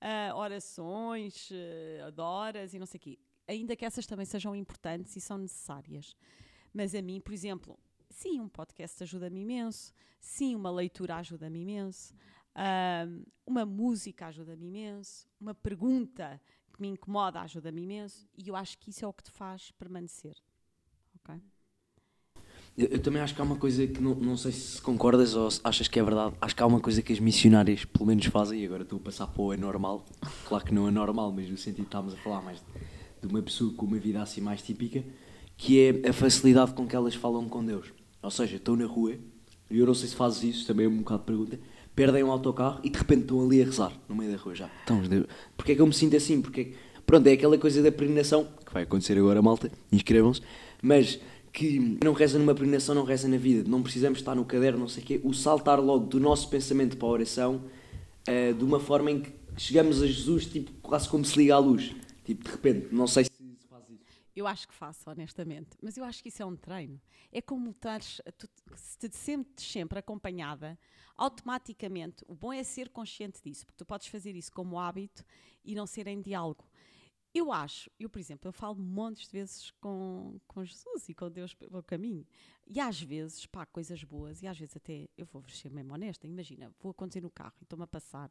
ah, 0.00 0.32
orações, 0.34 1.50
ah, 1.52 2.06
adoras 2.06 2.72
e 2.74 2.78
não 2.78 2.86
sei 2.86 2.98
o 2.98 3.00
quê. 3.00 3.18
Ainda 3.46 3.74
que 3.76 3.84
essas 3.84 4.06
também 4.06 4.24
sejam 4.24 4.54
importantes 4.54 5.16
e 5.16 5.20
são 5.20 5.36
necessárias. 5.36 6.14
Mas 6.72 6.94
a 6.94 7.02
mim, 7.02 7.20
por 7.20 7.32
exemplo, 7.34 7.78
sim, 8.20 8.38
um 8.38 8.48
podcast 8.48 9.02
ajuda-me 9.02 9.40
imenso, 9.40 9.94
sim, 10.20 10.54
uma 10.54 10.70
leitura 10.70 11.16
ajuda-me 11.16 11.62
imenso, 11.62 12.12
ah, 12.54 13.06
uma 13.46 13.64
música 13.64 14.26
ajuda-me 14.26 14.66
imenso, 14.66 15.26
uma 15.40 15.54
pergunta 15.54 16.38
que 16.70 16.82
me 16.82 16.88
incomoda 16.88 17.40
ajuda-me 17.40 17.82
imenso 17.82 18.28
e 18.36 18.48
eu 18.48 18.54
acho 18.54 18.78
que 18.78 18.90
isso 18.90 19.06
é 19.06 19.08
o 19.08 19.12
que 19.12 19.22
te 19.22 19.30
faz 19.30 19.70
permanecer. 19.72 20.36
Ok? 21.16 21.40
Eu, 22.76 23.02
também 23.02 23.22
acho 23.22 23.34
que 23.34 23.40
há 23.40 23.44
uma 23.44 23.56
coisa 23.56 23.86
que 23.86 24.00
não, 24.00 24.14
não 24.14 24.36
sei 24.36 24.52
se 24.52 24.80
concordas 24.82 25.34
ou 25.34 25.50
se 25.50 25.60
achas 25.64 25.88
que 25.88 25.98
é 25.98 26.02
verdade. 26.02 26.34
Acho 26.42 26.54
que 26.54 26.62
há 26.62 26.66
uma 26.66 26.80
coisa 26.80 27.02
que 27.02 27.12
as 27.14 27.18
missionárias 27.18 27.86
pelo 27.86 28.06
menos 28.06 28.26
fazem, 28.26 28.60
e 28.60 28.66
agora 28.66 28.82
estou 28.82 28.98
a 28.98 29.02
passar 29.02 29.26
para 29.28 29.42
o 29.42 29.52
é 29.52 29.56
normal. 29.56 30.04
Claro 30.46 30.64
que 30.64 30.74
não 30.74 30.86
é 30.86 30.90
normal, 30.90 31.32
mas 31.32 31.48
no 31.48 31.56
sentido 31.56 31.84
que 31.84 31.88
estávamos 31.88 32.14
a 32.14 32.18
falar 32.18 32.42
mais 32.42 32.62
de 33.20 33.26
uma 33.26 33.42
pessoa 33.42 33.72
com 33.72 33.86
uma 33.86 33.98
vida 33.98 34.20
assim 34.20 34.42
mais 34.42 34.62
típica, 34.62 35.02
que 35.56 35.80
é 35.80 36.08
a 36.08 36.12
facilidade 36.12 36.72
com 36.74 36.86
que 36.86 36.94
elas 36.94 37.14
falam 37.14 37.48
com 37.48 37.64
Deus. 37.64 37.92
Ou 38.22 38.30
seja, 38.30 38.56
estão 38.56 38.76
na 38.76 38.86
rua, 38.86 39.14
e 39.70 39.78
eu 39.78 39.86
não 39.86 39.94
sei 39.94 40.08
se 40.08 40.14
fazes 40.16 40.42
isso, 40.42 40.66
também 40.66 40.86
é 40.86 40.88
um 40.88 40.98
bocado 40.98 41.20
de 41.20 41.26
pergunta, 41.26 41.60
perdem 41.94 42.22
um 42.24 42.30
autocarro 42.30 42.80
e 42.84 42.90
de 42.90 42.98
repente 42.98 43.22
estão 43.22 43.42
ali 43.44 43.62
a 43.62 43.64
rezar 43.64 43.92
no 44.08 44.14
meio 44.14 44.30
da 44.32 44.36
rua 44.38 44.54
já. 44.54 44.70
Então, 44.84 45.02
porque 45.56 45.72
é 45.72 45.74
que 45.74 45.80
eu 45.80 45.86
me 45.86 45.92
sinto 45.92 46.16
assim? 46.16 46.40
Porque 46.40 46.60
é 46.60 46.64
que- 46.64 46.74
pronto, 47.06 47.26
é 47.26 47.32
aquela 47.32 47.56
coisa 47.58 47.82
da 47.82 47.90
peregrinação, 47.90 48.46
que 48.64 48.72
vai 48.72 48.82
acontecer 48.84 49.16
agora, 49.18 49.40
malta, 49.42 49.70
inscrevam-se, 49.90 50.40
mas 50.82 51.18
que 51.52 51.98
não 52.04 52.12
reza 52.12 52.38
numa 52.38 52.54
peregrinação, 52.54 52.94
não 52.94 53.04
reza 53.04 53.26
na 53.26 53.36
vida, 53.36 53.68
não 53.68 53.82
precisamos 53.82 54.18
estar 54.20 54.34
no 54.36 54.44
caderno, 54.44 54.78
não 54.78 54.88
sei 54.88 55.02
o 55.02 55.06
quê, 55.06 55.20
o 55.24 55.32
saltar 55.34 55.80
logo 55.80 56.06
do 56.06 56.20
nosso 56.20 56.48
pensamento 56.48 56.96
para 56.96 57.08
a 57.08 57.10
oração, 57.10 57.62
eh, 58.26 58.52
de 58.52 58.62
uma 58.64 58.78
forma 58.78 59.10
em 59.10 59.20
que 59.20 59.32
chegamos 59.56 60.00
a 60.00 60.06
Jesus, 60.06 60.46
tipo, 60.46 60.70
quase 60.80 61.08
como 61.08 61.24
se 61.24 61.36
liga 61.36 61.56
à 61.56 61.58
luz, 61.58 61.92
tipo, 62.24 62.44
de 62.44 62.50
repente, 62.50 62.86
não 62.92 63.06
sei 63.08 63.24
se 63.24 63.30
se 63.30 63.66
faz 63.68 63.82
isso. 63.90 63.98
Eu 64.40 64.46
acho 64.46 64.66
que 64.66 64.74
faço, 64.74 65.10
honestamente. 65.10 65.76
Mas 65.82 65.98
eu 65.98 66.04
acho 66.04 66.22
que 66.22 66.30
isso 66.30 66.42
é 66.42 66.46
um 66.46 66.56
treino. 66.56 66.98
É 67.30 67.42
como 67.42 67.72
estares, 67.72 68.22
se 68.74 68.98
te 69.10 69.14
sentes 69.14 69.70
sempre 69.70 69.98
acompanhada, 69.98 70.78
automaticamente, 71.14 72.24
o 72.26 72.34
bom 72.34 72.50
é 72.50 72.62
ser 72.62 72.88
consciente 72.88 73.42
disso, 73.44 73.66
porque 73.66 73.76
tu 73.76 73.84
podes 73.84 74.06
fazer 74.06 74.34
isso 74.34 74.50
como 74.50 74.78
hábito 74.78 75.22
e 75.62 75.74
não 75.74 75.86
ser 75.86 76.06
em 76.06 76.22
diálogo. 76.22 76.64
Eu 77.32 77.52
acho, 77.52 77.88
eu, 77.98 78.10
por 78.10 78.18
exemplo, 78.18 78.48
eu 78.48 78.52
falo 78.52 78.76
montes 78.76 79.28
de 79.28 79.32
vezes 79.32 79.70
com, 79.80 80.40
com 80.48 80.64
Jesus 80.64 81.08
e 81.08 81.14
com 81.14 81.30
Deus 81.30 81.54
pelo 81.54 81.80
caminho. 81.82 82.26
E 82.66 82.80
às 82.80 83.00
vezes, 83.00 83.46
pá, 83.46 83.64
coisas 83.64 84.02
boas, 84.02 84.42
e 84.42 84.48
às 84.48 84.58
vezes 84.58 84.76
até, 84.76 85.08
eu 85.16 85.26
vou 85.26 85.44
ser 85.48 85.70
mesmo 85.70 85.94
honesta, 85.94 86.26
imagina, 86.26 86.72
vou 86.80 86.92
conduzir 86.92 87.22
no 87.22 87.30
carro 87.30 87.54
e 87.60 87.64
estou-me 87.64 87.84
a 87.84 87.86
passar, 87.86 88.30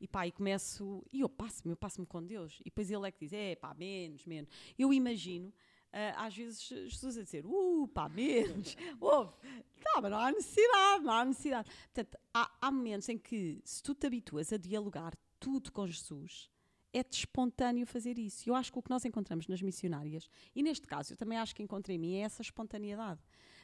e 0.00 0.06
pá, 0.06 0.26
e 0.26 0.32
começo, 0.32 1.04
e 1.12 1.20
eu 1.20 1.28
passo-me, 1.28 1.72
eu 1.72 1.76
passo-me 1.76 2.06
com 2.06 2.22
Deus, 2.22 2.58
e 2.60 2.64
depois 2.64 2.90
ele 2.90 3.06
é 3.06 3.10
que 3.10 3.18
diz, 3.20 3.32
é 3.32 3.56
pá, 3.56 3.74
menos, 3.74 4.24
menos. 4.26 4.50
Eu 4.78 4.92
imagino, 4.92 5.52
ah, 5.92 6.26
às 6.26 6.36
vezes, 6.36 6.62
Jesus 6.62 7.16
a 7.16 7.22
dizer, 7.22 7.44
uh, 7.46 7.88
pá, 7.88 8.08
menos, 8.08 8.76
ouve, 9.00 9.32
tá, 9.80 10.00
mas 10.02 10.10
não 10.10 10.18
há 10.18 10.30
necessidade, 10.30 11.04
não 11.04 11.12
há 11.12 11.24
necessidade. 11.24 11.70
Portanto, 11.92 12.18
há, 12.34 12.50
há 12.60 12.70
momentos 12.70 13.08
em 13.08 13.18
que, 13.18 13.60
se 13.64 13.82
tu 13.82 13.94
te 13.94 14.06
habituas 14.06 14.52
a 14.52 14.56
dialogar 14.56 15.16
tudo 15.40 15.72
com 15.72 15.86
Jesus, 15.86 16.50
é-te 16.98 17.18
espontâneo 17.18 17.86
fazer 17.86 18.18
isso. 18.18 18.48
Eu 18.48 18.54
acho 18.54 18.72
que 18.72 18.78
o 18.78 18.82
que 18.82 18.90
nós 18.90 19.04
encontramos 19.04 19.46
nas 19.48 19.60
missionárias, 19.60 20.28
e 20.54 20.62
neste 20.62 20.86
caso 20.86 21.12
eu 21.12 21.16
também 21.16 21.38
acho 21.38 21.54
que 21.54 21.62
encontrei 21.62 21.96
em 21.96 21.98
mim, 21.98 22.14
é 22.16 22.20
essa 22.20 22.42
espontaneidade. 22.42 23.20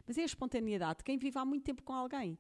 Mas 0.07 0.19
é 0.19 0.23
a 0.23 0.27
espontaneidade 0.27 0.99
de 0.99 1.05
quem 1.05 1.17
vive 1.17 1.39
há 1.39 1.45
muito 1.45 1.65
tempo 1.65 1.83
com 1.83 1.93
alguém. 1.93 2.39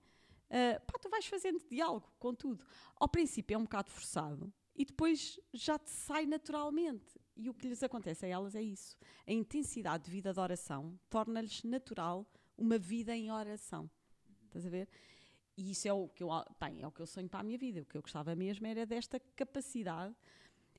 Ah, 0.51 0.79
pá, 0.81 0.99
tu 0.99 1.09
vais 1.09 1.25
fazendo 1.25 1.59
diálogo 1.71 2.13
com 2.19 2.35
tudo. 2.35 2.63
Ao 2.97 3.09
princípio 3.09 3.55
é 3.55 3.59
um 3.59 3.63
bocado 3.63 3.91
forçado 3.91 4.53
e 4.77 4.85
depois 4.85 5.41
já 5.53 5.79
te 5.79 5.91
sai 5.91 6.27
naturalmente. 6.27 7.19
E 7.35 7.49
o 7.49 7.55
que 7.55 7.67
lhes 7.67 7.83
acontece 7.83 8.27
a 8.27 8.29
elas 8.29 8.55
é 8.55 8.61
isso. 8.61 8.97
A 9.27 9.33
intensidade 9.33 10.05
de 10.05 10.11
vida 10.11 10.33
de 10.33 10.39
oração 10.39 10.99
torna-lhes 11.09 11.63
natural 11.63 12.27
uma 12.57 12.77
vida 12.77 13.17
em 13.17 13.33
oração. 13.33 13.91
Estás 14.45 14.67
a 14.67 14.69
ver? 14.69 14.89
E 15.57 15.71
isso 15.71 15.89
é 15.89 15.93
o 15.93 16.09
que 16.09 16.23
eu, 16.23 16.29
bem, 16.61 16.83
é 16.83 16.87
o 16.87 16.93
que 16.93 17.01
eu 17.01 17.07
sonho 17.07 17.29
para 17.29 17.41
a 17.41 17.43
minha 17.43 17.57
vida. 17.57 17.81
O 17.81 17.87
que 17.87 17.97
eu 17.97 18.03
gostava 18.03 18.35
mesmo 18.37 18.67
era 18.67 18.85
desta 18.85 19.19
capacidade 19.35 20.15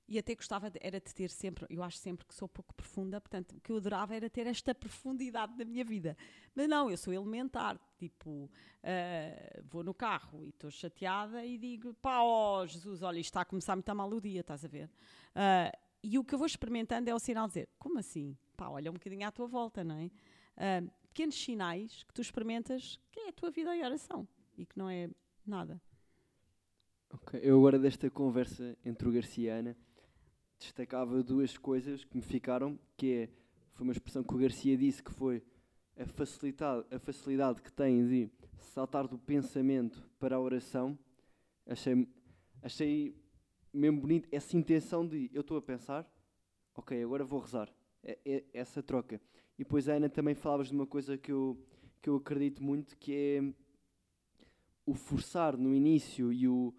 e 0.08 0.20
até 0.20 0.36
gostava 0.36 0.70
de, 0.70 0.80
era 0.82 1.00
de 1.00 1.14
ter 1.14 1.30
sempre, 1.30 1.66
eu 1.70 1.82
acho 1.82 1.98
sempre 1.98 2.26
que 2.26 2.36
sou 2.36 2.48
pouco 2.48 2.74
profunda, 2.74 3.20
portanto, 3.22 3.56
o 3.56 3.62
que 3.62 3.72
eu 3.72 3.78
adorava 3.78 4.16
era 4.16 4.30
ter 4.30 4.46
esta 4.48 4.76
profundidade 4.76 5.58
na 5.58 5.66
minha 5.66 5.84
vida. 5.84 6.18
Mas 6.54 6.68
não, 6.68 6.92
eu 6.92 6.98
sou 6.98 7.14
elementar, 7.14 7.80
tipo, 7.98 8.50
ah, 8.84 9.62
vou 9.70 9.84
no 9.84 9.94
carro 9.94 10.46
e 10.46 10.50
estou 10.50 10.70
chateada 10.70 11.46
e 11.46 11.58
digo, 11.58 11.94
pá, 11.96 12.22
ó 12.22 12.66
Jesus, 12.66 13.02
olha, 13.02 13.20
isto 13.20 13.30
está 13.30 13.42
a 13.42 13.46
começar 13.46 13.76
muito 13.76 13.90
a 13.90 13.96
mal 13.96 14.10
o 14.10 14.20
dia, 14.20 14.42
estás 14.42 14.66
a 14.66 14.68
ver? 14.68 14.90
Ah, 15.34 15.72
e 16.04 16.20
o 16.20 16.24
que 16.24 16.36
eu 16.36 16.38
vou 16.38 16.48
experimentando 16.48 17.10
é 17.10 17.16
o 17.16 17.20
sinal 17.20 17.48
de 17.48 17.54
dizer, 17.54 17.70
como 17.80 17.98
assim? 17.98 18.38
Pá, 18.58 18.68
olha 18.70 18.92
um 18.92 18.96
bocadinho 18.96 19.26
à 19.26 19.32
tua 19.32 19.48
volta, 19.48 19.84
não 19.84 19.96
é? 19.96 20.12
Ah, 20.58 20.84
pequenos 21.08 21.36
sinais 21.36 22.04
que 22.04 22.14
tu 22.14 22.22
experimentas 22.22 23.00
que 23.12 23.22
é 23.22 23.30
a 23.30 23.34
tua 23.34 23.52
vida 23.52 23.76
em 23.76 23.84
oração 23.84 24.28
e 24.58 24.66
que 24.66 24.78
não 24.78 24.90
é 24.90 25.10
nada. 25.46 25.82
Ok, 27.10 27.40
Eu 27.44 27.60
agora 27.60 27.78
desta 27.78 28.10
conversa 28.10 28.76
entre 28.84 29.08
o 29.08 29.12
Garcia 29.12 29.48
e 29.48 29.50
a 29.52 29.56
Ana 29.60 29.78
destacava 30.64 31.22
duas 31.22 31.58
coisas 31.58 32.04
que 32.04 32.16
me 32.16 32.22
ficaram, 32.22 32.80
que 32.96 33.14
é, 33.14 33.30
foi 33.74 33.84
uma 33.84 33.94
expressão 33.94 34.24
que 34.24 34.34
o 34.34 34.38
Garcia 34.38 34.78
disse 34.78 35.04
que 35.04 35.12
foi 35.12 35.44
a 35.98 36.06
facilidade, 36.06 36.86
a 36.90 37.00
facilidade 37.00 37.62
que 37.62 37.72
tem 37.72 38.06
de 38.06 38.30
saltar 38.58 39.08
do 39.08 39.18
pensamento 39.18 40.10
para 40.20 40.36
a 40.36 40.40
oração. 40.40 40.98
Achei, 41.66 42.08
achei 42.62 43.16
mesmo 43.72 44.02
bonito 44.02 44.28
essa 44.32 44.56
intenção 44.56 45.08
de 45.08 45.30
eu 45.34 45.42
estou 45.42 45.58
a 45.58 45.62
pensar, 45.62 46.08
ok, 46.76 47.04
agora 47.04 47.24
vou 47.24 47.40
rezar. 47.40 47.70
É, 48.04 48.18
é 48.26 48.44
essa 48.54 48.82
troca. 48.82 49.22
E 49.58 49.64
depois, 49.64 49.88
Ana, 49.88 50.10
também 50.10 50.36
falavas 50.36 50.68
de 50.68 50.74
uma 50.74 50.88
coisa 50.88 51.18
que 51.18 51.32
eu, 51.32 51.58
que 52.02 52.10
eu 52.10 52.16
acredito 52.16 52.64
muito, 52.64 52.98
que 52.98 53.14
é 53.14 53.54
o 54.86 54.94
forçar 54.94 55.56
no 55.58 55.74
início 55.74 56.34
e 56.34 56.48
o 56.48 56.74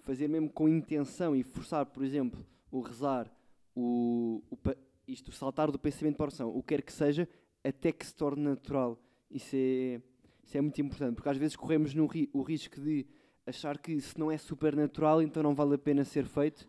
fazer 0.00 0.28
mesmo 0.28 0.50
com 0.50 0.68
intenção 0.68 1.36
e 1.36 1.42
forçar, 1.42 1.84
por 1.86 2.02
exemplo, 2.02 2.44
o 2.70 2.80
rezar, 2.80 3.30
o, 3.74 4.42
o 4.50 4.56
isto, 5.06 5.28
o 5.28 5.32
saltar 5.32 5.70
do 5.70 5.78
pensamento 5.78 6.16
para 6.16 6.24
a 6.24 6.28
oração, 6.28 6.48
o 6.56 6.62
que 6.62 6.68
quer 6.74 6.82
que 6.82 6.92
seja, 6.92 7.28
até 7.64 7.90
que 7.92 8.06
se 8.06 8.14
torne 8.14 8.42
natural. 8.42 8.98
Isso 9.30 9.54
é, 9.56 10.00
isso 10.44 10.56
é 10.56 10.60
muito 10.60 10.80
importante, 10.80 11.14
porque 11.16 11.28
às 11.28 11.36
vezes 11.36 11.56
corremos 11.56 11.94
no 11.94 12.06
ri- 12.06 12.30
o 12.32 12.42
risco 12.42 12.80
de 12.80 13.06
achar 13.46 13.78
que 13.78 14.00
se 14.00 14.18
não 14.18 14.30
é 14.30 14.38
super 14.38 14.76
natural, 14.76 15.20
então 15.22 15.42
não 15.42 15.54
vale 15.54 15.74
a 15.74 15.78
pena 15.78 16.04
ser 16.04 16.26
feito 16.26 16.68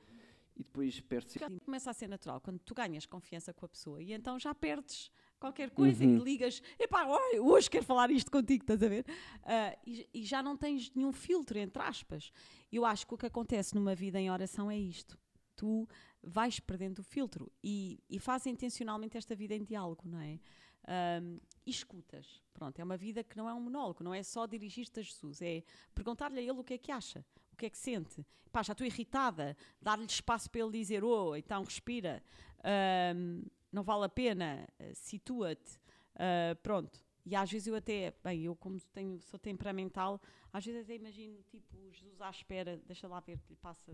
e 0.56 0.64
depois 0.64 1.00
perde-se. 1.02 1.40
Começa 1.66 1.90
a 1.90 1.94
ser 1.94 2.08
natural 2.08 2.40
quando 2.42 2.60
tu 2.60 2.74
ganhas 2.74 3.06
confiança 3.06 3.54
com 3.54 3.66
a 3.66 3.70
pessoa 3.70 4.02
e 4.02 4.14
então 4.14 4.38
já 4.40 4.54
perdes 4.56 5.12
qualquer 5.40 5.72
coisa 5.72 6.04
Uhum. 6.04 6.18
e 6.18 6.20
ligas, 6.20 6.62
epá, 6.80 7.06
hoje 7.40 7.70
quero 7.70 7.84
falar 7.86 8.12
isto 8.12 8.30
contigo, 8.32 8.64
estás 8.64 8.82
a 8.84 8.88
ver? 8.88 9.06
Ah, 9.44 9.76
e, 9.86 10.08
e 10.14 10.24
já 10.24 10.42
não 10.44 10.56
tens 10.56 10.92
nenhum 10.96 11.12
filtro, 11.12 11.58
entre 11.58 11.82
aspas. 11.82 12.32
Eu 12.72 12.86
acho 12.86 13.08
que 13.08 13.14
o 13.14 13.18
que 13.18 13.26
acontece 13.26 13.74
numa 13.76 13.96
vida 13.96 14.20
em 14.20 14.30
oração 14.32 14.70
é 14.70 14.78
isto. 14.78 15.18
Tu 15.62 15.88
vais 16.24 16.60
perdendo 16.60 17.00
o 17.00 17.04
filtro 17.04 17.52
e, 17.64 18.00
e 18.10 18.20
intencionalmente 18.48 19.16
esta 19.16 19.36
vida 19.36 19.54
em 19.54 19.64
diálogo, 19.64 20.02
não 20.06 20.20
é? 20.20 20.40
Ahm, 20.88 21.38
e 21.64 21.70
escutas. 21.70 22.42
Pronto, 22.52 22.80
é 22.80 22.84
uma 22.84 22.98
vida 22.98 23.24
que 23.24 23.38
não 23.38 23.48
é 23.48 23.54
um 23.54 23.62
monólogo, 23.62 24.04
não 24.04 24.12
é 24.12 24.24
só 24.24 24.48
dirigir-te 24.48 25.00
a 25.00 25.04
Jesus, 25.04 25.40
é 25.40 25.64
perguntar-lhe 25.94 26.40
a 26.40 26.42
ele 26.42 26.60
o 26.60 26.64
que 26.64 26.74
é 26.74 26.78
que 26.80 26.92
acha, 26.92 27.24
o 27.54 27.56
que 27.56 27.68
é 27.68 27.70
que 27.70 27.78
sente. 27.78 28.26
Pá, 28.52 28.64
já 28.64 28.72
estou 28.72 28.88
irritada, 28.88 29.56
dar-lhe 29.80 30.06
espaço 30.06 30.50
para 30.50 30.62
ele 30.62 30.72
dizer, 30.72 31.04
oh, 31.04 31.36
então 31.36 31.64
respira, 31.64 32.24
ahm, 32.64 33.44
não 33.72 33.84
vale 33.84 34.06
a 34.06 34.10
pena, 34.10 34.68
eh, 34.80 34.94
situa-te, 34.96 35.80
ah, 36.16 36.56
pronto. 36.62 37.00
E 37.26 37.36
às 37.36 37.52
vezes 37.52 37.68
eu 37.68 37.76
até, 37.76 38.14
bem, 38.24 38.44
eu 38.44 38.56
como 38.56 38.80
tenho, 38.94 39.22
sou 39.22 39.40
temperamental, 39.40 40.20
às 40.52 40.66
vezes 40.66 40.82
até 40.82 40.96
imagino, 40.96 41.42
tipo, 41.44 41.92
Jesus 41.92 42.20
à 42.20 42.30
espera, 42.30 42.82
deixa 42.86 43.08
lá 43.08 43.20
ver 43.20 43.38
que 43.38 43.50
lhe 43.50 43.56
passa, 43.56 43.92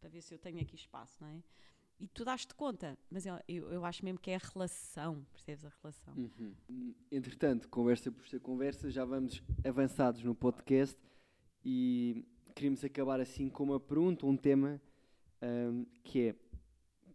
para 0.00 0.08
ver 0.08 0.22
se 0.22 0.34
eu 0.34 0.38
tenho 0.38 0.60
aqui 0.60 0.76
espaço, 0.76 1.16
não 1.20 1.28
é? 1.28 1.42
E 1.98 2.06
tu 2.08 2.24
dás-te 2.24 2.54
conta, 2.54 2.98
mas 3.10 3.24
eu, 3.24 3.38
eu, 3.48 3.72
eu 3.72 3.84
acho 3.84 4.04
mesmo 4.04 4.18
que 4.18 4.30
é 4.30 4.36
a 4.36 4.50
relação, 4.52 5.24
percebes 5.32 5.64
a 5.64 5.72
relação? 5.82 6.14
Uhum. 6.14 6.94
Entretanto, 7.10 7.68
conversa 7.70 8.12
por 8.12 8.26
ser 8.28 8.40
conversa, 8.40 8.90
já 8.90 9.04
vamos 9.04 9.42
avançados 9.64 10.22
no 10.22 10.34
podcast 10.34 10.98
e 11.64 12.22
queríamos 12.54 12.84
acabar 12.84 13.18
assim 13.18 13.48
com 13.48 13.64
uma 13.64 13.80
pergunta, 13.80 14.26
um 14.26 14.36
tema 14.36 14.80
ahm, 15.40 15.84
que 16.04 16.28
é, 16.28 16.36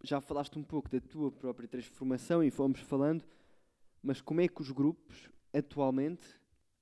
já 0.03 0.19
falaste 0.19 0.57
um 0.57 0.63
pouco 0.63 0.89
da 0.89 0.99
tua 0.99 1.31
própria 1.31 1.67
transformação 1.67 2.43
e 2.43 2.49
fomos 2.49 2.79
falando, 2.79 3.23
mas 4.01 4.19
como 4.19 4.41
é 4.41 4.47
que 4.47 4.61
os 4.61 4.71
grupos 4.71 5.29
atualmente 5.53 6.27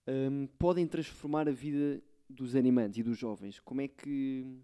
ahm, 0.07 0.45
podem 0.57 0.87
transformar 0.87 1.49
a 1.49 1.51
vida 1.51 2.01
dos 2.29 2.55
animantes 2.55 2.97
e 2.97 3.03
dos 3.03 3.17
jovens? 3.17 3.59
Como 3.59 3.81
é 3.81 3.89
que 3.89 4.61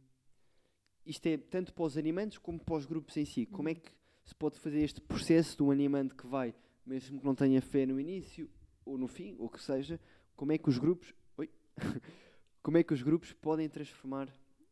isto 1.06 1.26
é 1.28 1.38
tanto 1.38 1.74
para 1.74 1.84
os 1.84 1.98
animantes 1.98 2.38
como 2.38 2.60
para 2.60 2.76
os 2.76 2.86
grupos 2.86 3.16
em 3.18 3.26
si? 3.26 3.46
Como 3.46 3.70
é 3.70 3.76
que 3.76 3.92
se 4.24 4.34
pode 4.34 4.60
fazer 4.60 4.80
este 4.80 5.00
processo 5.02 5.58
de 5.58 5.64
um 5.64 5.72
animante 5.72 6.16
que 6.16 6.26
vai 6.26 6.54
mesmo 6.86 7.20
que 7.20 7.26
não 7.26 7.34
tenha 7.34 7.62
fé 7.62 7.86
no 7.86 8.00
início 8.00 8.50
ou 8.86 8.98
no 8.98 9.08
fim, 9.08 9.36
ou 9.40 9.50
que 9.50 9.62
seja, 9.62 10.00
como 10.36 10.52
é 10.52 10.58
que 10.58 10.70
os 10.70 10.78
grupos, 10.78 11.14
oi, 11.38 11.50
como 12.62 12.78
é 12.78 12.84
que 12.84 12.94
os 12.94 13.02
grupos 13.02 13.34
podem 13.34 13.68
transformar 13.68 14.30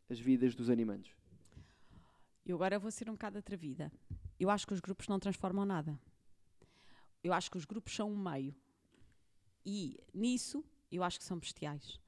as 0.10 0.20
vidas 0.20 0.54
dos 0.54 0.70
animantes? 0.70 1.16
Eu 2.46 2.56
agora 2.56 2.78
vou 2.78 2.92
ser 2.92 3.10
um 3.10 3.14
bocado 3.14 3.40
atrevida. 3.40 3.92
Eu 4.40 4.50
acho 4.50 4.68
que 4.68 4.74
os 4.74 4.80
grupos 4.80 5.08
não 5.08 5.20
transformam 5.20 5.66
nada. 5.66 6.00
Eu 7.24 7.34
acho 7.34 7.50
que 7.50 7.58
os 7.58 7.66
grupos 7.66 7.96
são 7.96 8.12
um 8.12 8.18
meio. 8.18 8.54
E 9.66 9.98
nisso 10.14 10.64
eu 10.92 11.04
acho 11.04 11.18
que 11.18 11.26
são 11.26 11.40
bestiais. 11.40 12.00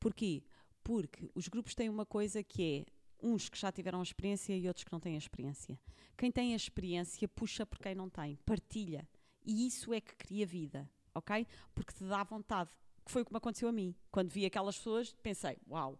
Porquê? 0.00 0.42
Porque 0.82 1.30
os 1.34 1.48
grupos 1.48 1.74
têm 1.74 1.90
uma 1.90 2.06
coisa 2.06 2.42
que 2.42 2.62
é 2.62 2.86
uns 3.24 3.48
que 3.48 3.58
já 3.58 3.72
tiveram 3.72 4.00
a 4.00 4.02
experiência 4.02 4.54
e 4.54 4.68
outros 4.68 4.84
que 4.84 4.92
não 4.92 5.00
têm 5.00 5.14
a 5.14 5.18
experiência. 5.18 5.80
Quem 6.16 6.30
tem 6.30 6.52
a 6.52 6.56
experiência 6.56 7.26
puxa 7.26 7.64
por 7.64 7.78
quem 7.78 7.94
não 7.94 8.10
tem, 8.10 8.36
partilha. 8.44 9.08
E 9.44 9.66
isso 9.66 9.92
é 9.94 10.00
que 10.00 10.14
cria 10.14 10.46
vida, 10.46 10.88
ok? 11.14 11.46
Porque 11.74 11.94
te 11.94 12.04
dá 12.04 12.22
vontade. 12.22 12.70
Que 13.04 13.10
foi 13.10 13.22
o 13.22 13.24
que 13.24 13.32
me 13.32 13.38
aconteceu 13.38 13.68
a 13.68 13.72
mim. 13.72 13.94
Quando 14.10 14.30
vi 14.30 14.44
aquelas 14.44 14.76
pessoas, 14.76 15.14
pensei: 15.22 15.58
uau, 15.68 15.98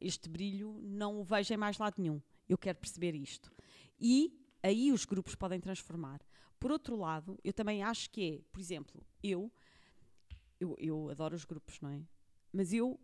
este 0.00 0.28
brilho 0.28 0.78
não 0.82 1.20
o 1.20 1.24
vejo 1.24 1.52
em 1.52 1.56
mais 1.56 1.78
lado 1.78 1.94
nenhum. 1.98 2.20
Eu 2.48 2.58
quero 2.58 2.78
perceber 2.78 3.14
isto. 3.14 3.52
E 4.00 4.38
aí 4.62 4.92
os 4.92 5.04
grupos 5.04 5.34
podem 5.34 5.60
transformar. 5.60 6.20
Por 6.58 6.70
outro 6.70 6.96
lado, 6.96 7.38
eu 7.42 7.52
também 7.52 7.82
acho 7.82 8.10
que 8.10 8.34
é, 8.34 8.40
por 8.50 8.60
exemplo, 8.60 9.02
eu, 9.22 9.50
eu, 10.60 10.76
eu 10.78 11.08
adoro 11.10 11.34
os 11.34 11.44
grupos, 11.44 11.80
não 11.80 11.90
é? 11.90 12.02
Mas 12.52 12.72
eu, 12.72 13.00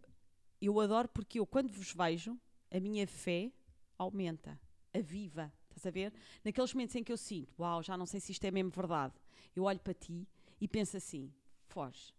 eu 0.61 0.79
adoro 0.81 1.09
porque 1.09 1.41
eu, 1.41 1.47
quando 1.47 1.73
vos 1.73 1.93
vejo, 1.93 2.39
a 2.71 2.81
minha 2.81 3.07
fé 3.07 3.53
aumenta, 3.97 4.61
aviva, 4.95 5.53
estás 5.69 5.87
a 5.87 5.91
ver? 5.91 6.13
Naqueles 6.45 6.73
momentos 6.73 6.95
em 6.97 7.05
que 7.05 7.13
eu 7.13 7.17
sinto, 7.17 7.55
uau, 7.59 7.83
já 7.83 7.97
não 7.97 8.07
sei 8.07 8.21
se 8.21 8.33
isto 8.33 8.45
é 8.45 8.51
mesmo 8.51 8.71
verdade, 8.71 9.15
eu 9.55 9.65
olho 9.65 9.81
para 9.81 9.95
ti 9.95 10.27
e 10.61 10.69
penso 10.69 10.97
assim: 10.97 11.33
foge. 11.67 12.13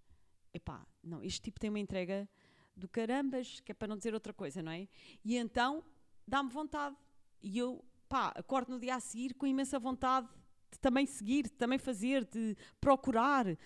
Epá, 0.54 0.86
não, 1.04 1.24
este 1.24 1.42
tipo 1.42 1.60
tem 1.60 1.70
uma 1.70 1.80
entrega 1.80 2.28
do 2.76 2.88
carambas, 2.88 3.60
que 3.60 3.72
é 3.72 3.76
para 3.76 3.88
não 3.88 3.98
dizer 3.98 4.14
outra 4.14 4.34
coisa, 4.34 4.62
não 4.64 4.72
é? 4.72 4.88
E 5.24 5.38
então 5.38 5.84
dá-me 6.28 6.50
vontade. 6.50 6.96
E 7.42 7.58
eu, 7.58 7.84
pá, 8.08 8.30
acordo 8.36 8.72
no 8.72 8.80
dia 8.80 8.96
a 8.96 9.00
seguir 9.00 9.34
com 9.36 9.46
imensa 9.46 9.78
vontade 9.78 10.28
de 10.72 10.80
também 10.80 11.06
seguir, 11.06 11.44
de 11.44 11.52
também 11.52 11.78
fazer, 11.78 12.26
de 12.26 12.56
procurar, 12.80 13.46
de 13.46 13.58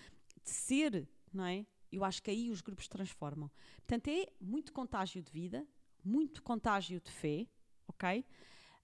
ser, 0.50 1.08
não 1.32 1.44
é? 1.44 1.66
Eu 1.90 2.04
acho 2.04 2.22
que 2.22 2.30
aí 2.30 2.50
os 2.50 2.60
grupos 2.60 2.88
transformam. 2.88 3.50
Portanto, 3.76 4.08
é 4.08 4.28
muito 4.40 4.72
contágio 4.72 5.22
de 5.22 5.30
vida, 5.30 5.66
muito 6.04 6.42
contágio 6.42 7.00
de 7.00 7.10
fé, 7.10 7.46
ok? 7.88 8.24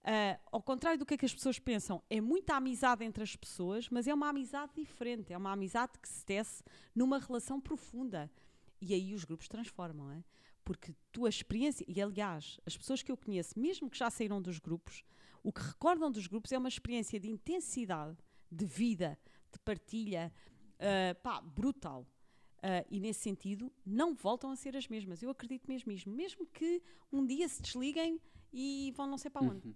Ah, 0.03 0.39
ao 0.51 0.61
contrário 0.61 0.97
do 0.97 1.05
que, 1.05 1.13
é 1.13 1.17
que 1.17 1.25
as 1.25 1.33
pessoas 1.33 1.59
pensam, 1.59 2.01
é 2.09 2.19
muita 2.19 2.55
amizade 2.55 3.03
entre 3.03 3.21
as 3.23 3.35
pessoas, 3.35 3.87
mas 3.89 4.07
é 4.07 4.13
uma 4.13 4.29
amizade 4.29 4.73
diferente, 4.75 5.31
é 5.31 5.37
uma 5.37 5.51
amizade 5.51 5.93
que 5.99 6.09
se 6.09 6.25
tece 6.25 6.63
numa 6.95 7.19
relação 7.19 7.61
profunda. 7.61 8.31
E 8.81 8.93
aí 8.93 9.13
os 9.13 9.23
grupos 9.23 9.47
transformam, 9.47 10.11
é? 10.11 10.23
Porque 10.65 10.95
tua 11.11 11.29
experiência, 11.29 11.85
e 11.87 12.01
aliás, 12.01 12.59
as 12.65 12.75
pessoas 12.75 13.03
que 13.03 13.11
eu 13.11 13.17
conheço, 13.17 13.59
mesmo 13.59 13.89
que 13.89 13.97
já 13.97 14.09
saíram 14.09 14.41
dos 14.41 14.59
grupos, 14.59 15.03
o 15.43 15.51
que 15.51 15.61
recordam 15.61 16.11
dos 16.11 16.27
grupos 16.27 16.51
é 16.51 16.57
uma 16.57 16.69
experiência 16.69 17.19
de 17.19 17.29
intensidade, 17.29 18.17
de 18.51 18.65
vida, 18.65 19.17
de 19.51 19.59
partilha, 19.59 20.31
ah, 20.79 21.15
pá, 21.21 21.41
brutal. 21.41 22.07
Ah, 22.63 22.85
e 22.91 22.99
nesse 22.99 23.21
sentido, 23.21 23.71
não 23.85 24.13
voltam 24.13 24.51
a 24.51 24.55
ser 24.55 24.77
as 24.77 24.87
mesmas. 24.87 25.21
Eu 25.23 25.29
acredito 25.29 25.67
mesmo 25.67 25.91
mesmo. 25.91 26.13
Mesmo 26.13 26.45
que 26.45 26.81
um 27.11 27.25
dia 27.25 27.47
se 27.49 27.61
desliguem 27.61 28.21
e 28.53 28.93
vão 28.95 29.07
não 29.07 29.17
sei 29.17 29.31
para 29.31 29.45
onde. 29.45 29.75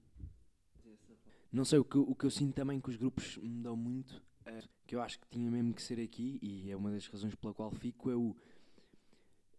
Não 1.51 1.63
sei, 1.63 1.79
o 1.79 1.86
que, 1.86 1.97
o 1.97 2.13
que 2.13 2.25
eu 2.25 2.29
sinto 2.29 2.53
também 2.53 2.81
que 2.81 2.89
os 2.89 2.97
grupos 2.97 3.38
me 3.38 3.61
dão 3.61 3.77
muito, 3.77 4.21
é, 4.45 4.61
que 4.86 4.93
eu 4.93 5.01
acho 5.01 5.17
que 5.19 5.27
tinha 5.29 5.49
mesmo 5.49 5.73
que 5.73 5.81
ser 5.81 5.99
aqui, 6.01 6.38
e 6.41 6.69
é 6.69 6.75
uma 6.75 6.91
das 6.91 7.07
razões 7.07 7.33
pela 7.33 7.53
qual 7.53 7.71
fico, 7.71 8.11
é 8.11 8.15
o. 8.15 8.36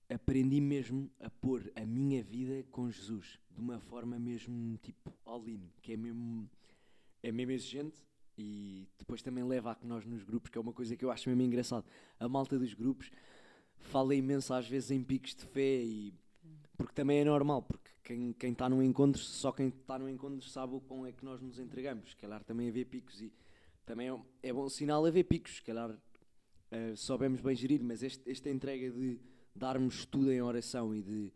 Aprendi 0.09 0.61
mesmo 0.61 1.11
a 1.19 1.29
pôr 1.29 1.73
a 1.75 1.85
minha 1.85 2.23
vida 2.23 2.63
com 2.71 2.89
Jesus, 2.89 3.41
de 3.51 3.61
uma 3.61 3.81
forma 3.81 4.19
mesmo 4.19 4.77
tipo 4.79 5.13
all-in, 5.25 5.69
que 5.83 5.95
é 5.95 5.97
mesmo, 5.97 6.49
é 7.23 7.33
mesmo 7.33 7.53
exigente 7.53 8.07
e 8.37 8.87
depois 8.99 9.23
também 9.23 9.45
leva 9.45 9.73
a 9.73 9.75
que 9.75 9.87
nós 9.87 10.05
nos 10.05 10.23
grupos, 10.23 10.51
que 10.51 10.59
é 10.59 10.61
uma 10.61 10.73
coisa 10.73 10.97
que 10.97 11.05
eu 11.05 11.11
acho 11.11 11.29
mesmo 11.29 11.43
engraçado, 11.43 11.85
a 12.19 12.29
malta 12.29 12.59
dos 12.59 12.75
grupos 12.75 13.11
fala 13.79 14.15
imenso 14.15 14.53
às 14.53 14.69
vezes 14.69 14.91
em 14.91 15.03
picos 15.03 15.35
de 15.35 15.45
fé 15.45 15.83
e 15.83 16.15
porque 16.77 16.93
também 16.93 17.19
é 17.21 17.25
normal, 17.25 17.63
porque 17.63 17.91
quem 18.39 18.53
está 18.53 18.69
no 18.69 18.83
encontro, 18.83 19.21
só 19.21 19.51
quem 19.51 19.69
está 19.69 19.99
no 19.99 20.09
encontro 20.09 20.47
sabe 20.47 20.75
o 20.75 20.81
quão 20.81 21.07
é 21.07 21.13
que 21.13 21.25
nós 21.25 21.41
nos 21.41 21.59
entregamos. 21.59 22.11
Se 22.11 22.17
calhar 22.17 22.45
também 22.45 22.69
haver 22.69 22.85
picos 22.85 23.21
e 23.21 23.33
também 23.85 24.09
é, 24.11 24.19
é 24.43 24.53
bom 24.53 24.69
sinal 24.69 25.05
haver 25.05 25.25
picos, 25.25 25.57
se 25.57 25.63
calhar 25.63 25.97
eh, 26.71 26.95
soubemos 26.95 27.41
bem 27.41 27.57
gerir, 27.57 27.83
mas 27.83 28.03
este, 28.03 28.31
esta 28.31 28.51
entrega 28.51 28.91
de 28.91 29.19
darmos 29.55 30.05
tudo 30.05 30.31
em 30.31 30.43
oração 30.43 30.95
e 30.95 31.03
de, 31.03 31.33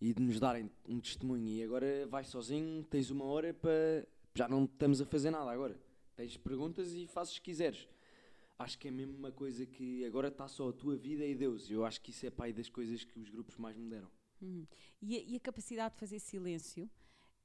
e 0.00 0.12
de 0.12 0.22
nos 0.22 0.40
darem 0.40 0.70
um 0.88 0.98
testemunho 0.98 1.46
e 1.46 1.62
agora 1.62 2.06
vais 2.08 2.26
sozinho, 2.26 2.82
tens 2.84 3.10
uma 3.10 3.24
hora 3.24 3.54
para. 3.54 4.06
Já 4.34 4.48
não 4.48 4.64
estamos 4.64 5.00
a 5.00 5.06
fazer 5.06 5.30
nada 5.30 5.50
agora. 5.50 5.76
Tens 6.20 6.36
perguntas 6.36 6.92
e 6.92 7.06
fazes 7.06 7.32
se 7.32 7.40
quiseres. 7.40 7.88
Acho 8.58 8.78
que 8.78 8.88
é 8.88 8.90
mesmo 8.90 9.16
uma 9.16 9.32
coisa 9.32 9.64
que 9.64 10.04
agora 10.04 10.28
está 10.28 10.46
só 10.46 10.68
a 10.68 10.72
tua 10.74 10.94
vida 10.94 11.24
e 11.24 11.34
Deus. 11.34 11.70
Eu 11.70 11.82
acho 11.82 11.98
que 11.98 12.10
isso 12.10 12.26
é 12.26 12.30
pai 12.30 12.52
das 12.52 12.68
coisas 12.68 13.02
que 13.04 13.18
os 13.18 13.30
grupos 13.30 13.56
mais 13.56 13.74
me 13.74 13.88
deram. 13.88 14.10
Uhum. 14.42 14.66
E, 15.00 15.16
a, 15.16 15.20
e 15.22 15.36
a 15.36 15.40
capacidade 15.40 15.94
de 15.94 15.98
fazer 16.00 16.18
silêncio 16.18 16.90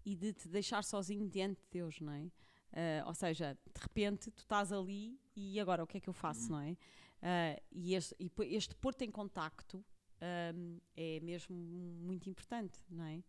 e 0.06 0.14
de 0.14 0.34
te 0.34 0.50
deixar 0.50 0.84
sozinho 0.84 1.26
diante 1.26 1.62
de 1.62 1.68
Deus, 1.72 2.02
não 2.02 2.12
é? 2.12 2.30
Ah, 2.74 3.08
ou 3.08 3.14
seja, 3.14 3.58
de 3.74 3.82
repente 3.82 4.30
tu 4.30 4.40
estás 4.40 4.74
ali 4.74 5.18
e 5.38 5.58
agora 5.58 5.82
o 5.82 5.88
que 5.88 5.96
é 5.96 6.02
que 6.02 6.10
eu 6.10 6.14
faço, 6.14 6.52
não 6.52 6.60
é? 6.60 6.76
Ah, 7.22 7.58
e 7.72 7.96
este, 7.96 8.14
e 8.20 8.30
este 8.58 8.76
pôr-te 8.76 9.06
em 9.06 9.10
contacto 9.10 9.86
ahm, 10.20 10.80
é 10.98 11.22
mesmo 11.22 11.56
muito 11.56 12.30
importante, 12.30 12.78
não 12.90 13.06
é? 13.06 13.24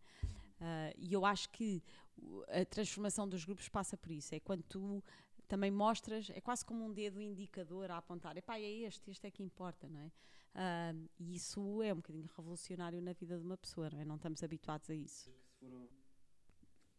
Ah, 0.59 0.91
e 0.97 1.13
eu 1.13 1.25
acho 1.25 1.49
que 1.51 1.81
o- 2.17 2.43
a 2.49 2.65
transformação 2.65 3.29
dos 3.29 3.45
grupos 3.45 3.69
passa 3.69 3.95
por 3.95 4.11
isso. 4.11 4.33
É 4.35 4.39
quando 4.39 4.63
tu 4.63 5.03
também 5.47 5.71
mostras, 5.71 6.29
é 6.29 6.41
quase 6.41 6.65
como 6.65 6.85
um 6.85 6.93
dedo 6.93 7.21
indicador 7.21 7.89
a 7.89 7.97
apontar. 7.97 8.35
Epá, 8.37 8.59
é 8.59 8.69
este, 8.69 9.09
este 9.09 9.27
é 9.27 9.31
que 9.31 9.41
importa, 9.41 9.87
não 9.89 9.99
é? 10.01 10.11
Ah, 10.53 10.93
e 11.19 11.35
isso 11.35 11.81
é 11.81 11.93
um 11.93 11.97
bocadinho 11.97 12.27
revolucionário 12.35 13.01
na 13.01 13.13
vida 13.13 13.37
de 13.37 13.43
uma 13.43 13.57
pessoa, 13.57 13.89
não 13.89 13.99
é? 13.99 14.05
Não 14.05 14.15
estamos 14.15 14.43
habituados 14.43 14.89
a 14.89 14.95
isso. 14.95 15.31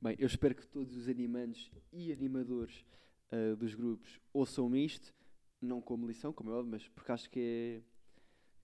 Bem, 0.00 0.16
eu 0.18 0.26
espero 0.26 0.54
que 0.54 0.66
todos 0.66 0.96
os 0.96 1.08
animantes 1.08 1.70
e 1.92 2.12
animadores 2.12 2.84
ah, 3.30 3.54
dos 3.56 3.74
grupos 3.74 4.20
ouçam 4.32 4.74
isto, 4.76 5.12
não 5.60 5.80
como 5.80 6.06
lição, 6.06 6.32
como 6.32 6.50
é 6.50 6.54
óbvio, 6.54 6.70
mas 6.70 6.88
porque 6.88 7.12
acho 7.12 7.28
que 7.28 7.82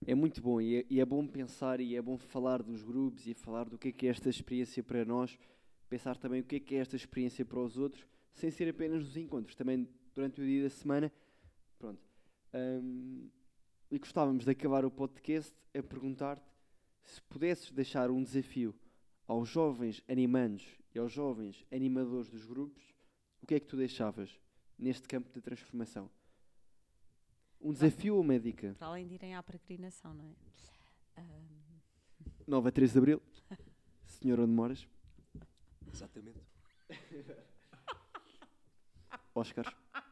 é, 0.05 0.11
é 0.11 0.15
muito 0.15 0.41
bom 0.41 0.61
e 0.61 0.77
é, 0.77 0.85
e 0.89 0.99
é 0.99 1.05
bom 1.05 1.27
pensar 1.27 1.79
e 1.79 1.95
é 1.95 2.01
bom 2.01 2.17
falar 2.17 2.63
dos 2.63 2.81
grupos 2.81 3.27
e 3.27 3.33
falar 3.33 3.67
do 3.67 3.77
que 3.77 3.89
é 3.89 3.91
que 3.91 4.07
é 4.07 4.09
esta 4.09 4.29
experiência 4.29 4.81
para 4.81 5.03
nós, 5.03 5.37
pensar 5.89 6.17
também 6.17 6.41
o 6.41 6.43
que 6.43 6.55
é 6.55 6.59
que 6.59 6.75
é 6.75 6.79
esta 6.79 6.95
experiência 6.95 7.45
para 7.45 7.59
os 7.59 7.77
outros, 7.77 8.07
sem 8.35 8.51
ser 8.51 8.69
apenas 8.69 9.03
nos 9.03 9.17
encontros, 9.17 9.55
também 9.55 9.87
durante 10.13 10.41
o 10.41 10.45
dia 10.45 10.63
da 10.63 10.69
semana. 10.69 11.11
Pronto. 11.79 12.01
Ahm, 12.53 13.27
e 13.89 13.97
gostávamos 13.97 14.45
de 14.45 14.51
acabar 14.51 14.85
o 14.85 14.91
podcast 14.91 15.53
a 15.73 15.81
perguntar-te 15.81 16.43
se 17.03 17.21
pudesses 17.23 17.71
deixar 17.71 18.11
um 18.11 18.21
desafio 18.21 18.75
aos 19.27 19.49
jovens 19.49 20.03
animandos 20.07 20.65
e 20.93 20.99
aos 20.99 21.11
jovens 21.11 21.65
animadores 21.71 22.29
dos 22.29 22.45
grupos, 22.45 22.83
o 23.41 23.47
que 23.47 23.55
é 23.55 23.59
que 23.59 23.67
tu 23.67 23.77
deixavas 23.77 24.39
neste 24.77 25.07
campo 25.07 25.31
de 25.31 25.41
transformação? 25.41 26.09
Um 27.61 27.71
desafio 27.71 28.15
ou 28.15 28.21
uma 28.21 28.39
dica? 28.39 28.75
Para 28.77 28.87
além 28.87 29.07
de 29.07 29.15
irem 29.15 29.35
à 29.35 29.41
peregrinação, 29.41 30.13
não 30.13 30.25
é? 30.25 30.35
Ah, 31.17 31.39
9 32.47 32.69
a 32.69 32.71
13 32.71 32.93
de 32.93 32.99
Abril. 32.99 33.21
Senhor, 34.05 34.39
onde 34.39 34.51
moras? 34.51 34.87
Exatamente. 35.91 36.39
Oscar. 39.35 39.65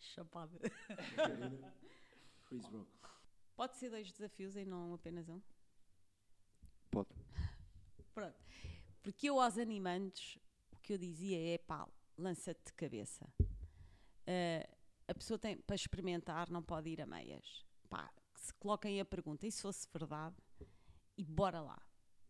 chapada. 0.00 0.58
Freeze, 2.44 2.68
bro. 2.70 2.86
Pode 3.54 3.76
ser 3.76 3.90
dois 3.90 4.10
desafios 4.10 4.56
e 4.56 4.64
não 4.64 4.94
apenas 4.94 5.28
um? 5.28 5.40
Pode. 6.90 7.10
Pronto. 8.14 8.36
Porque 9.02 9.28
eu 9.28 9.38
aos 9.40 9.58
animantes, 9.58 10.38
o 10.72 10.78
que 10.78 10.94
eu 10.94 10.98
dizia 10.98 11.54
é 11.54 11.58
pá, 11.58 11.86
lança-te 12.16 12.64
de 12.64 12.72
cabeça. 12.72 13.28
Ah, 14.26 14.68
a 15.06 15.14
pessoa 15.14 15.38
tem, 15.38 15.56
para 15.58 15.76
experimentar, 15.76 16.50
não 16.50 16.62
pode 16.62 16.88
ir 16.88 17.02
a 17.02 17.06
meias. 17.06 17.64
Pá, 17.88 18.10
que 18.32 18.40
se 18.40 18.54
coloquem 18.54 19.00
a 19.00 19.04
pergunta, 19.04 19.46
e 19.46 19.52
se 19.52 19.60
fosse 19.60 19.86
verdade? 19.92 20.36
E 21.16 21.24
bora 21.24 21.60
lá. 21.60 21.80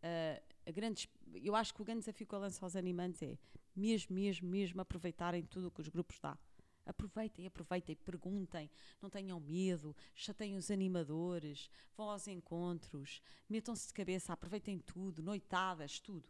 Ah, 0.03 0.43
a 0.67 0.71
grande, 0.73 1.09
eu 1.43 1.55
acho 1.55 1.75
que 1.75 1.83
o 1.83 1.85
grande 1.85 2.01
desafio 2.01 2.27
que 2.27 2.35
eu 2.35 2.39
lanço 2.39 2.65
aos 2.65 2.77
animantes 2.77 3.23
é 3.23 3.39
mesmo, 3.75 4.15
mesmo, 4.15 4.49
mesmo 4.49 4.81
aproveitarem 4.81 5.43
tudo 5.45 5.69
o 5.69 5.71
que 5.71 5.81
os 5.81 5.89
grupos 5.89 6.19
dá. 6.21 6.39
Aproveitem, 6.87 7.47
aproveitem, 7.47 7.97
perguntem, 7.97 8.71
não 9.01 9.09
tenham 9.09 9.41
medo, 9.41 9.97
chateiem 10.15 10.57
os 10.57 10.71
animadores, 10.71 11.71
vão 11.97 12.11
aos 12.11 12.29
encontros, 12.29 13.23
metam-se 13.49 13.87
de 13.87 13.95
cabeça, 13.95 14.35
aproveitem 14.35 14.79
tudo, 14.79 15.23
noitadas, 15.23 15.99
tudo. 15.99 16.29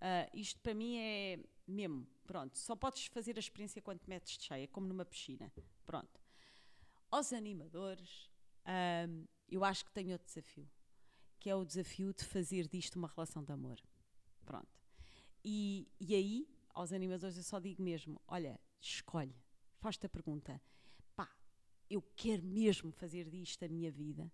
Ah, 0.00 0.28
isto 0.32 0.60
para 0.60 0.74
mim 0.74 0.96
é 0.98 1.40
mesmo, 1.66 2.06
pronto, 2.26 2.56
só 2.56 2.76
podes 2.76 3.06
fazer 3.06 3.36
a 3.36 3.40
experiência 3.40 3.82
quando 3.82 3.98
te 3.98 4.08
metes 4.08 4.38
de 4.38 4.44
cheia, 4.44 4.68
como 4.68 4.86
numa 4.86 5.04
piscina, 5.04 5.52
pronto. 5.84 6.20
Aos 7.10 7.32
animadores, 7.32 8.30
ahm, 8.64 9.24
eu 9.48 9.64
acho 9.64 9.84
que 9.84 9.90
tenho 9.90 10.12
outro 10.12 10.26
desafio, 10.26 10.68
que 11.40 11.50
é 11.50 11.56
o 11.56 11.64
desafio 11.64 12.14
de 12.14 12.24
fazer 12.24 12.68
disto 12.68 12.96
uma 12.96 13.08
relação 13.08 13.42
de 13.42 13.52
amor, 13.52 13.80
pronto. 14.48 14.82
E, 15.44 15.86
e 16.00 16.14
aí, 16.14 16.48
aos 16.70 16.90
animadores 16.90 17.36
eu 17.36 17.42
só 17.42 17.58
digo 17.60 17.82
mesmo, 17.82 18.18
olha, 18.26 18.58
escolhe, 18.80 19.36
faz-te 19.78 20.06
a 20.06 20.08
pergunta, 20.08 20.58
pá, 21.14 21.30
eu 21.90 22.00
quero 22.16 22.42
mesmo 22.42 22.90
fazer 22.90 23.28
disto 23.28 23.62
a 23.64 23.68
minha 23.68 23.90
vida, 23.92 24.32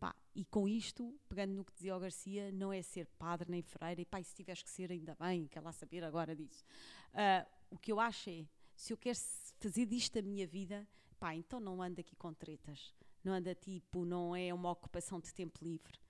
Pá, 0.00 0.16
e 0.34 0.46
com 0.46 0.66
isto, 0.66 1.14
pegando 1.28 1.52
no 1.52 1.62
que 1.62 1.74
dizia 1.74 1.94
o 1.94 2.00
Garcia, 2.00 2.50
não 2.52 2.72
é 2.72 2.80
ser 2.80 3.06
padre 3.18 3.50
nem 3.50 3.60
freira, 3.60 4.00
e 4.00 4.06
pá, 4.06 4.18
e 4.18 4.24
se 4.24 4.34
tiveres 4.34 4.62
que 4.62 4.70
ser, 4.70 4.90
ainda 4.90 5.14
bem, 5.14 5.46
quer 5.46 5.60
lá 5.60 5.72
saber 5.72 6.02
agora 6.02 6.34
disso. 6.34 6.64
Ah, 7.12 7.46
o 7.70 7.76
que 7.76 7.92
eu 7.92 8.00
acho 8.00 8.30
é, 8.30 8.46
se 8.74 8.94
eu 8.94 8.96
quero 8.96 9.18
fazer 9.58 9.84
disto 9.84 10.18
a 10.18 10.22
minha 10.22 10.46
vida, 10.46 10.88
pá, 11.18 11.34
então 11.34 11.60
não 11.60 11.82
anda 11.82 12.00
aqui 12.00 12.16
com 12.16 12.32
tretas. 12.32 12.94
Não 13.22 13.34
anda 13.34 13.54
tipo, 13.54 14.06
não 14.06 14.34
é 14.34 14.54
uma 14.54 14.70
ocupação 14.70 15.20
de 15.20 15.34
tempo 15.34 15.62
livre. 15.62 16.00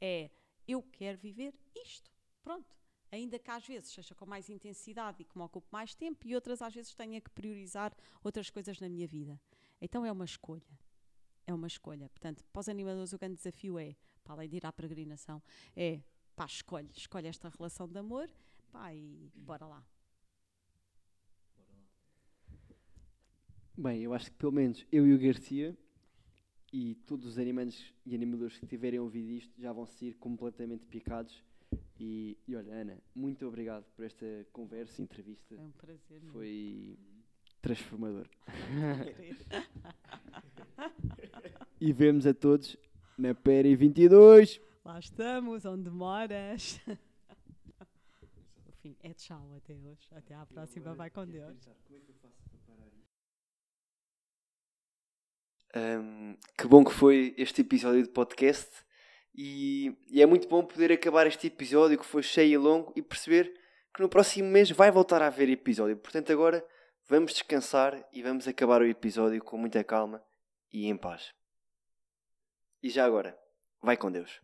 É, 0.00 0.30
eu 0.68 0.80
quero 0.80 1.18
viver 1.18 1.52
isto. 1.74 2.08
Pronto. 2.44 2.79
Ainda 3.12 3.38
que 3.38 3.50
às 3.50 3.66
vezes 3.66 3.90
seja 3.90 4.14
com 4.14 4.26
mais 4.26 4.48
intensidade 4.48 5.22
e 5.22 5.24
que 5.24 5.36
me 5.36 5.44
ocupe 5.44 5.66
mais 5.72 5.94
tempo, 5.94 6.26
e 6.26 6.34
outras 6.34 6.62
às 6.62 6.74
vezes 6.74 6.94
tenha 6.94 7.20
que 7.20 7.30
priorizar 7.30 7.92
outras 8.22 8.50
coisas 8.50 8.78
na 8.80 8.88
minha 8.88 9.06
vida. 9.06 9.40
Então 9.80 10.04
é 10.04 10.12
uma 10.12 10.24
escolha 10.24 10.78
é 11.50 11.54
uma 11.54 11.66
escolha. 11.66 12.08
Portanto, 12.08 12.44
para 12.52 12.60
os 12.60 12.68
animadores 12.68 13.12
o 13.12 13.18
grande 13.18 13.36
desafio 13.36 13.78
é, 13.78 13.96
para 14.24 14.34
além 14.34 14.48
de 14.48 14.56
ir 14.56 14.66
à 14.66 14.72
peregrinação, 14.72 15.42
é, 15.76 16.00
pá, 16.34 16.46
escolhe, 16.46 16.90
escolhe 16.94 17.26
esta 17.26 17.48
relação 17.48 17.86
de 17.88 17.98
amor, 17.98 18.30
pá, 18.70 18.94
e 18.94 19.30
bora 19.34 19.66
lá. 19.66 19.84
Bem, 23.76 24.02
eu 24.02 24.12
acho 24.12 24.30
que 24.30 24.36
pelo 24.36 24.52
menos 24.52 24.86
eu 24.92 25.06
e 25.06 25.14
o 25.14 25.18
Garcia 25.18 25.76
e 26.72 26.94
todos 27.06 27.26
os 27.26 27.38
animantes 27.38 27.92
e 28.04 28.14
animadores 28.14 28.58
que 28.58 28.66
tiverem 28.66 29.00
ouvido 29.00 29.30
isto 29.30 29.60
já 29.60 29.72
vão 29.72 29.86
sair 29.86 30.14
completamente 30.14 30.86
picados. 30.86 31.42
E, 32.02 32.38
e 32.48 32.56
olha, 32.56 32.72
Ana, 32.72 32.98
muito 33.14 33.46
obrigado 33.46 33.84
por 33.94 34.06
esta 34.06 34.24
conversa, 34.54 35.02
entrevista. 35.02 35.54
É 35.54 35.60
um 35.60 35.70
prazer. 35.70 36.22
Foi 36.32 36.98
transformador. 37.60 38.26
e 41.78 41.92
vemos 41.92 42.26
a 42.26 42.32
todos 42.32 42.74
na 43.18 43.34
Peri 43.34 43.76
22. 43.76 44.62
Lá 44.82 44.98
estamos, 44.98 45.66
onde 45.66 45.90
moras. 45.90 46.80
No 48.64 48.72
fim, 48.72 48.96
é 49.02 49.12
tchau, 49.12 49.52
adeus. 49.52 50.08
Até 50.12 50.34
à 50.34 50.46
próxima, 50.46 50.94
vai 50.94 51.10
com 51.10 51.26
Deus. 51.26 51.68
Hum, 55.76 56.34
que 56.56 56.66
bom 56.66 56.82
que 56.82 56.92
foi 56.92 57.34
este 57.36 57.60
episódio 57.60 58.02
de 58.02 58.08
podcast 58.08 58.70
e, 59.34 59.96
e 60.10 60.20
é 60.20 60.26
muito 60.26 60.48
bom 60.48 60.64
poder 60.64 60.92
acabar 60.92 61.26
este 61.26 61.46
episódio 61.46 61.98
que 61.98 62.06
foi 62.06 62.22
cheio 62.22 62.52
e 62.52 62.56
longo 62.58 62.92
e 62.96 63.02
perceber 63.02 63.52
que 63.94 64.02
no 64.02 64.08
próximo 64.08 64.48
mês 64.48 64.70
vai 64.70 64.90
voltar 64.90 65.22
a 65.22 65.26
haver 65.26 65.48
episódio. 65.48 65.96
Portanto, 65.96 66.32
agora 66.32 66.64
vamos 67.08 67.32
descansar 67.32 68.06
e 68.12 68.22
vamos 68.22 68.46
acabar 68.46 68.80
o 68.82 68.86
episódio 68.86 69.42
com 69.42 69.56
muita 69.56 69.82
calma 69.82 70.22
e 70.72 70.86
em 70.86 70.96
paz. 70.96 71.32
E 72.82 72.88
já 72.88 73.04
agora, 73.04 73.36
vai 73.82 73.96
com 73.96 74.10
Deus. 74.10 74.40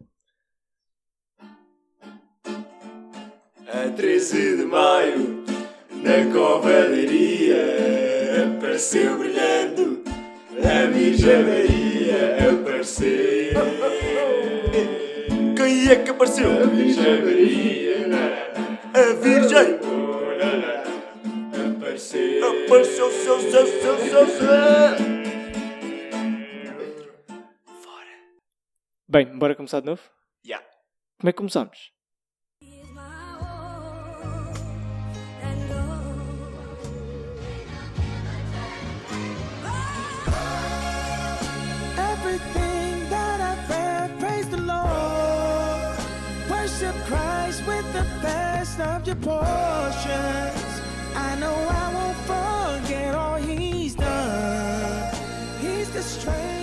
A 3.68 3.91
13 3.97 4.59
de 4.59 4.64
maio, 4.64 5.45
na 5.91 6.32
covalaria, 6.32 7.57
apareceu 8.57 9.18
brilhando 9.18 10.05
a 10.62 10.87
Virgem 10.91 11.43
Maria. 11.43 12.51
Apareceu. 12.51 14.46
Quem 15.67 15.89
é 15.89 15.97
que 15.97 16.11
apareceu? 16.11 16.49
A 16.49 16.67
Virgem 16.67 17.23
Maria. 17.25 18.53
A 18.95 19.12
Virgem. 19.14 19.81
Apareceu. 21.77 22.64
Apareceu, 22.64 23.11
seu, 23.11 23.41
seu, 23.41 23.67
seu, 23.67 23.99
seu, 23.99 24.27
seu. 24.29 24.47
Bem, 29.09 29.37
bora 29.37 29.57
começar 29.57 29.81
de 29.81 29.87
novo? 29.87 30.03
Yeah. 30.47 30.64
Como 31.19 31.31
é 31.31 31.33
que 31.33 31.39
começamos? 31.39 31.96
of 48.81 49.07
your 49.07 49.16
portions. 49.16 50.72
I 51.14 51.37
know 51.41 51.55
I 51.55 51.95
won't 51.95 52.83
forget 52.83 53.14
all 53.14 53.37
he's 53.37 53.95
done. 53.95 55.14
He's 55.61 55.91
the 55.91 56.03
strength. 56.03 56.56